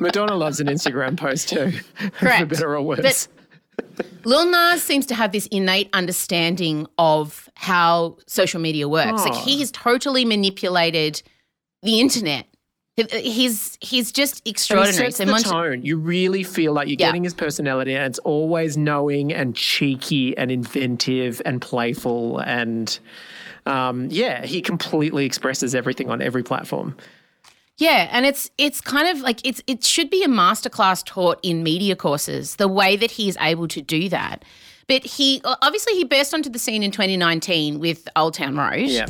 Madonna 0.00 0.34
loves 0.34 0.60
an 0.60 0.68
Instagram 0.68 1.18
post 1.18 1.50
too. 1.50 1.72
for 1.72 2.10
Correct. 2.12 2.48
better 2.48 2.74
or 2.74 2.80
worse. 2.80 3.28
But 3.96 4.06
Lil 4.24 4.50
Nas 4.50 4.82
seems 4.82 5.04
to 5.06 5.14
have 5.14 5.32
this 5.32 5.46
innate 5.48 5.90
understanding 5.92 6.86
of 6.96 7.50
how 7.54 8.16
social 8.26 8.62
media 8.62 8.88
works. 8.88 9.26
Like 9.26 9.34
he 9.34 9.58
has 9.60 9.70
totally 9.70 10.24
manipulated 10.24 11.22
the 11.82 12.00
internet. 12.00 12.46
He's 12.96 13.76
he's 13.82 14.10
just 14.10 14.40
extraordinary. 14.48 15.10
sets 15.12 15.18
the 15.18 15.26
Monte- 15.26 15.50
tone. 15.50 15.82
You 15.84 15.98
really 15.98 16.42
feel 16.42 16.72
like 16.72 16.88
you're 16.88 16.96
Yeah. 16.98 17.08
getting 17.08 17.24
his 17.24 17.34
personality, 17.34 17.94
and 17.94 18.04
it's 18.06 18.18
always 18.20 18.78
knowing 18.78 19.34
and 19.34 19.54
cheeky 19.54 20.36
and 20.38 20.50
inventive 20.50 21.42
and 21.44 21.60
playful. 21.60 22.38
And 22.38 22.98
um, 23.66 24.08
yeah, 24.10 24.46
he 24.46 24.62
completely 24.62 25.26
expresses 25.26 25.74
everything 25.74 26.08
on 26.10 26.22
every 26.22 26.42
platform. 26.42 26.96
Yeah, 27.76 28.08
and 28.10 28.24
it's 28.24 28.50
it's 28.56 28.80
kind 28.80 29.06
of 29.14 29.20
like 29.22 29.46
it's 29.46 29.60
it 29.66 29.84
should 29.84 30.08
be 30.08 30.22
a 30.22 30.28
masterclass 30.28 31.04
taught 31.04 31.38
in 31.42 31.62
media 31.62 31.96
courses. 31.96 32.56
The 32.56 32.68
way 32.68 32.96
that 32.96 33.10
he 33.10 33.28
is 33.28 33.36
able 33.42 33.68
to 33.68 33.82
do 33.82 34.08
that, 34.08 34.42
but 34.88 35.04
he 35.04 35.42
obviously 35.44 35.92
he 35.92 36.04
burst 36.04 36.32
onto 36.32 36.48
the 36.48 36.58
scene 36.58 36.82
in 36.82 36.92
2019 36.92 37.78
with 37.78 38.08
Old 38.16 38.32
Town 38.32 38.56
Road. 38.56 38.88
Yeah. 38.88 39.04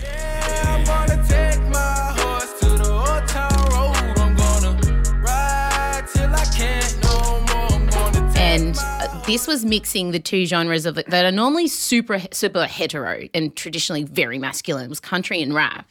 This 9.27 9.49
was 9.49 9.65
mixing 9.65 10.13
the 10.13 10.21
two 10.21 10.47
genres 10.47 10.87
of 10.87 10.95
that 10.95 11.25
are 11.25 11.33
normally 11.33 11.67
super 11.67 12.21
super 12.33 12.67
hetero 12.67 13.29
and 13.35 13.55
traditionally 13.57 14.05
very 14.05 14.39
masculine. 14.39 14.85
It 14.85 14.89
was 14.89 15.01
country 15.01 15.43
and 15.43 15.55
rap, 15.55 15.89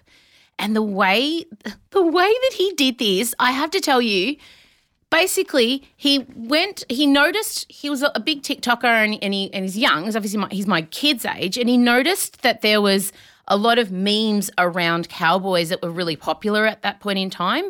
and 0.58 0.76
the 0.76 0.82
way 0.82 1.46
the 1.92 2.02
way 2.02 2.34
that 2.34 2.54
he 2.54 2.72
did 2.74 2.98
this, 2.98 3.36
I 3.40 3.52
have 3.52 3.72
to 3.72 3.80
tell 3.80 4.02
you. 4.02 4.38
Basically, 5.12 5.88
he 5.96 6.26
went. 6.36 6.84
He 6.90 7.06
noticed 7.06 7.72
he 7.72 7.90
was 7.90 8.04
a 8.04 8.20
big 8.20 8.42
TikToker, 8.42 8.86
and, 8.86 9.24
and 9.24 9.34
he 9.34 9.54
and 9.54 9.64
he's 9.64 9.78
young. 9.78 10.06
He's 10.06 10.16
obviously 10.16 10.40
my, 10.40 10.48
he's 10.50 10.68
my 10.68 10.82
kid's 10.82 11.26
age, 11.26 11.58
and 11.58 11.70
he 11.70 11.78
noticed 11.78 12.42
that 12.42 12.62
there 12.62 12.82
was 12.82 13.14
a 13.48 13.56
lot 13.56 13.78
of 13.78 13.92
memes 13.92 14.50
around 14.58 15.08
cowboys 15.08 15.70
that 15.70 15.82
were 15.82 15.92
really 15.92 16.16
popular 16.16 16.66
at 16.66 16.82
that 16.82 17.00
point 17.00 17.20
in 17.20 17.30
time. 17.30 17.66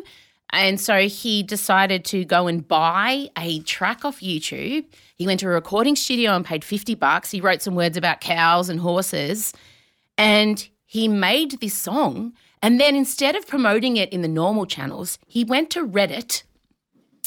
And 0.50 0.80
so 0.80 1.08
he 1.08 1.42
decided 1.42 2.04
to 2.06 2.24
go 2.24 2.46
and 2.46 2.66
buy 2.66 3.28
a 3.36 3.60
track 3.60 4.04
off 4.04 4.20
YouTube. 4.20 4.86
He 5.16 5.26
went 5.26 5.40
to 5.40 5.46
a 5.46 5.50
recording 5.50 5.96
studio 5.96 6.32
and 6.32 6.44
paid 6.44 6.64
50 6.64 6.94
bucks. 6.94 7.30
He 7.30 7.40
wrote 7.40 7.62
some 7.62 7.74
words 7.74 7.96
about 7.96 8.20
cows 8.20 8.68
and 8.68 8.80
horses 8.80 9.52
and 10.18 10.68
he 10.84 11.08
made 11.08 11.60
this 11.60 11.74
song. 11.74 12.32
And 12.62 12.80
then 12.80 12.96
instead 12.96 13.36
of 13.36 13.46
promoting 13.46 13.96
it 13.96 14.12
in 14.12 14.22
the 14.22 14.28
normal 14.28 14.66
channels, 14.66 15.18
he 15.26 15.44
went 15.44 15.70
to 15.70 15.86
Reddit, 15.86 16.42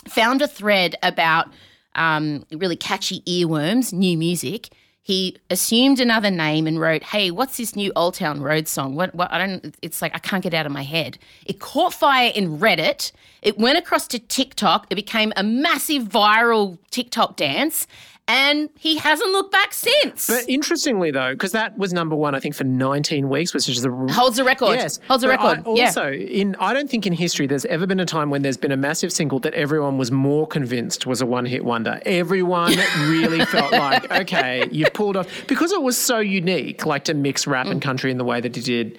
found 0.07 0.41
a 0.41 0.47
thread 0.47 0.95
about 1.03 1.53
um, 1.95 2.45
really 2.51 2.76
catchy 2.76 3.22
earworms, 3.22 3.93
new 3.93 4.17
music. 4.17 4.70
He 5.02 5.38
assumed 5.50 6.00
another 6.00 6.30
name 6.30 6.68
and 6.68 6.80
wrote, 6.80 7.04
"Hey, 7.04 7.32
what's 7.32 7.58
this 7.58 7.76
new 7.76 7.91
Old 7.95 8.16
Town 8.16 8.41
Road 8.41 8.68
song? 8.68 8.95
What? 8.95 9.16
What? 9.16 9.32
I 9.32 9.39
don't. 9.39 9.76
It's 9.82 10.02
like 10.02 10.14
I 10.14 10.20
can't 10.20 10.43
get 10.43 10.54
out 10.54 10.66
of 10.66 10.72
my 10.72 10.84
head." 10.84 11.18
It 11.45 11.60
caught 11.60 11.93
fire 11.93 12.32
in 12.36 12.60
Reddit. 12.60 13.12
It 13.41 13.58
went 13.58 13.78
across 13.78 14.08
to 14.10 14.20
TikTok. 14.20 14.88
It 14.89 14.95
became 14.95 15.34
a 15.36 15.43
massive 15.43 16.04
viral 16.04 16.78
TikTok 16.91 17.38
dance, 17.38 17.88
and 18.30 18.70
he 18.78 18.96
hasn't 18.98 19.30
looked 19.32 19.52
back 19.52 19.74
since. 19.74 20.28
But 20.28 20.46
interestingly, 20.48 21.10
though, 21.12 21.34
because 21.34 21.52
that 21.52 21.78
was 21.78 21.92
number 21.92 22.16
one, 22.16 22.36
I 22.36 22.40
think, 22.40 22.54
for 22.56 22.64
19 22.64 23.28
weeks, 23.28 23.54
which 23.54 23.68
is 23.68 23.84
a 23.84 23.90
Holds 23.90 24.38
a 24.40 24.44
record. 24.44 24.76
Yes, 24.76 25.00
Holds 25.08 25.24
a 25.24 25.28
But 25.28 25.40
I- 25.40 25.54
record. 25.56 25.78
Yeah. 25.78 25.86
also, 25.88 26.12
in 26.14 26.56
I 26.60 26.74
don't 26.74 26.90
think 26.90 27.06
in 27.08 27.14
history 27.14 27.48
there's 27.48 27.66
ever 27.66 27.88
been 27.88 28.00
a 28.00 28.06
time 28.06 28.30
when 28.30 28.44
there's 28.44 28.56
been 28.58 28.72
a 28.72 28.78
massive 28.78 29.12
single 29.12 29.40
that 29.40 29.54
everyone 29.56 29.98
was 29.98 30.12
more 30.12 30.46
convinced 30.48 31.06
was 31.08 31.20
a 31.22 31.26
one-hit 31.26 31.66
wonder. 31.66 32.00
Everyone 32.06 32.74
really 33.08 33.44
felt 33.46 33.72
like, 33.72 34.10
okay, 34.12 34.68
you've 34.72 34.94
pulled 34.94 35.18
off 35.18 35.28
because 35.48 35.72
it 35.72 35.82
was 35.82 35.98
so 35.98 36.20
unique, 36.20 36.86
like 36.86 37.04
to 37.06 37.14
mix 37.16 37.48
rap 37.48 37.66
Mm. 37.66 37.72
and 37.72 37.82
country 37.82 38.12
in 38.12 38.18
the 38.20 38.24
way 38.26 38.40
that 38.40 38.56
he 38.56 38.62
did. 38.62 38.98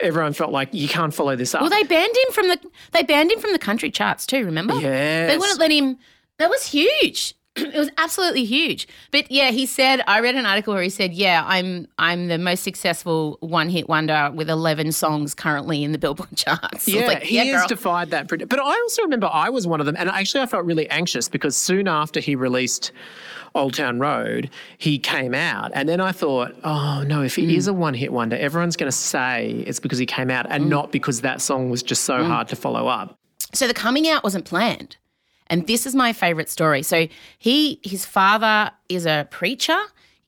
Everyone 0.00 0.32
felt 0.32 0.50
like 0.50 0.70
you 0.72 0.88
can't 0.88 1.12
follow 1.12 1.36
this 1.36 1.54
up. 1.54 1.60
Well, 1.60 1.68
they 1.68 1.82
banned 1.82 2.16
him 2.16 2.32
from 2.32 2.48
the 2.48 2.58
they 2.92 3.02
banned 3.02 3.30
him 3.30 3.38
from 3.38 3.52
the 3.52 3.58
country 3.58 3.90
charts 3.90 4.24
too. 4.24 4.46
Remember? 4.46 4.72
Yeah, 4.80 5.26
they 5.26 5.36
wouldn't 5.36 5.60
let 5.60 5.70
him. 5.70 5.98
That 6.38 6.48
was 6.48 6.64
huge. 6.64 7.34
it 7.74 7.78
was 7.78 7.90
absolutely 7.98 8.44
huge. 8.44 8.88
But 9.10 9.30
yeah, 9.30 9.50
he 9.50 9.66
said. 9.66 10.02
I 10.06 10.20
read 10.20 10.34
an 10.34 10.46
article 10.46 10.74
where 10.74 10.82
he 10.82 10.88
said, 10.90 11.12
"Yeah, 11.12 11.44
I'm 11.46 11.86
I'm 11.98 12.28
the 12.28 12.38
most 12.38 12.62
successful 12.62 13.36
one 13.40 13.68
hit 13.68 13.88
wonder 13.88 14.30
with 14.34 14.48
11 14.50 14.92
songs 14.92 15.34
currently 15.34 15.82
in 15.84 15.92
the 15.92 15.98
Billboard 15.98 16.28
charts." 16.36 16.88
Yeah, 16.88 17.06
like, 17.06 17.22
he 17.22 17.36
yeah, 17.36 17.44
has 17.44 17.60
girl. 17.62 17.68
defied 17.68 18.10
that. 18.10 18.28
But 18.28 18.58
I 18.58 18.62
also 18.82 19.02
remember 19.02 19.28
I 19.32 19.48
was 19.50 19.66
one 19.66 19.80
of 19.80 19.86
them, 19.86 19.96
and 19.98 20.08
actually 20.08 20.42
I 20.42 20.46
felt 20.46 20.64
really 20.64 20.88
anxious 20.90 21.28
because 21.28 21.56
soon 21.56 21.88
after 21.88 22.20
he 22.20 22.34
released 22.34 22.92
Old 23.54 23.74
Town 23.74 23.98
Road, 23.98 24.48
he 24.78 24.98
came 24.98 25.34
out, 25.34 25.72
and 25.74 25.88
then 25.88 26.00
I 26.00 26.12
thought, 26.12 26.54
oh 26.62 27.02
no, 27.06 27.22
if 27.22 27.34
he 27.36 27.44
Hmm. 27.44 27.50
is 27.50 27.66
a 27.66 27.72
one-hit 27.72 28.12
wonder, 28.12 28.36
everyone's 28.36 28.76
going 28.76 28.90
to 28.90 28.96
say 28.96 29.64
it's 29.66 29.80
because 29.80 29.98
he 29.98 30.06
came 30.06 30.30
out, 30.30 30.46
and 30.48 30.70
not 30.70 30.92
because 30.92 31.22
that 31.22 31.40
song 31.42 31.68
was 31.70 31.82
just 31.82 32.04
so 32.04 32.22
hard 32.24 32.46
to 32.48 32.56
follow 32.56 32.86
up. 32.86 33.16
So 33.52 33.66
the 33.66 33.74
coming 33.74 34.08
out 34.08 34.22
wasn't 34.22 34.44
planned. 34.44 34.96
And 35.50 35.66
this 35.66 35.84
is 35.84 35.94
my 35.94 36.12
favorite 36.12 36.48
story. 36.48 36.82
So 36.82 37.08
he 37.38 37.80
his 37.82 38.06
father 38.06 38.70
is 38.88 39.04
a 39.04 39.26
preacher, 39.30 39.78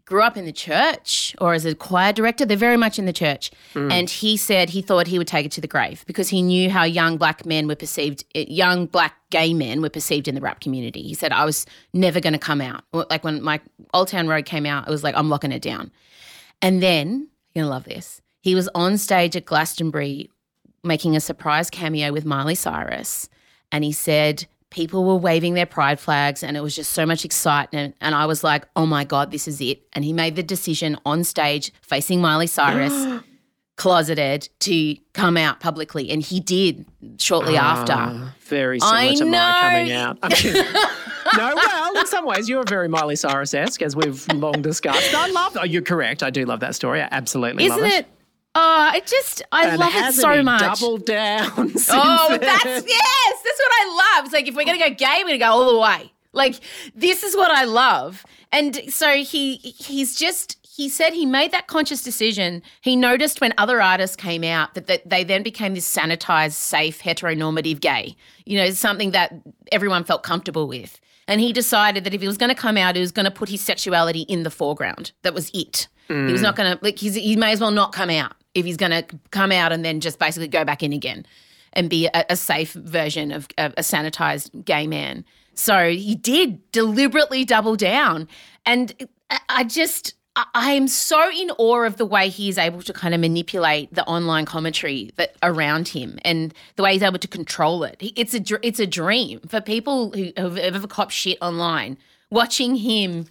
grew 0.05 0.23
up 0.23 0.37
in 0.37 0.45
the 0.45 0.53
church 0.53 1.35
or 1.41 1.55
as 1.55 1.64
a 1.64 1.75
choir 1.75 2.12
director. 2.12 2.45
They're 2.45 2.57
very 2.57 2.77
much 2.77 2.99
in 2.99 3.07
the 3.07 3.12
church. 3.12 3.51
And 3.91 4.11
he 4.11 4.37
said 4.37 4.70
he 4.70 4.83
thought 4.83 5.07
he 5.07 5.18
would 5.18 5.29
take 5.29 5.47
it 5.47 5.53
to 5.53 5.61
the 5.61 5.68
grave 5.68 6.05
because 6.07 6.29
he 6.29 6.43
knew 6.43 6.68
how 6.68 6.83
young 6.83 7.16
black 7.16 7.47
men 7.47 7.68
were 7.68 7.77
perceived 7.77 8.25
eh, 8.35 8.45
young 8.49 8.87
black 8.87 9.14
gay 9.31 9.55
men 9.55 9.81
were 9.81 9.89
perceived 9.89 10.27
in 10.29 10.35
the 10.35 10.41
rap 10.41 10.61
community. 10.61 11.03
He 11.03 11.14
said 11.14 11.33
I 11.33 11.45
was 11.45 11.64
never 11.95 12.20
going 12.20 12.35
to 12.35 12.39
come 12.39 12.61
out. 12.61 12.83
Like 12.93 13.23
when 13.25 13.41
my 13.43 13.61
Old 13.95 14.09
Town 14.09 14.27
Road 14.29 14.45
came 14.45 14.66
out, 14.66 14.89
it 14.89 14.91
was 14.91 15.05
like 15.05 15.14
I'm 15.14 15.31
locking 15.31 15.53
it 15.53 15.62
down. 15.62 15.91
And 16.61 16.83
then, 16.83 17.29
you're 17.55 17.64
going 17.64 17.70
to 17.70 17.70
love 17.70 17.85
this. 17.85 18.20
He 18.41 18.55
was 18.55 18.68
on 18.75 18.99
stage 18.99 19.37
at 19.37 19.45
Glastonbury 19.45 20.31
making 20.85 21.16
a 21.16 21.20
surprise 21.20 21.70
cameo 21.70 22.12
with 22.12 22.25
Miley 22.25 22.55
Cyrus. 22.55 23.29
And 23.70 23.85
he 23.85 23.93
said 23.93 24.47
people 24.73 25.05
were 25.05 25.16
waving 25.16 25.55
their 25.55 25.66
pride 25.66 26.01
flags 26.01 26.43
and 26.43 26.57
it 26.57 26.61
was 26.61 26.75
just 26.75 26.93
so 26.93 27.07
much 27.07 27.25
excitement. 27.25 27.95
And 28.01 28.14
I 28.14 28.27
was 28.27 28.43
like, 28.43 28.66
oh 28.75 28.87
my 28.87 29.05
God, 29.05 29.31
this 29.31 29.47
is 29.47 29.61
it. 29.61 29.83
And 29.93 30.05
he 30.05 30.12
made 30.12 30.35
the 30.35 30.43
decision 30.43 30.99
on 31.05 31.23
stage 31.23 31.73
facing 31.83 32.20
Miley 32.20 32.47
Cyrus, 32.47 33.23
closeted, 33.77 34.49
to 34.61 34.97
come 35.12 35.37
out 35.37 35.61
publicly. 35.61 36.11
And 36.11 36.23
he 36.23 36.41
did 36.41 36.87
shortly 37.18 37.57
after. 37.57 37.93
Ah, 37.95 38.35
very 38.41 38.81
similar 38.81 38.97
I 38.99 39.14
to 39.14 39.25
my 39.27 39.31
know. 39.31 39.61
coming 39.61 39.93
out. 39.93 40.18
No, 41.35 41.55
well, 41.55 41.97
in 41.99 42.07
some 42.07 42.27
ways, 42.27 42.47
you're 42.47 42.64
very 42.64 42.89
Miley 42.89 43.16
Cyrus-esque, 43.16 43.81
as 43.81 43.97
we've 43.97 44.27
long 44.35 44.61
discussed. 44.61 45.14
I 45.14 45.29
love. 45.31 45.57
Oh, 45.59 45.64
you're 45.64 45.81
correct. 45.81 46.23
I 46.23 46.29
do 46.29 46.45
love 46.45 46.61
that 46.61 46.75
story. 46.75 47.01
I 47.01 47.09
absolutely 47.11 47.64
Isn't 47.64 47.81
love 47.81 47.91
it? 47.91 48.07
Oh, 48.55 48.91
I 48.93 49.01
just, 49.07 49.43
I 49.51 49.69
And 49.69 49.81
love 49.81 49.95
it 49.95 50.13
so 50.13 50.43
much. 50.43 50.81
Doubled 50.81 51.07
down. 51.07 51.73
Oh, 51.91 52.29
then? 52.29 52.41
that's 52.41 52.87
yes, 52.87 53.43
that's 53.45 53.59
what 53.59 53.73
I 53.73 54.15
love. 54.17 54.25
It's 54.27 54.35
like 54.35 54.47
if 54.47 54.55
we're 54.55 54.65
gonna 54.65 54.79
go 54.79 54.91
gay, 54.91 55.23
we're 55.25 55.39
gonna 55.39 55.39
go 55.39 55.47
all 55.47 55.73
the 55.73 55.79
way. 55.79 56.13
Like 56.33 56.57
this 56.95 57.23
is 57.23 57.35
what 57.35 57.51
I 57.51 57.65
love. 57.65 58.25
And 58.53 58.81
so 58.93 59.17
he 59.17 59.57
he's 59.57 60.17
just 60.17 60.59
he 60.63 60.89
said 60.89 61.13
he 61.13 61.27
made 61.27 61.53
that 61.53 61.67
conscious 61.67 62.03
decision. 62.03 62.63
He 62.81 62.95
noticed 62.97 63.41
when 63.41 63.55
other 63.59 63.81
artists 63.81 64.17
came 64.17 64.45
out 64.45 64.75
that, 64.75 64.87
that 64.87 65.09
they 65.09 65.25
then 65.25 65.43
became 65.43 65.75
this 65.75 65.91
sanitized, 65.91 66.53
safe, 66.53 67.03
heteronormative 67.03 67.81
gay. 67.81 68.17
You 68.45 68.59
know, 68.59 68.71
something 68.71 69.11
that 69.11 69.35
everyone 69.71 70.05
felt 70.05 70.23
comfortable 70.23 70.67
with. 70.67 70.99
And 71.29 71.41
he 71.41 71.53
decided 71.53 72.05
that 72.05 72.15
if 72.15 72.21
he 72.21 72.27
was 72.27 72.37
going 72.37 72.49
to 72.49 72.55
come 72.55 72.77
out, 72.77 72.97
he 72.97 73.01
was 73.01 73.13
going 73.13 73.25
to 73.25 73.31
put 73.31 73.49
his 73.49 73.61
sexuality 73.61 74.23
in 74.23 74.43
the 74.43 74.51
foreground. 74.51 75.13
That 75.23 75.35
was 75.35 75.51
it. 75.55 75.89
He 76.09 76.15
was 76.15 76.41
mm. 76.41 76.45
not 76.45 76.57
going 76.57 76.77
to 76.77 76.85
like. 76.85 76.99
He's, 76.99 77.15
he 77.15 77.37
may 77.37 77.53
as 77.53 77.61
well 77.61 77.71
not 77.71 77.93
come 77.93 78.11
out 78.11 78.33
if 78.55 78.65
he's 78.65 78.77
going 78.77 78.91
to 78.91 79.05
come 79.31 79.53
out 79.53 79.73
and 79.73 79.85
then 79.85 80.01
just 80.01 80.19
basically 80.19 80.49
go 80.49 80.65
back 80.65 80.83
in 80.83 80.93
again 80.93 81.27
and 81.73 81.89
be 81.89 82.07
a, 82.07 82.25
a 82.31 82.37
safe 82.37 82.73
version 82.73 83.33
of, 83.33 83.49
a 83.57 83.71
sanitized 83.79 84.65
gay 84.65 84.87
man. 84.87 85.25
So 85.55 85.91
he 85.91 86.15
did 86.15 86.71
deliberately 86.73 87.45
double 87.45 87.77
down. 87.77 88.29
And 88.67 89.09
I- 89.49 89.65
just, 89.65 90.15
I 90.37 90.73
am 90.73 90.89
so 90.89 91.31
in 91.31 91.51
awe 91.59 91.85
of 91.85 91.97
the 91.97 92.07
way 92.07 92.29
he 92.29 92.49
is 92.49 92.59
able 92.59 92.83
to 92.83 92.93
kind 92.93 93.15
of 93.15 93.21
manipulate 93.21 93.93
the 93.95 94.05
online 94.07 94.47
commentary 94.47 95.11
that 95.17 95.37
around 95.43 95.89
him 95.89 96.19
and 96.25 96.55
the 96.77 96.83
way 96.83 96.93
he's 96.93 97.03
able 97.03 97.19
to 97.19 97.29
control 97.29 97.85
it. 97.85 97.97
It's 98.01 98.35
a, 98.35 98.43
it's 98.67 98.81
a 98.81 98.87
dream 98.87 99.41
for 99.49 99.61
people 99.61 100.11
who 100.13 100.33
have 100.37 100.57
ever 100.57 100.87
copped 100.87 101.13
shit 101.13 101.39
online. 101.41 101.99
Watching 102.31 102.77
him 102.77 103.27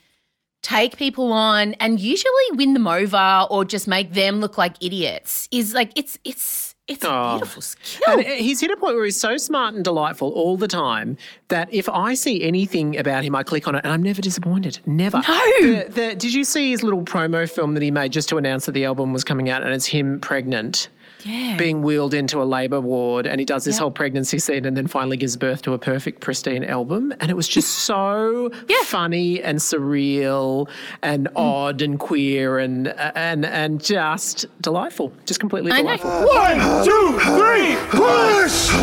take 0.61 0.97
people 0.97 1.31
on 1.33 1.73
and 1.75 1.99
usually 1.99 2.31
win 2.53 2.73
them 2.73 2.87
over 2.87 3.47
or 3.49 3.65
just 3.65 3.87
make 3.87 4.13
them 4.13 4.39
look 4.39 4.57
like 4.57 4.75
idiots 4.83 5.47
is 5.51 5.73
like 5.73 5.91
it's 5.95 6.19
it's 6.23 6.75
it's 6.87 7.03
a 7.05 7.09
Oh. 7.09 7.37
beautiful 7.37 7.61
skill. 7.61 8.01
And 8.19 8.19
uh, 8.21 8.29
he's 8.31 8.59
hit 8.59 8.69
a 8.69 8.75
point 8.75 8.95
where 8.95 9.05
he's 9.05 9.19
so 9.19 9.37
smart 9.37 9.73
and 9.75 9.83
delightful 9.83 10.29
all 10.31 10.57
the 10.57 10.67
time 10.67 11.15
that 11.47 11.73
if 11.73 11.87
I 11.87 12.15
see 12.15 12.43
anything 12.43 12.97
about 12.97 13.23
him, 13.23 13.33
I 13.35 13.43
click 13.43 13.67
on 13.67 13.75
it 13.75 13.83
and 13.85 13.93
I'm 13.93 14.03
never 14.03 14.21
disappointed. 14.21 14.79
Never. 14.85 15.17
No. 15.27 15.51
The, 15.61 15.85
the, 15.89 16.15
did 16.15 16.33
you 16.33 16.43
see 16.43 16.71
his 16.71 16.83
little 16.83 17.03
promo 17.03 17.49
film 17.49 17.75
that 17.75 17.83
he 17.83 17.91
made 17.91 18.11
just 18.11 18.27
to 18.29 18.37
announce 18.37 18.65
that 18.65 18.73
the 18.73 18.83
album 18.83 19.13
was 19.13 19.23
coming 19.23 19.49
out 19.49 19.63
and 19.63 19.73
it's 19.73 19.85
him 19.85 20.19
pregnant? 20.19 20.89
Yeah. 21.25 21.55
Being 21.57 21.81
wheeled 21.83 22.13
into 22.13 22.41
a 22.41 22.45
labour 22.45 22.79
ward, 22.81 23.27
and 23.27 23.39
he 23.39 23.45
does 23.45 23.63
this 23.63 23.77
whole 23.77 23.91
pregnancy 23.91 24.39
scene, 24.39 24.65
and 24.65 24.75
then 24.75 24.87
finally 24.87 25.17
gives 25.17 25.37
birth 25.37 25.61
to 25.63 25.73
a 25.73 25.77
perfect, 25.77 26.19
pristine 26.21 26.63
album. 26.63 27.13
And 27.19 27.29
it 27.29 27.35
was 27.35 27.47
just 27.47 27.69
so 27.85 28.49
funny 28.85 29.41
and 29.41 29.59
surreal 29.59 30.67
and 31.01 31.27
Mm. 31.27 31.31
odd 31.35 31.81
and 31.81 31.99
queer 31.99 32.57
and 32.59 32.87
and 33.15 33.45
and 33.45 33.83
just 33.83 34.45
delightful, 34.61 35.11
just 35.25 35.39
completely 35.39 35.71
I 35.71 35.81
know. 35.81 35.97
delightful. 35.97 36.09
One, 36.27 36.59
two, 36.85 37.19
three, 37.37 37.75
push! 37.89 38.69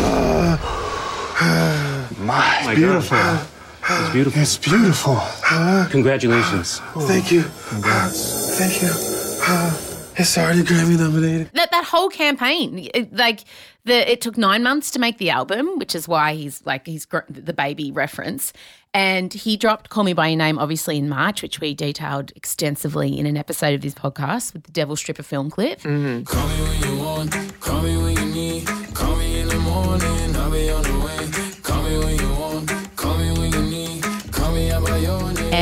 My, 2.19 2.73
beautiful. 2.75 3.17
It's 3.91 4.09
beautiful. 4.11 4.41
It's 4.41 4.57
beautiful. 4.57 5.21
Congratulations. 5.89 6.79
Thank 7.07 7.31
you. 7.31 7.43
Thank 7.43 8.81
you. 8.81 9.88
It's 10.19 10.37
already 10.37 10.61
Grammy 10.63 10.97
nominated. 10.99 11.51
that 11.53 11.71
that 11.71 11.85
whole 11.85 12.09
campaign. 12.09 12.89
It- 12.93 13.13
like 13.15 13.45
the 13.85 14.11
it 14.11 14.21
took 14.21 14.37
nine 14.37 14.61
months 14.63 14.91
to 14.91 14.99
make 14.99 15.17
the 15.17 15.29
album, 15.29 15.79
which 15.79 15.95
is 15.95 16.07
why 16.07 16.33
he's 16.35 16.61
like 16.65 16.85
he's 16.85 17.05
gr- 17.05 17.19
the 17.29 17.53
baby 17.53 17.91
reference. 17.91 18.51
And 18.93 19.31
he 19.33 19.55
dropped 19.55 19.89
"Call 19.89 20.03
Me 20.03 20.13
by 20.13 20.27
Your 20.29 20.37
Name" 20.37 20.57
obviously 20.59 20.97
in 20.97 21.07
March, 21.09 21.41
which 21.41 21.59
we 21.61 21.73
detailed 21.75 22.31
extensively 22.35 23.17
in 23.19 23.25
an 23.25 23.37
episode 23.37 23.73
of 23.75 23.81
this 23.81 23.93
podcast 23.93 24.53
with 24.53 24.63
the 24.63 24.71
Devil 24.71 24.95
Stripper 24.95 25.23
film 25.23 25.49
clip. 25.49 25.79
Mm-hmm. 25.81 26.23
Call 26.23 27.79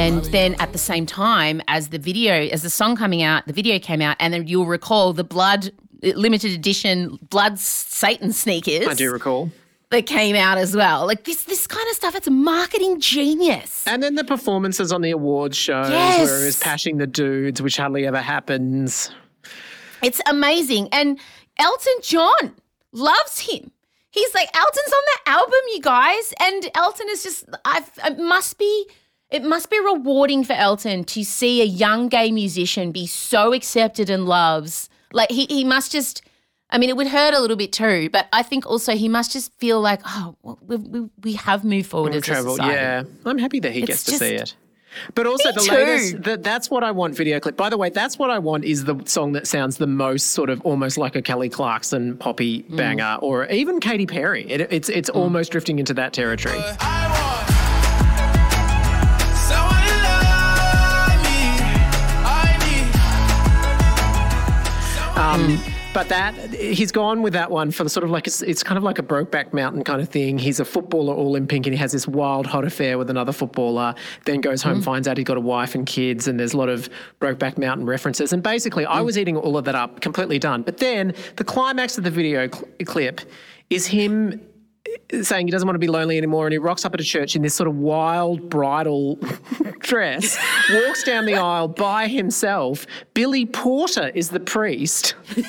And 0.07 0.23
then 0.25 0.55
at 0.61 0.71
the 0.71 0.77
same 0.77 1.05
time 1.05 1.61
as 1.67 1.89
the 1.89 1.99
video, 1.99 2.33
as 2.47 2.61
the 2.61 2.69
song 2.69 2.95
coming 2.95 3.23
out, 3.23 3.45
the 3.45 3.51
video 3.51 3.77
came 3.77 4.01
out, 4.01 4.15
and 4.21 4.33
then 4.33 4.47
you'll 4.47 4.65
recall 4.65 5.11
the 5.11 5.25
blood 5.25 5.69
limited 6.01 6.53
edition 6.53 7.19
blood 7.29 7.59
Satan 7.59 8.31
sneakers. 8.31 8.87
I 8.87 8.93
do 8.93 9.11
recall. 9.11 9.51
That 9.89 10.05
came 10.05 10.37
out 10.37 10.57
as 10.57 10.73
well. 10.73 11.05
Like 11.05 11.25
this, 11.25 11.43
this 11.43 11.67
kind 11.67 11.85
of 11.89 11.95
stuff. 11.97 12.15
It's 12.15 12.29
marketing 12.29 13.01
genius. 13.01 13.85
And 13.85 14.01
then 14.01 14.15
the 14.15 14.23
performances 14.23 14.93
on 14.93 15.01
the 15.01 15.11
awards 15.11 15.57
shows 15.57 15.89
Yes. 15.89 16.29
where 16.29 16.39
he 16.39 16.45
was 16.45 16.59
pashing 16.59 16.99
the 16.99 17.07
dudes, 17.07 17.61
which 17.61 17.75
hardly 17.75 18.07
ever 18.07 18.21
happens. 18.21 19.11
It's 20.01 20.21
amazing. 20.25 20.87
And 20.93 21.19
Elton 21.57 21.93
John 22.01 22.53
loves 22.93 23.39
him. 23.39 23.71
He's 24.11 24.33
like, 24.33 24.47
Elton's 24.55 24.93
on 24.93 25.03
the 25.25 25.31
album, 25.31 25.59
you 25.73 25.81
guys. 25.81 26.33
And 26.39 26.69
Elton 26.75 27.07
is 27.09 27.23
just, 27.23 27.43
I've, 27.65 28.17
must 28.17 28.57
be, 28.57 28.87
it 29.29 29.43
must 29.43 29.69
be 29.69 29.79
rewarding 29.79 30.43
for 30.43 30.53
Elton 30.53 31.03
to 31.05 31.23
see 31.23 31.61
a 31.61 31.65
young 31.65 32.07
gay 32.07 32.31
musician 32.31 32.91
be 32.91 33.05
so 33.07 33.53
accepted 33.53 34.09
and 34.09 34.25
loves. 34.25 34.89
Like, 35.13 35.29
he, 35.31 35.45
he 35.47 35.63
must 35.63 35.91
just, 35.91 36.21
I 36.69 36.77
mean, 36.77 36.89
it 36.89 36.95
would 36.97 37.07
hurt 37.07 37.33
a 37.33 37.39
little 37.39 37.57
bit 37.57 37.71
too, 37.73 38.09
but 38.11 38.27
I 38.33 38.43
think 38.43 38.65
also 38.65 38.93
he 38.95 39.07
must 39.09 39.31
just 39.33 39.51
feel 39.59 39.79
like, 39.81 40.01
oh, 40.05 40.35
well, 40.43 40.59
we, 40.65 40.75
we, 40.77 41.09
we 41.23 41.33
have 41.33 41.63
moved 41.63 41.89
forward 41.89 42.13
as 42.15 42.23
a 42.23 42.25
Travel, 42.25 42.51
society. 42.55 42.73
yeah. 42.75 43.03
I'm 43.25 43.37
happy 43.37 43.59
that 43.61 43.71
he 43.73 43.79
It's 43.79 43.87
gets 43.87 44.03
to 44.05 44.11
see 44.13 44.33
it. 44.35 44.55
But 45.13 45.27
also 45.27 45.49
Me 45.49 45.53
the 45.55 45.61
too. 45.61 45.75
latest, 45.75 46.23
that 46.23 46.43
that's 46.43 46.71
what 46.71 46.83
I 46.83 46.89
want 46.91 47.15
video 47.15 47.39
clip. 47.39 47.55
By 47.55 47.69
the 47.69 47.77
way, 47.77 47.89
that's 47.89 48.17
what 48.17 48.31
I 48.31 48.39
want 48.39 48.63
is 48.65 48.85
the 48.85 48.95
song 49.05 49.33
that 49.33 49.45
sounds 49.45 49.77
the 49.77 49.85
most 49.85 50.27
sort 50.31 50.49
of 50.49 50.59
almost 50.61 50.97
like 50.97 51.15
a 51.15 51.21
Kelly 51.21 51.49
Clarkson 51.49 52.17
poppy 52.17 52.63
Mm. 52.63 52.77
banger 52.77 53.17
or 53.21 53.45
even 53.47 53.79
Katy 53.79 54.07
Perry. 54.07 54.49
It, 54.49 54.61
it's 54.71 54.89
it's 54.89 55.09
almost 55.09 55.51
drifting 55.51 55.77
into 55.77 55.93
that 55.95 56.13
territory. 56.13 56.55
Someone 56.79 57.06
Um, 65.37 65.49
mm-hmm. 65.49 65.93
but 65.93 66.09
that 66.09 66.33
he's 66.53 66.91
gone 66.91 67.21
with 67.21 67.33
that 67.33 67.51
one 67.51 67.69
for 67.69 67.83
the 67.83 67.91
sort 67.91 68.03
of 68.03 68.09
like 68.09 68.25
it's, 68.25 68.41
it's 68.41 68.63
kind 68.63 68.75
of 68.75 68.83
like 68.83 68.97
a 68.97 69.03
Brokeback 69.03 69.53
Mountain 69.53 69.83
kind 69.83 70.01
of 70.01 70.09
thing. 70.09 70.39
He's 70.39 70.59
a 70.59 70.65
footballer 70.65 71.13
all 71.13 71.35
in 71.35 71.45
pink, 71.45 71.67
and 71.67 71.75
he 71.75 71.79
has 71.79 71.91
this 71.91 72.07
wild 72.07 72.47
hot 72.47 72.65
affair 72.65 72.97
with 72.97 73.11
another 73.11 73.31
footballer. 73.31 73.93
Then 74.25 74.41
goes 74.41 74.63
home, 74.63 74.75
mm-hmm. 74.75 74.83
finds 74.83 75.07
out 75.07 75.17
he's 75.17 75.25
got 75.25 75.37
a 75.37 75.41
wife 75.41 75.75
and 75.75 75.85
kids, 75.85 76.27
and 76.27 76.39
there's 76.39 76.53
a 76.53 76.57
lot 76.57 76.69
of 76.69 76.89
Brokeback 77.21 77.59
Mountain 77.59 77.85
references. 77.85 78.33
And 78.33 78.41
basically, 78.41 78.87
I 78.87 79.01
mm. 79.01 79.05
was 79.05 79.17
eating 79.17 79.37
all 79.37 79.57
of 79.57 79.65
that 79.65 79.75
up, 79.75 80.01
completely 80.01 80.39
done. 80.39 80.63
But 80.63 80.77
then 80.77 81.13
the 81.35 81.43
climax 81.43 81.99
of 81.99 82.03
the 82.03 82.11
video 82.11 82.49
cl- 82.49 82.67
clip 82.85 83.21
is 83.69 83.85
him 83.85 84.41
saying 85.21 85.47
he 85.47 85.51
doesn't 85.51 85.67
want 85.67 85.75
to 85.75 85.79
be 85.79 85.87
lonely 85.87 86.17
anymore 86.17 86.45
and 86.45 86.53
he 86.53 86.57
rocks 86.57 86.85
up 86.85 86.93
at 86.93 87.01
a 87.01 87.03
church 87.03 87.35
in 87.35 87.41
this 87.41 87.55
sort 87.55 87.67
of 87.67 87.75
wild 87.75 88.49
bridal 88.49 89.15
dress 89.79 90.37
walks 90.71 91.03
down 91.03 91.25
the 91.25 91.35
aisle 91.35 91.67
by 91.67 92.07
himself 92.07 92.85
billy 93.13 93.45
porter 93.45 94.09
is 94.09 94.29
the 94.29 94.39
priest 94.39 95.15
and 95.35 95.45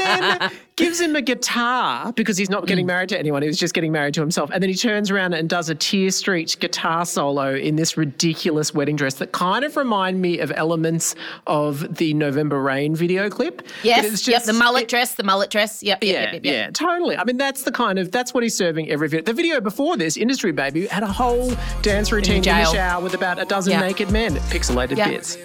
then 0.00 0.50
gives 0.76 1.00
him 1.00 1.16
a 1.16 1.22
guitar 1.22 2.12
because 2.12 2.36
he's 2.36 2.50
not 2.50 2.66
getting 2.66 2.86
married 2.86 3.08
to 3.08 3.18
anyone 3.18 3.42
he 3.42 3.48
was 3.48 3.58
just 3.58 3.74
getting 3.74 3.92
married 3.92 4.14
to 4.14 4.20
himself 4.20 4.50
and 4.50 4.62
then 4.62 4.68
he 4.68 4.76
turns 4.76 5.10
around 5.10 5.34
and 5.34 5.48
does 5.48 5.68
a 5.68 5.74
tear 5.74 6.10
street 6.10 6.56
guitar 6.60 7.04
solo 7.04 7.54
in 7.54 7.76
this 7.76 7.96
ridiculous 7.96 8.74
wedding 8.74 8.96
dress 8.96 9.14
that 9.14 9.32
kind 9.32 9.64
of 9.64 9.76
remind 9.76 10.20
me 10.20 10.38
of 10.38 10.52
elements 10.56 11.14
of 11.46 11.96
the 11.96 12.12
november 12.14 12.60
rain 12.60 12.94
video 12.94 13.30
clip 13.30 13.62
Yes, 13.82 14.12
it's 14.12 14.28
yep, 14.28 14.44
the 14.44 14.52
mullet 14.52 14.88
dress, 14.88 15.14
the 15.14 15.22
mullet 15.22 15.50
dress. 15.50 15.82
Yep, 15.82 16.02
yep, 16.02 16.12
yeah, 16.12 16.20
yep, 16.20 16.32
yep, 16.32 16.44
yep. 16.44 16.54
yeah, 16.54 16.70
totally. 16.70 17.16
I 17.16 17.24
mean, 17.24 17.36
that's 17.42 17.64
the 17.64 17.72
kind 17.72 17.98
of 17.98 18.12
that's 18.12 18.32
what 18.32 18.42
he's 18.44 18.56
serving 18.56 18.88
every 18.88 19.08
video. 19.08 19.24
The 19.24 19.32
video 19.32 19.60
before 19.60 19.96
this, 19.96 20.16
Industry 20.16 20.52
Baby, 20.52 20.86
had 20.86 21.02
a 21.02 21.06
whole 21.08 21.52
dance 21.82 22.12
routine 22.12 22.36
in, 22.36 22.40
the 22.42 22.44
jail. 22.46 22.72
shower 22.72 23.02
with 23.02 23.14
about 23.14 23.40
a 23.40 23.44
dozen 23.44 23.72
Yeah. 23.72 23.80
naked 23.80 24.10
men, 24.12 24.36
pixelated 24.52 24.96
Yeah. 24.96 25.08
bits. 25.08 25.36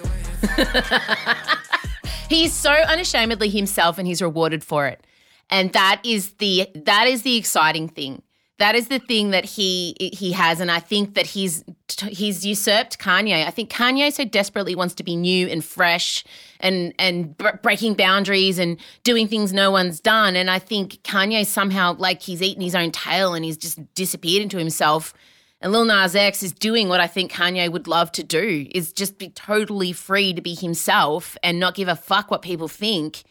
He's 2.29 2.53
so 2.53 2.71
unashamedly 2.71 3.49
himself 3.49 3.97
and 3.97 4.05
he's 4.07 4.21
rewarded 4.21 4.63
for 4.63 4.85
it. 4.85 5.05
And 5.49 5.71
that 5.73 6.01
is 6.03 6.33
the 6.33 6.67
that 6.75 7.07
is 7.07 7.21
the 7.23 7.35
exciting 7.37 7.87
thing. 7.87 8.21
That 8.59 8.73
is 8.73 8.87
the 8.87 8.97
thing 8.97 9.29
that 9.31 9.45
he 9.45 9.95
he 9.99 10.31
has 10.31 10.59
and 10.59 10.71
I 10.71 10.79
think 10.79 11.13
that 11.13 11.27
he's 11.27 11.63
he's 12.07 12.45
usurped 12.45 12.97
Kanye. 12.97 13.45
I 13.45 13.51
think 13.51 13.69
Kanye 13.69 14.11
so 14.11 14.25
desperately 14.25 14.73
wants 14.73 14.95
to 14.95 15.03
be 15.03 15.15
new 15.15 15.47
and 15.47 15.63
fresh 15.63 16.23
and 16.59 16.93
and 16.97 17.37
br- 17.37 17.57
breaking 17.61 17.93
boundaries 17.93 18.57
and 18.57 18.77
doing 19.03 19.27
things 19.27 19.53
no 19.53 19.69
one's 19.69 19.99
done 19.99 20.35
and 20.35 20.49
I 20.49 20.57
think 20.57 21.03
Kanye 21.03 21.45
somehow 21.45 21.95
like 21.97 22.23
he's 22.23 22.41
eaten 22.41 22.63
his 22.63 22.73
own 22.73 22.91
tail 22.91 23.35
and 23.35 23.45
he's 23.45 23.57
just 23.57 23.79
disappeared 23.93 24.41
into 24.41 24.57
himself. 24.57 25.13
And 25.59 25.71
Lil 25.71 25.85
Nas 25.85 26.15
X 26.15 26.43
is 26.43 26.51
doing 26.51 26.87
what 26.87 26.99
I 26.99 27.07
think 27.07 27.31
Kanye 27.31 27.71
would 27.71 27.87
love 27.87 28.11
to 28.13 28.23
do 28.23 28.67
is 28.73 28.93
just 28.93 29.17
be 29.17 29.29
totally 29.29 29.91
free 29.91 30.33
to 30.33 30.41
be 30.41 30.53
himself 30.53 31.35
and 31.41 31.59
not 31.59 31.75
give 31.75 31.87
a 31.87 31.95
fuck 31.95 32.29
what 32.29 32.43
people 32.43 32.67
think. 32.67 33.23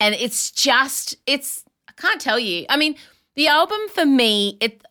And 0.00 0.14
it's 0.14 0.50
just, 0.50 1.16
it's, 1.26 1.64
I 1.88 1.92
can't 1.92 2.20
tell 2.20 2.38
you. 2.38 2.66
I 2.68 2.76
mean, 2.76 2.96
the 3.38 3.46
album 3.46 3.78
for 3.94 4.04
me, 4.04 4.58
it, 4.60 4.82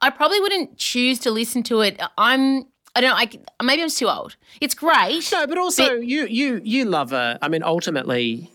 I 0.00 0.10
probably 0.10 0.38
wouldn't 0.38 0.78
choose 0.78 1.18
to 1.20 1.32
listen 1.32 1.64
to 1.64 1.80
it. 1.80 2.00
I'm, 2.16 2.64
I 2.94 3.00
don't 3.00 3.10
know, 3.10 3.16
I, 3.16 3.64
maybe 3.64 3.82
I'm 3.82 3.90
too 3.90 4.08
old. 4.08 4.36
It's 4.60 4.74
great. 4.74 5.28
No, 5.32 5.44
but 5.44 5.58
also 5.58 5.94
you 5.94 6.24
you 6.26 6.60
you 6.62 6.84
love 6.84 7.12
a. 7.12 7.36
I 7.42 7.48
mean, 7.48 7.64
ultimately, 7.64 8.48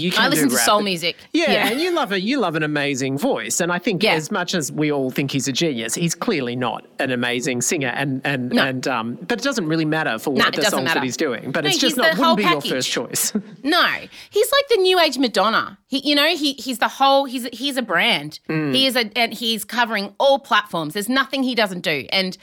you 0.00 0.10
can 0.10 0.24
I 0.24 0.28
listen 0.28 0.48
to 0.48 0.56
soul 0.56 0.82
music. 0.82 1.16
Yeah, 1.32 1.68
and 1.68 1.80
you 1.80 1.92
love 1.92 2.12
a 2.12 2.20
you 2.20 2.38
love 2.40 2.56
an 2.56 2.62
amazing 2.62 3.18
voice, 3.18 3.60
and 3.60 3.70
I 3.72 3.78
think 3.78 4.04
as 4.04 4.30
much 4.30 4.54
as 4.54 4.70
we 4.72 4.90
all 4.92 5.10
think 5.10 5.30
he's 5.30 5.48
a 5.48 5.52
genius, 5.52 5.94
he's 5.94 6.14
clearly 6.14 6.56
not 6.56 6.86
an 6.98 7.10
amazing 7.10 7.60
singer, 7.62 7.88
and 7.88 8.20
and 8.24 8.50
No. 8.50 8.62
and 8.64 8.88
um, 8.88 9.14
but 9.26 9.40
it 9.40 9.44
doesn't 9.44 9.66
really 9.66 9.84
matter 9.84 10.18
for 10.18 10.30
what 10.32 10.54
the 10.54 10.62
songs 10.62 10.84
matter. 10.84 11.00
that 11.00 11.04
he's 11.04 11.16
doing. 11.16 11.52
But 11.52 11.64
No, 11.64 11.70
it's 11.70 11.78
just 11.78 11.96
not 11.96 12.16
wouldn't 12.18 12.36
be 12.38 12.44
your 12.44 12.60
first 12.60 12.90
choice. 12.90 13.32
No, 13.62 13.84
he's 14.30 14.52
like 14.52 14.68
the 14.68 14.76
new 14.76 15.00
age 15.00 15.18
Madonna. 15.18 15.78
He, 15.88 15.98
you 16.08 16.14
know, 16.14 16.28
he 16.36 16.52
he's 16.54 16.78
the 16.78 16.88
whole. 16.88 17.24
He's 17.24 17.46
he's 17.52 17.76
a 17.76 17.82
brand. 17.82 18.38
Mm. 18.48 18.74
He 18.74 18.86
is 18.86 18.94
a, 18.96 19.10
and 19.18 19.34
he's 19.34 19.64
covering 19.64 20.14
all 20.18 20.38
platforms. 20.38 20.94
There's 20.94 21.08
nothing 21.08 21.42
he 21.42 21.54
doesn't 21.54 21.80
do, 21.80 22.06
and 22.10 22.36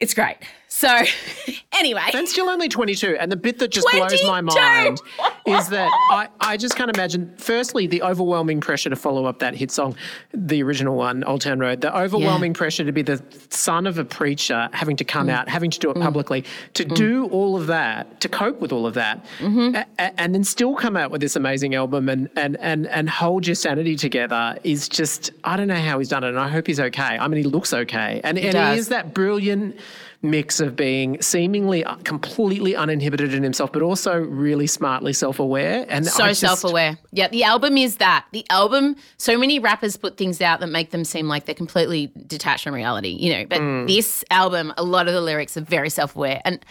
it's 0.00 0.14
great. 0.14 0.36
So, 0.70 1.02
anyway, 1.78 2.02
and 2.14 2.28
still 2.28 2.48
only 2.48 2.68
22. 2.68 3.16
And 3.18 3.32
the 3.32 3.36
bit 3.36 3.58
that 3.58 3.70
just 3.70 3.86
blows 3.90 4.22
my 4.26 4.40
mind 4.42 5.00
is 5.46 5.68
that 5.70 5.90
I, 6.10 6.28
I 6.40 6.56
just 6.58 6.76
can't 6.76 6.94
imagine, 6.94 7.34
firstly, 7.38 7.86
the 7.86 8.02
overwhelming 8.02 8.60
pressure 8.60 8.90
to 8.90 8.96
follow 8.96 9.24
up 9.24 9.38
that 9.38 9.54
hit 9.54 9.70
song, 9.70 9.96
the 10.32 10.62
original 10.62 10.94
one, 10.96 11.24
Old 11.24 11.40
Town 11.40 11.58
Road, 11.58 11.80
the 11.80 11.96
overwhelming 11.96 12.52
pressure 12.52 12.84
to 12.84 12.92
be 12.92 13.00
the 13.02 13.22
son 13.48 13.86
of 13.86 13.98
a 13.98 14.04
preacher, 14.04 14.68
having 14.72 14.96
to 14.96 15.04
come 15.04 15.28
Mm. 15.28 15.32
out, 15.32 15.48
having 15.48 15.70
to 15.70 15.78
do 15.78 15.90
it 15.90 15.96
publicly, 15.96 16.44
to 16.74 16.84
do 16.84 17.26
all 17.28 17.56
of 17.56 17.66
that, 17.68 18.20
to 18.20 18.28
cope 18.28 18.60
with 18.60 18.70
all 18.72 18.86
of 18.86 18.94
that, 18.94 19.24
Mm-hmm. 19.38 19.74
a- 19.74 19.86
a- 19.98 20.20
and 20.20 20.34
then 20.34 20.44
still 20.44 20.74
come 20.74 20.96
out 20.96 21.10
with 21.10 21.20
this 21.22 21.34
amazing 21.34 21.74
album 21.74 22.08
and, 22.08 22.28
and, 22.36 22.56
and, 22.60 22.86
and 22.88 23.08
hold 23.10 23.46
your 23.46 23.54
sanity 23.56 23.96
together 23.96 24.58
is 24.64 24.88
just, 24.88 25.30
I 25.44 25.56
don't 25.56 25.66
know 25.68 25.74
how 25.76 25.98
he's 25.98 26.08
done 26.08 26.24
it. 26.24 26.28
And 26.28 26.38
I 26.38 26.48
hope 26.48 26.66
he's 26.66 26.78
okay. 26.80 27.16
I 27.18 27.26
mean, 27.26 27.42
he 27.42 27.48
looks 27.48 27.72
okay. 27.72 28.20
And, 28.22 28.38
and 28.38 28.52
does. 28.52 28.74
he 28.74 28.78
is 28.80 28.88
that 28.88 29.14
brilliant 29.14 29.76
mix 30.20 30.58
of 30.58 30.74
being 30.74 31.20
seemingly 31.22 31.84
completely 32.04 32.74
uninhibited 32.74 33.32
in 33.34 33.42
himself, 33.44 33.72
but 33.72 33.82
also 33.82 34.16
really 34.18 34.66
smartly 34.66 35.12
self-aware. 35.12 35.86
And 35.88 36.06
so 36.06 36.26
just- 36.26 36.40
self-aware. 36.40 36.98
Yeah, 37.12 37.28
the 37.28 37.44
album 37.44 37.78
is 37.78 37.96
that. 37.98 38.26
The 38.32 38.44
album. 38.50 38.96
So 39.16 39.38
many 39.38 39.58
rappers 39.60 39.96
put 39.96 40.16
things 40.16 40.40
out 40.40 40.58
that 40.60 40.66
make 40.68 40.90
them 40.90 41.04
seem 41.04 41.28
like 41.28 41.44
they're 41.46 41.54
completely 41.54 42.10
detached 42.26 42.64
from 42.64 42.74
reality. 42.74 43.10
You 43.18 43.32
know, 43.34 43.46
but 43.48 43.60
Mm. 43.60 43.86
this 43.86 44.24
album, 44.30 44.72
a 44.76 44.82
lot 44.82 45.06
of 45.06 45.14
the 45.14 45.20
lyrics 45.20 45.56
are 45.56 45.60
very 45.62 45.90
self-aware 45.90 46.40
and. 46.44 46.64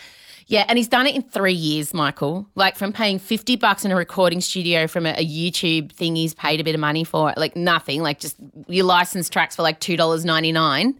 Yeah, 0.49 0.63
and 0.69 0.77
he's 0.77 0.87
done 0.87 1.05
it 1.05 1.13
in 1.13 1.23
three 1.23 1.51
years, 1.51 1.93
Michael. 1.93 2.47
Like 2.55 2.77
from 2.77 2.93
paying 2.93 3.19
50 3.19 3.57
bucks 3.57 3.83
in 3.83 3.91
a 3.91 3.97
recording 3.97 4.39
studio 4.39 4.87
from 4.87 5.05
a, 5.05 5.09
a 5.17 5.25
YouTube 5.27 5.91
thing 5.91 6.15
he's 6.15 6.33
paid 6.33 6.61
a 6.61 6.63
bit 6.63 6.73
of 6.73 6.79
money 6.79 7.03
for, 7.03 7.33
like 7.35 7.57
nothing, 7.57 8.01
like 8.01 8.21
just 8.21 8.37
your 8.69 8.85
licensed 8.85 9.33
tracks 9.33 9.57
for 9.57 9.61
like 9.63 9.81
$2.99. 9.81 10.95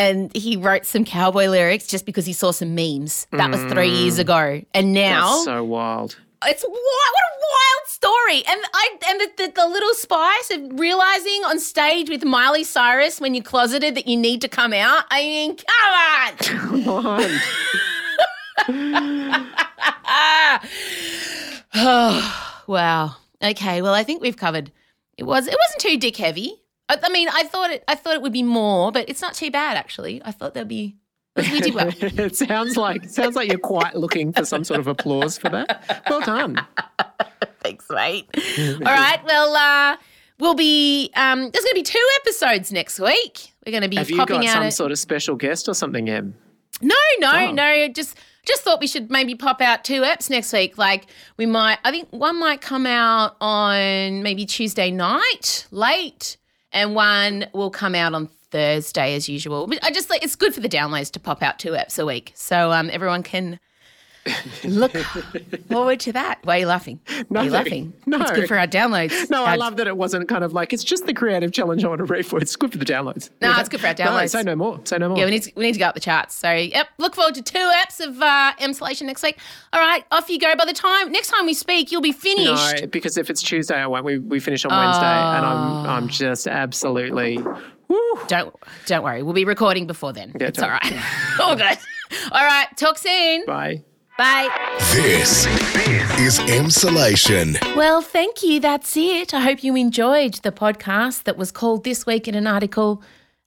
And 0.00 0.34
he 0.34 0.56
wrote 0.56 0.86
some 0.86 1.04
cowboy 1.04 1.46
lyrics 1.48 1.86
just 1.86 2.06
because 2.06 2.24
he 2.24 2.32
saw 2.32 2.52
some 2.52 2.74
memes. 2.74 3.26
That 3.32 3.50
was 3.50 3.60
three 3.70 3.90
years 3.90 4.16
Mm. 4.16 4.20
ago. 4.20 4.62
And 4.72 4.92
now 4.94 5.32
That's 5.34 5.44
so 5.44 5.62
wild. 5.64 6.16
it's 6.46 6.64
wild, 6.64 6.72
what 6.74 7.24
a 7.24 7.36
wild 7.52 7.86
story. 7.86 8.42
And 8.48 8.60
I 8.72 8.96
and 9.10 9.20
the, 9.20 9.30
the, 9.36 9.52
the 9.60 9.66
little 9.68 9.92
spice 9.94 10.50
of 10.52 10.80
realizing 10.80 11.42
on 11.44 11.58
stage 11.60 12.08
with 12.08 12.24
Miley 12.24 12.64
Cyrus 12.64 13.20
when 13.20 13.34
you're 13.34 13.44
closeted 13.44 13.94
that 13.94 14.06
you 14.08 14.16
need 14.16 14.40
to 14.40 14.48
come 14.48 14.72
out. 14.72 15.04
I 15.10 15.20
mean, 15.22 15.56
come 15.56 15.92
on. 15.94 16.36
Come 16.86 17.06
on. 17.06 17.40
Oh 21.74 22.62
wow. 22.66 23.16
Okay, 23.42 23.80
well, 23.82 23.94
I 23.94 24.02
think 24.04 24.20
we've 24.22 24.36
covered. 24.36 24.70
It 25.16 25.24
was. 25.24 25.46
It 25.46 25.56
wasn't 25.58 25.80
too 25.80 25.96
dick 25.98 26.16
heavy. 26.16 26.59
I, 26.90 26.98
I 27.02 27.08
mean, 27.10 27.28
I 27.32 27.44
thought 27.44 27.70
it. 27.70 27.84
I 27.88 27.94
thought 27.94 28.14
it 28.14 28.22
would 28.22 28.32
be 28.32 28.42
more, 28.42 28.92
but 28.92 29.08
it's 29.08 29.22
not 29.22 29.34
too 29.34 29.50
bad 29.50 29.76
actually. 29.76 30.20
I 30.24 30.32
thought 30.32 30.54
there'd 30.54 30.68
be. 30.68 30.96
We 31.36 31.60
did 31.60 31.74
well. 31.74 31.90
it 32.00 32.36
sounds 32.36 32.76
like 32.76 33.08
sounds 33.08 33.36
like 33.36 33.48
you're 33.48 33.58
quite 33.58 33.94
looking 33.94 34.32
for 34.32 34.44
some 34.44 34.64
sort 34.64 34.80
of 34.80 34.86
applause 34.88 35.38
for 35.38 35.48
that. 35.50 36.02
Well 36.10 36.20
done. 36.20 36.56
Thanks, 37.60 37.86
mate. 37.90 38.26
All 38.58 38.80
right. 38.80 39.20
Well, 39.24 39.54
uh, 39.54 39.96
we'll 40.38 40.54
be. 40.54 41.10
Um, 41.14 41.40
there's 41.50 41.64
going 41.64 41.74
to 41.74 41.74
be 41.74 41.82
two 41.82 42.06
episodes 42.20 42.72
next 42.72 42.98
week. 42.98 43.52
We're 43.64 43.72
going 43.72 43.82
to 43.82 43.88
be 43.88 43.96
Have 43.96 44.10
you 44.10 44.16
popping 44.16 44.40
got 44.40 44.46
out. 44.48 44.52
some 44.54 44.62
a- 44.64 44.70
sort 44.72 44.90
of 44.92 44.98
special 44.98 45.36
guest 45.36 45.68
or 45.68 45.74
something, 45.74 46.08
Em? 46.08 46.34
No, 46.82 46.96
no, 47.20 47.32
Oh. 47.32 47.52
no. 47.52 47.88
Just 47.88 48.16
just 48.46 48.62
thought 48.62 48.80
we 48.80 48.86
should 48.86 49.10
maybe 49.10 49.34
pop 49.34 49.60
out 49.60 49.84
two 49.84 50.00
eps 50.00 50.30
next 50.30 50.52
week. 50.52 50.78
Like 50.78 51.06
we 51.36 51.44
might 51.46 51.78
I 51.84 51.90
think 51.90 52.08
one 52.10 52.38
might 52.40 52.60
come 52.62 52.86
out 52.86 53.36
on 53.40 54.22
maybe 54.22 54.46
Tuesday 54.46 54.90
night, 54.90 55.66
late, 55.70 56.38
and 56.72 56.94
one 56.94 57.46
will 57.52 57.70
come 57.70 57.94
out 57.94 58.14
on 58.14 58.28
Thursday 58.50 59.14
as 59.14 59.28
usual. 59.28 59.70
I 59.82 59.90
just 59.90 60.10
like 60.10 60.22
it's 60.24 60.36
good 60.36 60.54
for 60.54 60.60
the 60.60 60.68
downloads 60.68 61.10
to 61.12 61.20
pop 61.20 61.42
out 61.42 61.58
two 61.58 61.72
apps 61.72 61.98
a 61.98 62.06
week. 62.06 62.32
So 62.34 62.72
um 62.72 62.90
everyone 62.92 63.22
can 63.22 63.60
look 64.64 64.92
forward 65.68 65.98
to 66.00 66.12
that. 66.12 66.40
Why 66.44 66.56
are 66.56 66.60
you 66.60 66.66
laughing? 66.66 67.00
Why 67.28 67.40
are 67.40 67.44
you 67.44 67.50
No, 67.50 67.56
laughing? 67.56 67.92
no. 68.06 68.18
It's 68.20 68.30
good 68.32 68.48
for 68.48 68.58
our 68.58 68.66
downloads. 68.66 69.30
No, 69.30 69.44
I 69.44 69.56
love 69.56 69.76
that 69.76 69.86
it 69.86 69.96
wasn't 69.96 70.28
kind 70.28 70.44
of 70.44 70.52
like 70.52 70.72
it's 70.72 70.84
just 70.84 71.06
the 71.06 71.14
creative 71.14 71.52
challenge 71.52 71.84
I 71.84 71.88
want 71.88 72.00
to 72.00 72.04
read 72.04 72.26
for. 72.26 72.38
It's 72.38 72.54
good 72.54 72.70
for 72.72 72.78
the 72.78 72.84
downloads. 72.84 73.30
No, 73.40 73.54
it's 73.58 73.68
good 73.70 73.80
for 73.80 73.86
our 73.86 73.94
No, 73.98 74.04
downloads. 74.04 74.30
say 74.30 74.42
no 74.42 74.54
more. 74.56 74.80
Say 74.84 74.98
no 74.98 75.08
more. 75.08 75.18
Yeah, 75.18 75.24
we 75.24 75.30
need 75.30 75.42
to, 75.44 75.52
we 75.56 75.62
need 75.64 75.72
to 75.72 75.78
go 75.78 75.86
up 75.86 75.94
the 75.94 76.00
charts. 76.00 76.34
So, 76.34 76.52
yep, 76.52 76.88
look 76.98 77.14
forward 77.14 77.34
to 77.36 77.42
two 77.42 77.58
eps 77.58 77.98
of 78.06 78.20
uh, 78.20 78.52
Emsolation 78.60 79.02
next 79.06 79.22
week. 79.22 79.38
All 79.72 79.80
right, 79.80 80.04
off 80.10 80.28
you 80.28 80.38
go. 80.38 80.54
By 80.54 80.66
the 80.66 80.72
time 80.74 81.10
next 81.10 81.28
time 81.28 81.46
we 81.46 81.54
speak, 81.54 81.90
you'll 81.90 82.02
be 82.02 82.12
finished. 82.12 82.82
No, 82.82 82.86
because 82.88 83.16
if 83.16 83.30
it's 83.30 83.40
Tuesday, 83.42 83.76
I 83.76 83.86
won't. 83.86 84.04
We, 84.04 84.18
we 84.18 84.38
finish 84.40 84.64
on 84.66 84.76
Wednesday, 84.76 85.06
and 85.06 85.46
I'm 85.46 85.86
I'm 85.86 86.08
just 86.08 86.46
absolutely. 86.46 87.38
Don't 88.28 88.54
don't 88.86 89.02
worry, 89.02 89.22
we'll 89.22 89.32
be 89.34 89.44
recording 89.44 89.86
before 89.86 90.12
then. 90.12 90.32
Yeah, 90.40 90.48
it's 90.48 90.62
all 90.62 90.68
right. 90.68 90.92
all 91.40 91.56
good. 91.56 91.78
All 92.32 92.44
right, 92.44 92.66
talk 92.76 92.98
soon. 92.98 93.44
Bye. 93.46 93.82
Bye. 94.20 94.50
This 94.92 95.46
is 96.20 96.40
Emsolation. 96.40 97.56
Well, 97.74 98.02
thank 98.02 98.42
you. 98.42 98.60
That's 98.60 98.94
it. 98.94 99.32
I 99.32 99.40
hope 99.40 99.64
you 99.64 99.74
enjoyed 99.76 100.34
the 100.34 100.52
podcast 100.52 101.22
that 101.22 101.38
was 101.38 101.50
called 101.50 101.84
This 101.84 102.04
Week 102.04 102.28
in 102.28 102.34
an 102.34 102.46
Article 102.46 103.02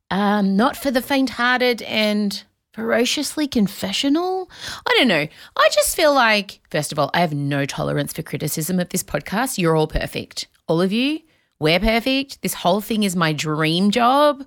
um, 0.09 0.57
Not 0.57 0.75
for 0.75 0.89
the 0.89 1.03
Faint 1.03 1.29
Hearted 1.29 1.83
and 1.83 2.43
Ferociously 2.71 3.47
Confessional. 3.47 4.49
I 4.87 4.95
don't 4.97 5.07
know. 5.07 5.27
I 5.55 5.69
just 5.75 5.95
feel 5.95 6.11
like, 6.11 6.59
first 6.71 6.91
of 6.91 6.97
all, 6.97 7.11
I 7.13 7.19
have 7.19 7.35
no 7.35 7.67
tolerance 7.67 8.11
for 8.11 8.23
criticism 8.23 8.79
of 8.79 8.89
this 8.89 9.03
podcast. 9.03 9.59
You're 9.59 9.75
all 9.75 9.85
perfect. 9.85 10.47
All 10.67 10.81
of 10.81 10.91
you, 10.91 11.19
we're 11.59 11.79
perfect. 11.79 12.41
This 12.41 12.55
whole 12.55 12.81
thing 12.81 13.03
is 13.03 13.15
my 13.15 13.31
dream 13.31 13.91
job. 13.91 14.43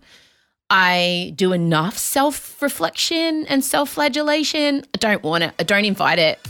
I 0.69 1.33
do 1.37 1.53
enough 1.53 1.97
self 1.97 2.61
reflection 2.61 3.47
and 3.47 3.65
self 3.65 3.91
flagellation. 3.91 4.85
I 4.95 4.99
don't 4.99 5.23
want 5.23 5.45
it. 5.45 5.55
I 5.59 5.63
don't 5.63 5.85
invite 5.85 6.19
it. 6.19 6.41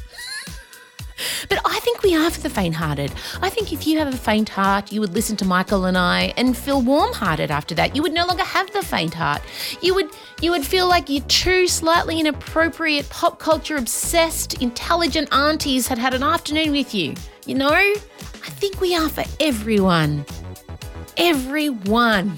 But 1.48 1.60
I 1.64 1.80
think 1.80 2.02
we 2.02 2.14
are 2.14 2.30
for 2.30 2.42
the 2.42 2.50
faint 2.50 2.74
hearted. 2.74 3.10
I 3.40 3.48
think 3.48 3.72
if 3.72 3.86
you 3.86 3.98
have 3.98 4.12
a 4.12 4.16
faint 4.18 4.50
heart, 4.50 4.92
you 4.92 5.00
would 5.00 5.14
listen 5.14 5.34
to 5.38 5.46
Michael 5.46 5.86
and 5.86 5.96
I 5.96 6.34
and 6.36 6.54
feel 6.54 6.82
warm 6.82 7.10
hearted 7.14 7.50
after 7.50 7.74
that. 7.74 7.96
You 7.96 8.02
would 8.02 8.12
no 8.12 8.26
longer 8.26 8.44
have 8.44 8.70
the 8.72 8.82
faint 8.82 9.14
heart. 9.14 9.40
You 9.80 9.94
would 9.94 10.10
you 10.42 10.50
would 10.50 10.66
feel 10.66 10.86
like 10.86 11.08
your 11.08 11.24
two 11.24 11.68
slightly 11.68 12.20
inappropriate, 12.20 13.08
pop 13.08 13.38
culture 13.38 13.76
obsessed, 13.76 14.60
intelligent 14.60 15.32
aunties 15.32 15.88
had 15.88 15.96
had 15.96 16.12
an 16.12 16.22
afternoon 16.22 16.72
with 16.72 16.94
you. 16.94 17.14
You 17.46 17.54
know? 17.54 17.72
I 17.72 18.50
think 18.50 18.80
we 18.82 18.94
are 18.94 19.08
for 19.08 19.24
everyone. 19.40 20.26
Everyone. 21.16 22.36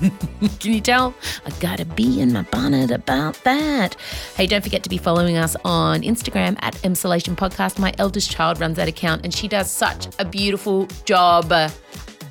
Can 0.60 0.72
you 0.72 0.80
tell? 0.80 1.14
I 1.44 1.50
gotta 1.60 1.84
be 1.84 2.20
in 2.20 2.32
my 2.32 2.42
bonnet 2.42 2.90
about 2.90 3.34
that. 3.44 3.96
Hey, 4.36 4.46
don't 4.46 4.62
forget 4.62 4.82
to 4.82 4.88
be 4.88 4.96
following 4.96 5.36
us 5.36 5.56
on 5.64 6.00
Instagram 6.02 6.56
at 6.60 6.74
Emsolation 6.76 7.36
Podcast. 7.36 7.78
My 7.78 7.92
eldest 7.98 8.30
child 8.30 8.60
runs 8.60 8.76
that 8.76 8.88
account 8.88 9.24
and 9.24 9.34
she 9.34 9.46
does 9.46 9.70
such 9.70 10.08
a 10.18 10.24
beautiful 10.24 10.86
job. 11.04 11.52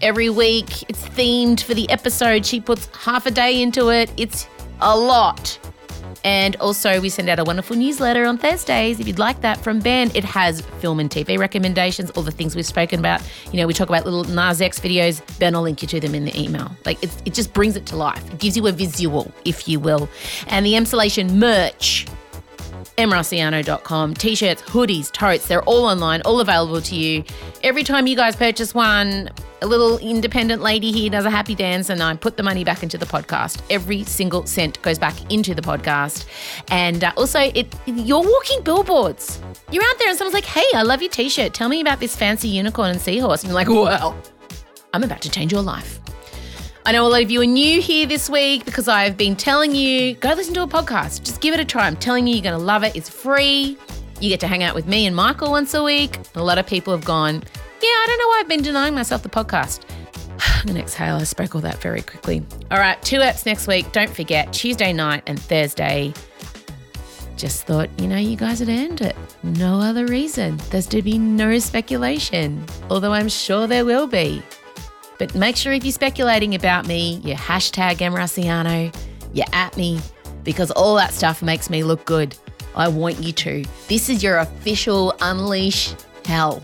Every 0.01 0.29
week, 0.29 0.89
it's 0.89 1.07
themed 1.09 1.61
for 1.61 1.73
the 1.73 1.89
episode. 1.89 2.45
She 2.45 2.59
puts 2.59 2.87
half 2.95 3.25
a 3.25 3.31
day 3.31 3.61
into 3.61 3.89
it. 3.89 4.11
It's 4.17 4.47
a 4.81 4.97
lot. 4.97 5.59
And 6.23 6.55
also, 6.57 6.99
we 6.99 7.09
send 7.09 7.29
out 7.29 7.39
a 7.39 7.43
wonderful 7.43 7.75
newsletter 7.75 8.25
on 8.25 8.37
Thursdays. 8.37 8.99
If 8.99 9.07
you'd 9.07 9.19
like 9.19 9.41
that 9.41 9.57
from 9.57 9.79
Ben, 9.79 10.11
it 10.13 10.23
has 10.25 10.61
film 10.79 10.99
and 10.99 11.09
TV 11.09 11.37
recommendations, 11.37 12.09
all 12.11 12.23
the 12.23 12.31
things 12.31 12.55
we've 12.55 12.65
spoken 12.65 12.99
about. 12.99 13.21
You 13.51 13.57
know, 13.57 13.67
we 13.67 13.73
talk 13.73 13.89
about 13.89 14.05
little 14.05 14.25
Nas 14.25 14.61
X 14.61 14.79
videos. 14.79 15.21
Ben 15.39 15.53
will 15.53 15.61
link 15.61 15.81
you 15.81 15.87
to 15.87 15.99
them 15.99 16.13
in 16.15 16.25
the 16.25 16.37
email. 16.39 16.75
Like, 16.85 17.01
it 17.03 17.33
just 17.33 17.53
brings 17.53 17.75
it 17.75 17.85
to 17.87 17.95
life. 17.95 18.25
It 18.33 18.39
gives 18.39 18.57
you 18.57 18.67
a 18.67 18.71
visual, 18.71 19.31
if 19.45 19.67
you 19.67 19.79
will. 19.79 20.09
And 20.47 20.65
the 20.65 20.73
Emsolation 20.73 21.35
merch, 21.35 22.05
emrusciano.com, 22.99 24.13
t 24.13 24.35
shirts, 24.35 24.61
hoodies, 24.63 25.09
totes, 25.11 25.47
they're 25.47 25.63
all 25.63 25.85
online, 25.85 26.21
all 26.23 26.41
available 26.41 26.81
to 26.81 26.95
you. 26.95 27.23
Every 27.63 27.83
time 27.83 28.07
you 28.07 28.15
guys 28.15 28.35
purchase 28.35 28.75
one, 28.75 29.29
a 29.61 29.67
little 29.67 29.97
independent 29.99 30.61
lady 30.61 30.91
here 30.91 31.09
does 31.09 31.25
a 31.25 31.29
happy 31.29 31.55
dance 31.55 31.89
and 31.89 32.03
I 32.03 32.13
put 32.15 32.35
the 32.35 32.43
money 32.43 32.63
back 32.63 32.83
into 32.83 32.97
the 32.97 33.05
podcast. 33.05 33.61
Every 33.69 34.03
single 34.03 34.45
cent 34.45 34.81
goes 34.81 34.99
back 34.99 35.15
into 35.31 35.55
the 35.55 35.61
podcast. 35.61 36.25
And 36.69 37.03
uh, 37.03 37.13
also, 37.15 37.39
it 37.39 37.73
you're 37.85 38.21
walking 38.21 38.61
billboards. 38.63 39.41
You're 39.71 39.83
out 39.83 39.97
there 39.99 40.09
and 40.09 40.17
someone's 40.17 40.33
like, 40.33 40.45
hey, 40.45 40.65
I 40.75 40.83
love 40.83 41.01
your 41.01 41.11
t 41.11 41.29
shirt. 41.29 41.53
Tell 41.53 41.69
me 41.69 41.79
about 41.81 41.99
this 41.99 42.15
fancy 42.15 42.49
unicorn 42.49 42.91
and 42.91 43.01
seahorse. 43.01 43.43
And 43.43 43.49
you're 43.49 43.55
like, 43.55 43.69
well, 43.69 44.17
I'm 44.93 45.03
about 45.03 45.21
to 45.21 45.29
change 45.29 45.51
your 45.51 45.61
life. 45.61 45.99
I 46.85 46.91
know 46.93 47.05
a 47.05 47.09
lot 47.09 47.21
of 47.21 47.29
you 47.29 47.41
are 47.41 47.45
new 47.45 47.81
here 47.81 48.07
this 48.07 48.29
week 48.29 48.65
because 48.65 48.87
I've 48.87 49.17
been 49.17 49.35
telling 49.35 49.75
you 49.75 50.15
go 50.15 50.33
listen 50.33 50.53
to 50.55 50.63
a 50.63 50.67
podcast. 50.67 51.23
Just 51.23 51.41
give 51.41 51.53
it 51.53 51.59
a 51.59 51.65
try. 51.65 51.85
I'm 51.85 51.97
telling 51.97 52.25
you, 52.25 52.35
you're 52.35 52.43
going 52.43 52.57
to 52.57 52.63
love 52.63 52.83
it. 52.83 52.95
It's 52.95 53.09
free. 53.09 53.77
You 54.19 54.29
get 54.29 54.39
to 54.39 54.47
hang 54.47 54.63
out 54.63 54.75
with 54.75 54.87
me 54.87 55.05
and 55.05 55.15
Michael 55.15 55.51
once 55.51 55.73
a 55.73 55.83
week. 55.83 56.19
A 56.35 56.43
lot 56.43 56.57
of 56.57 56.65
people 56.65 56.93
have 56.95 57.05
gone, 57.05 57.35
yeah, 57.35 57.87
I 57.87 58.05
don't 58.07 58.17
know 58.17 58.27
why 58.27 58.39
I've 58.39 58.47
been 58.47 58.61
denying 58.61 58.95
myself 58.95 59.23
the 59.23 59.29
podcast. 59.29 59.81
I'm 60.39 60.65
going 60.65 60.75
to 60.75 60.81
exhale. 60.81 61.17
I 61.17 61.23
spoke 61.23 61.53
all 61.53 61.61
that 61.61 61.81
very 61.81 62.01
quickly. 62.01 62.43
All 62.71 62.79
right, 62.79 63.01
two 63.01 63.17
apps 63.19 63.45
next 63.45 63.67
week. 63.67 63.91
Don't 63.91 64.09
forget 64.09 64.51
Tuesday 64.51 64.93
night 64.93 65.23
and 65.27 65.39
Thursday. 65.39 66.13
Just 67.37 67.65
thought, 67.67 67.89
you 67.99 68.07
know, 68.07 68.17
you 68.17 68.35
guys 68.35 68.59
had 68.59 68.67
earned 68.69 69.01
it. 69.01 69.15
No 69.43 69.79
other 69.79 70.05
reason. 70.05 70.59
There's 70.71 70.87
to 70.87 71.01
be 71.01 71.17
no 71.17 71.59
speculation, 71.59 72.65
although 72.89 73.13
I'm 73.13 73.29
sure 73.29 73.67
there 73.67 73.85
will 73.85 74.07
be. 74.07 74.41
But 75.19 75.35
make 75.35 75.55
sure 75.57 75.73
if 75.73 75.83
you're 75.83 75.91
speculating 75.91 76.55
about 76.55 76.87
me, 76.87 77.21
you 77.23 77.35
hashtag 77.35 77.97
EmRusciano, 77.97 78.95
you 79.33 79.43
at 79.53 79.77
me, 79.77 79.99
because 80.43 80.71
all 80.71 80.95
that 80.95 81.13
stuff 81.13 81.43
makes 81.43 81.69
me 81.69 81.83
look 81.83 82.05
good. 82.05 82.35
I 82.73 82.87
want 82.87 83.21
you 83.21 83.33
to. 83.33 83.65
This 83.89 84.09
is 84.09 84.23
your 84.23 84.37
official 84.37 85.13
unleash 85.21 85.93
hell. 86.25 86.63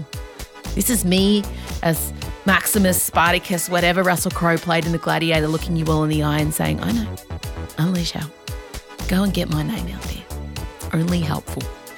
This 0.73 0.89
is 0.89 1.03
me 1.03 1.43
as 1.83 2.13
Maximus, 2.45 3.01
Spartacus, 3.01 3.69
whatever 3.69 4.03
Russell 4.03 4.31
Crowe 4.31 4.57
played 4.57 4.85
in 4.85 4.93
The 4.93 4.99
Gladiator, 4.99 5.47
looking 5.47 5.75
you 5.75 5.85
all 5.87 6.03
in 6.03 6.09
the 6.09 6.23
eye 6.23 6.39
and 6.39 6.53
saying, 6.53 6.79
I 6.79 6.91
know, 6.93 7.15
unleash 7.77 8.11
hell. 8.11 8.31
Go 9.09 9.23
and 9.23 9.33
get 9.33 9.49
my 9.49 9.63
name 9.63 9.87
out 9.93 10.01
there. 10.03 10.23
Only 10.93 11.19
helpful. 11.19 11.63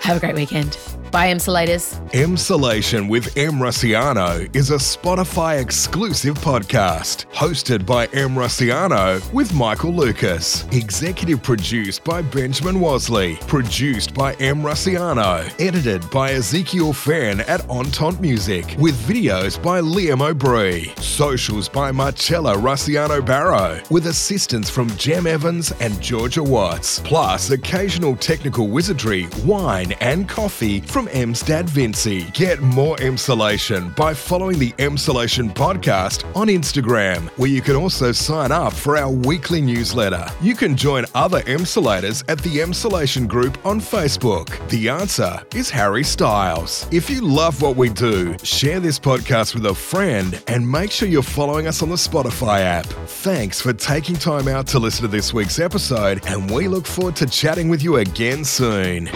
Have 0.00 0.18
a 0.18 0.20
great 0.20 0.34
weekend. 0.34 0.76
Bye, 1.10 1.32
Emsolators. 1.32 1.98
Emsolation 2.12 3.08
with 3.08 3.34
Em 3.38 3.52
Rusciano 3.52 4.54
is 4.54 4.70
a 4.70 4.74
Spotify 4.74 5.58
exclusive 5.60 6.34
podcast 6.34 7.24
hosted 7.32 7.86
by 7.86 8.06
Em 8.12 8.34
Rusciano 8.34 9.32
with 9.32 9.54
Michael 9.54 9.94
Lucas. 9.94 10.66
Executive 10.72 11.42
produced 11.42 12.04
by 12.04 12.20
Benjamin 12.20 12.76
Wasley. 12.76 13.40
Produced 13.46 14.12
by 14.12 14.34
Em 14.34 14.58
Rusciano. 14.62 15.50
Edited 15.58 16.08
by 16.10 16.32
Ezekiel 16.32 16.92
Fan 16.92 17.40
at 17.42 17.66
Entente 17.70 18.20
Music. 18.20 18.76
With 18.78 18.94
videos 19.06 19.60
by 19.62 19.80
Liam 19.80 20.20
O'Brien. 20.20 20.94
Socials 20.98 21.70
by 21.70 21.90
Marcella 21.90 22.54
Rusciano 22.54 23.24
Barrow. 23.24 23.80
With 23.90 24.08
assistance 24.08 24.68
from 24.68 24.90
Jem 24.96 25.26
Evans 25.26 25.72
and 25.80 25.98
Georgia 26.02 26.42
Watts. 26.42 27.00
Plus 27.00 27.50
occasional 27.50 28.14
technical 28.16 28.68
wizardry, 28.68 29.26
wine, 29.44 29.92
and 30.00 30.28
coffee 30.28 30.80
from 30.80 30.97
Emstad 31.06 31.64
Vinci. 31.64 32.24
Get 32.32 32.60
more 32.60 32.96
Emsolation 32.96 33.94
by 33.96 34.12
following 34.12 34.58
the 34.58 34.72
Emsolation 34.72 35.52
podcast 35.54 36.24
on 36.36 36.48
Instagram, 36.48 37.28
where 37.38 37.48
you 37.48 37.62
can 37.62 37.76
also 37.76 38.12
sign 38.12 38.52
up 38.52 38.72
for 38.72 38.96
our 38.96 39.10
weekly 39.10 39.60
newsletter. 39.60 40.26
You 40.40 40.54
can 40.54 40.76
join 40.76 41.04
other 41.14 41.42
Emsolators 41.42 42.24
at 42.28 42.38
the 42.40 42.58
Emsolation 42.58 43.28
group 43.28 43.64
on 43.64 43.80
Facebook. 43.80 44.68
The 44.68 44.88
answer 44.88 45.40
is 45.54 45.70
Harry 45.70 46.04
Styles. 46.04 46.86
If 46.90 47.08
you 47.08 47.20
love 47.20 47.62
what 47.62 47.76
we 47.76 47.88
do, 47.88 48.36
share 48.42 48.80
this 48.80 48.98
podcast 48.98 49.54
with 49.54 49.66
a 49.66 49.74
friend 49.74 50.42
and 50.48 50.70
make 50.70 50.90
sure 50.90 51.08
you're 51.08 51.22
following 51.22 51.66
us 51.66 51.82
on 51.82 51.88
the 51.88 51.96
Spotify 51.96 52.60
app. 52.60 52.86
Thanks 52.86 53.60
for 53.60 53.72
taking 53.72 54.16
time 54.16 54.48
out 54.48 54.66
to 54.68 54.78
listen 54.78 55.02
to 55.02 55.08
this 55.08 55.32
week's 55.32 55.58
episode, 55.58 56.26
and 56.26 56.50
we 56.50 56.68
look 56.68 56.86
forward 56.86 57.16
to 57.16 57.26
chatting 57.26 57.68
with 57.68 57.82
you 57.82 57.96
again 57.96 58.44
soon. 58.44 59.08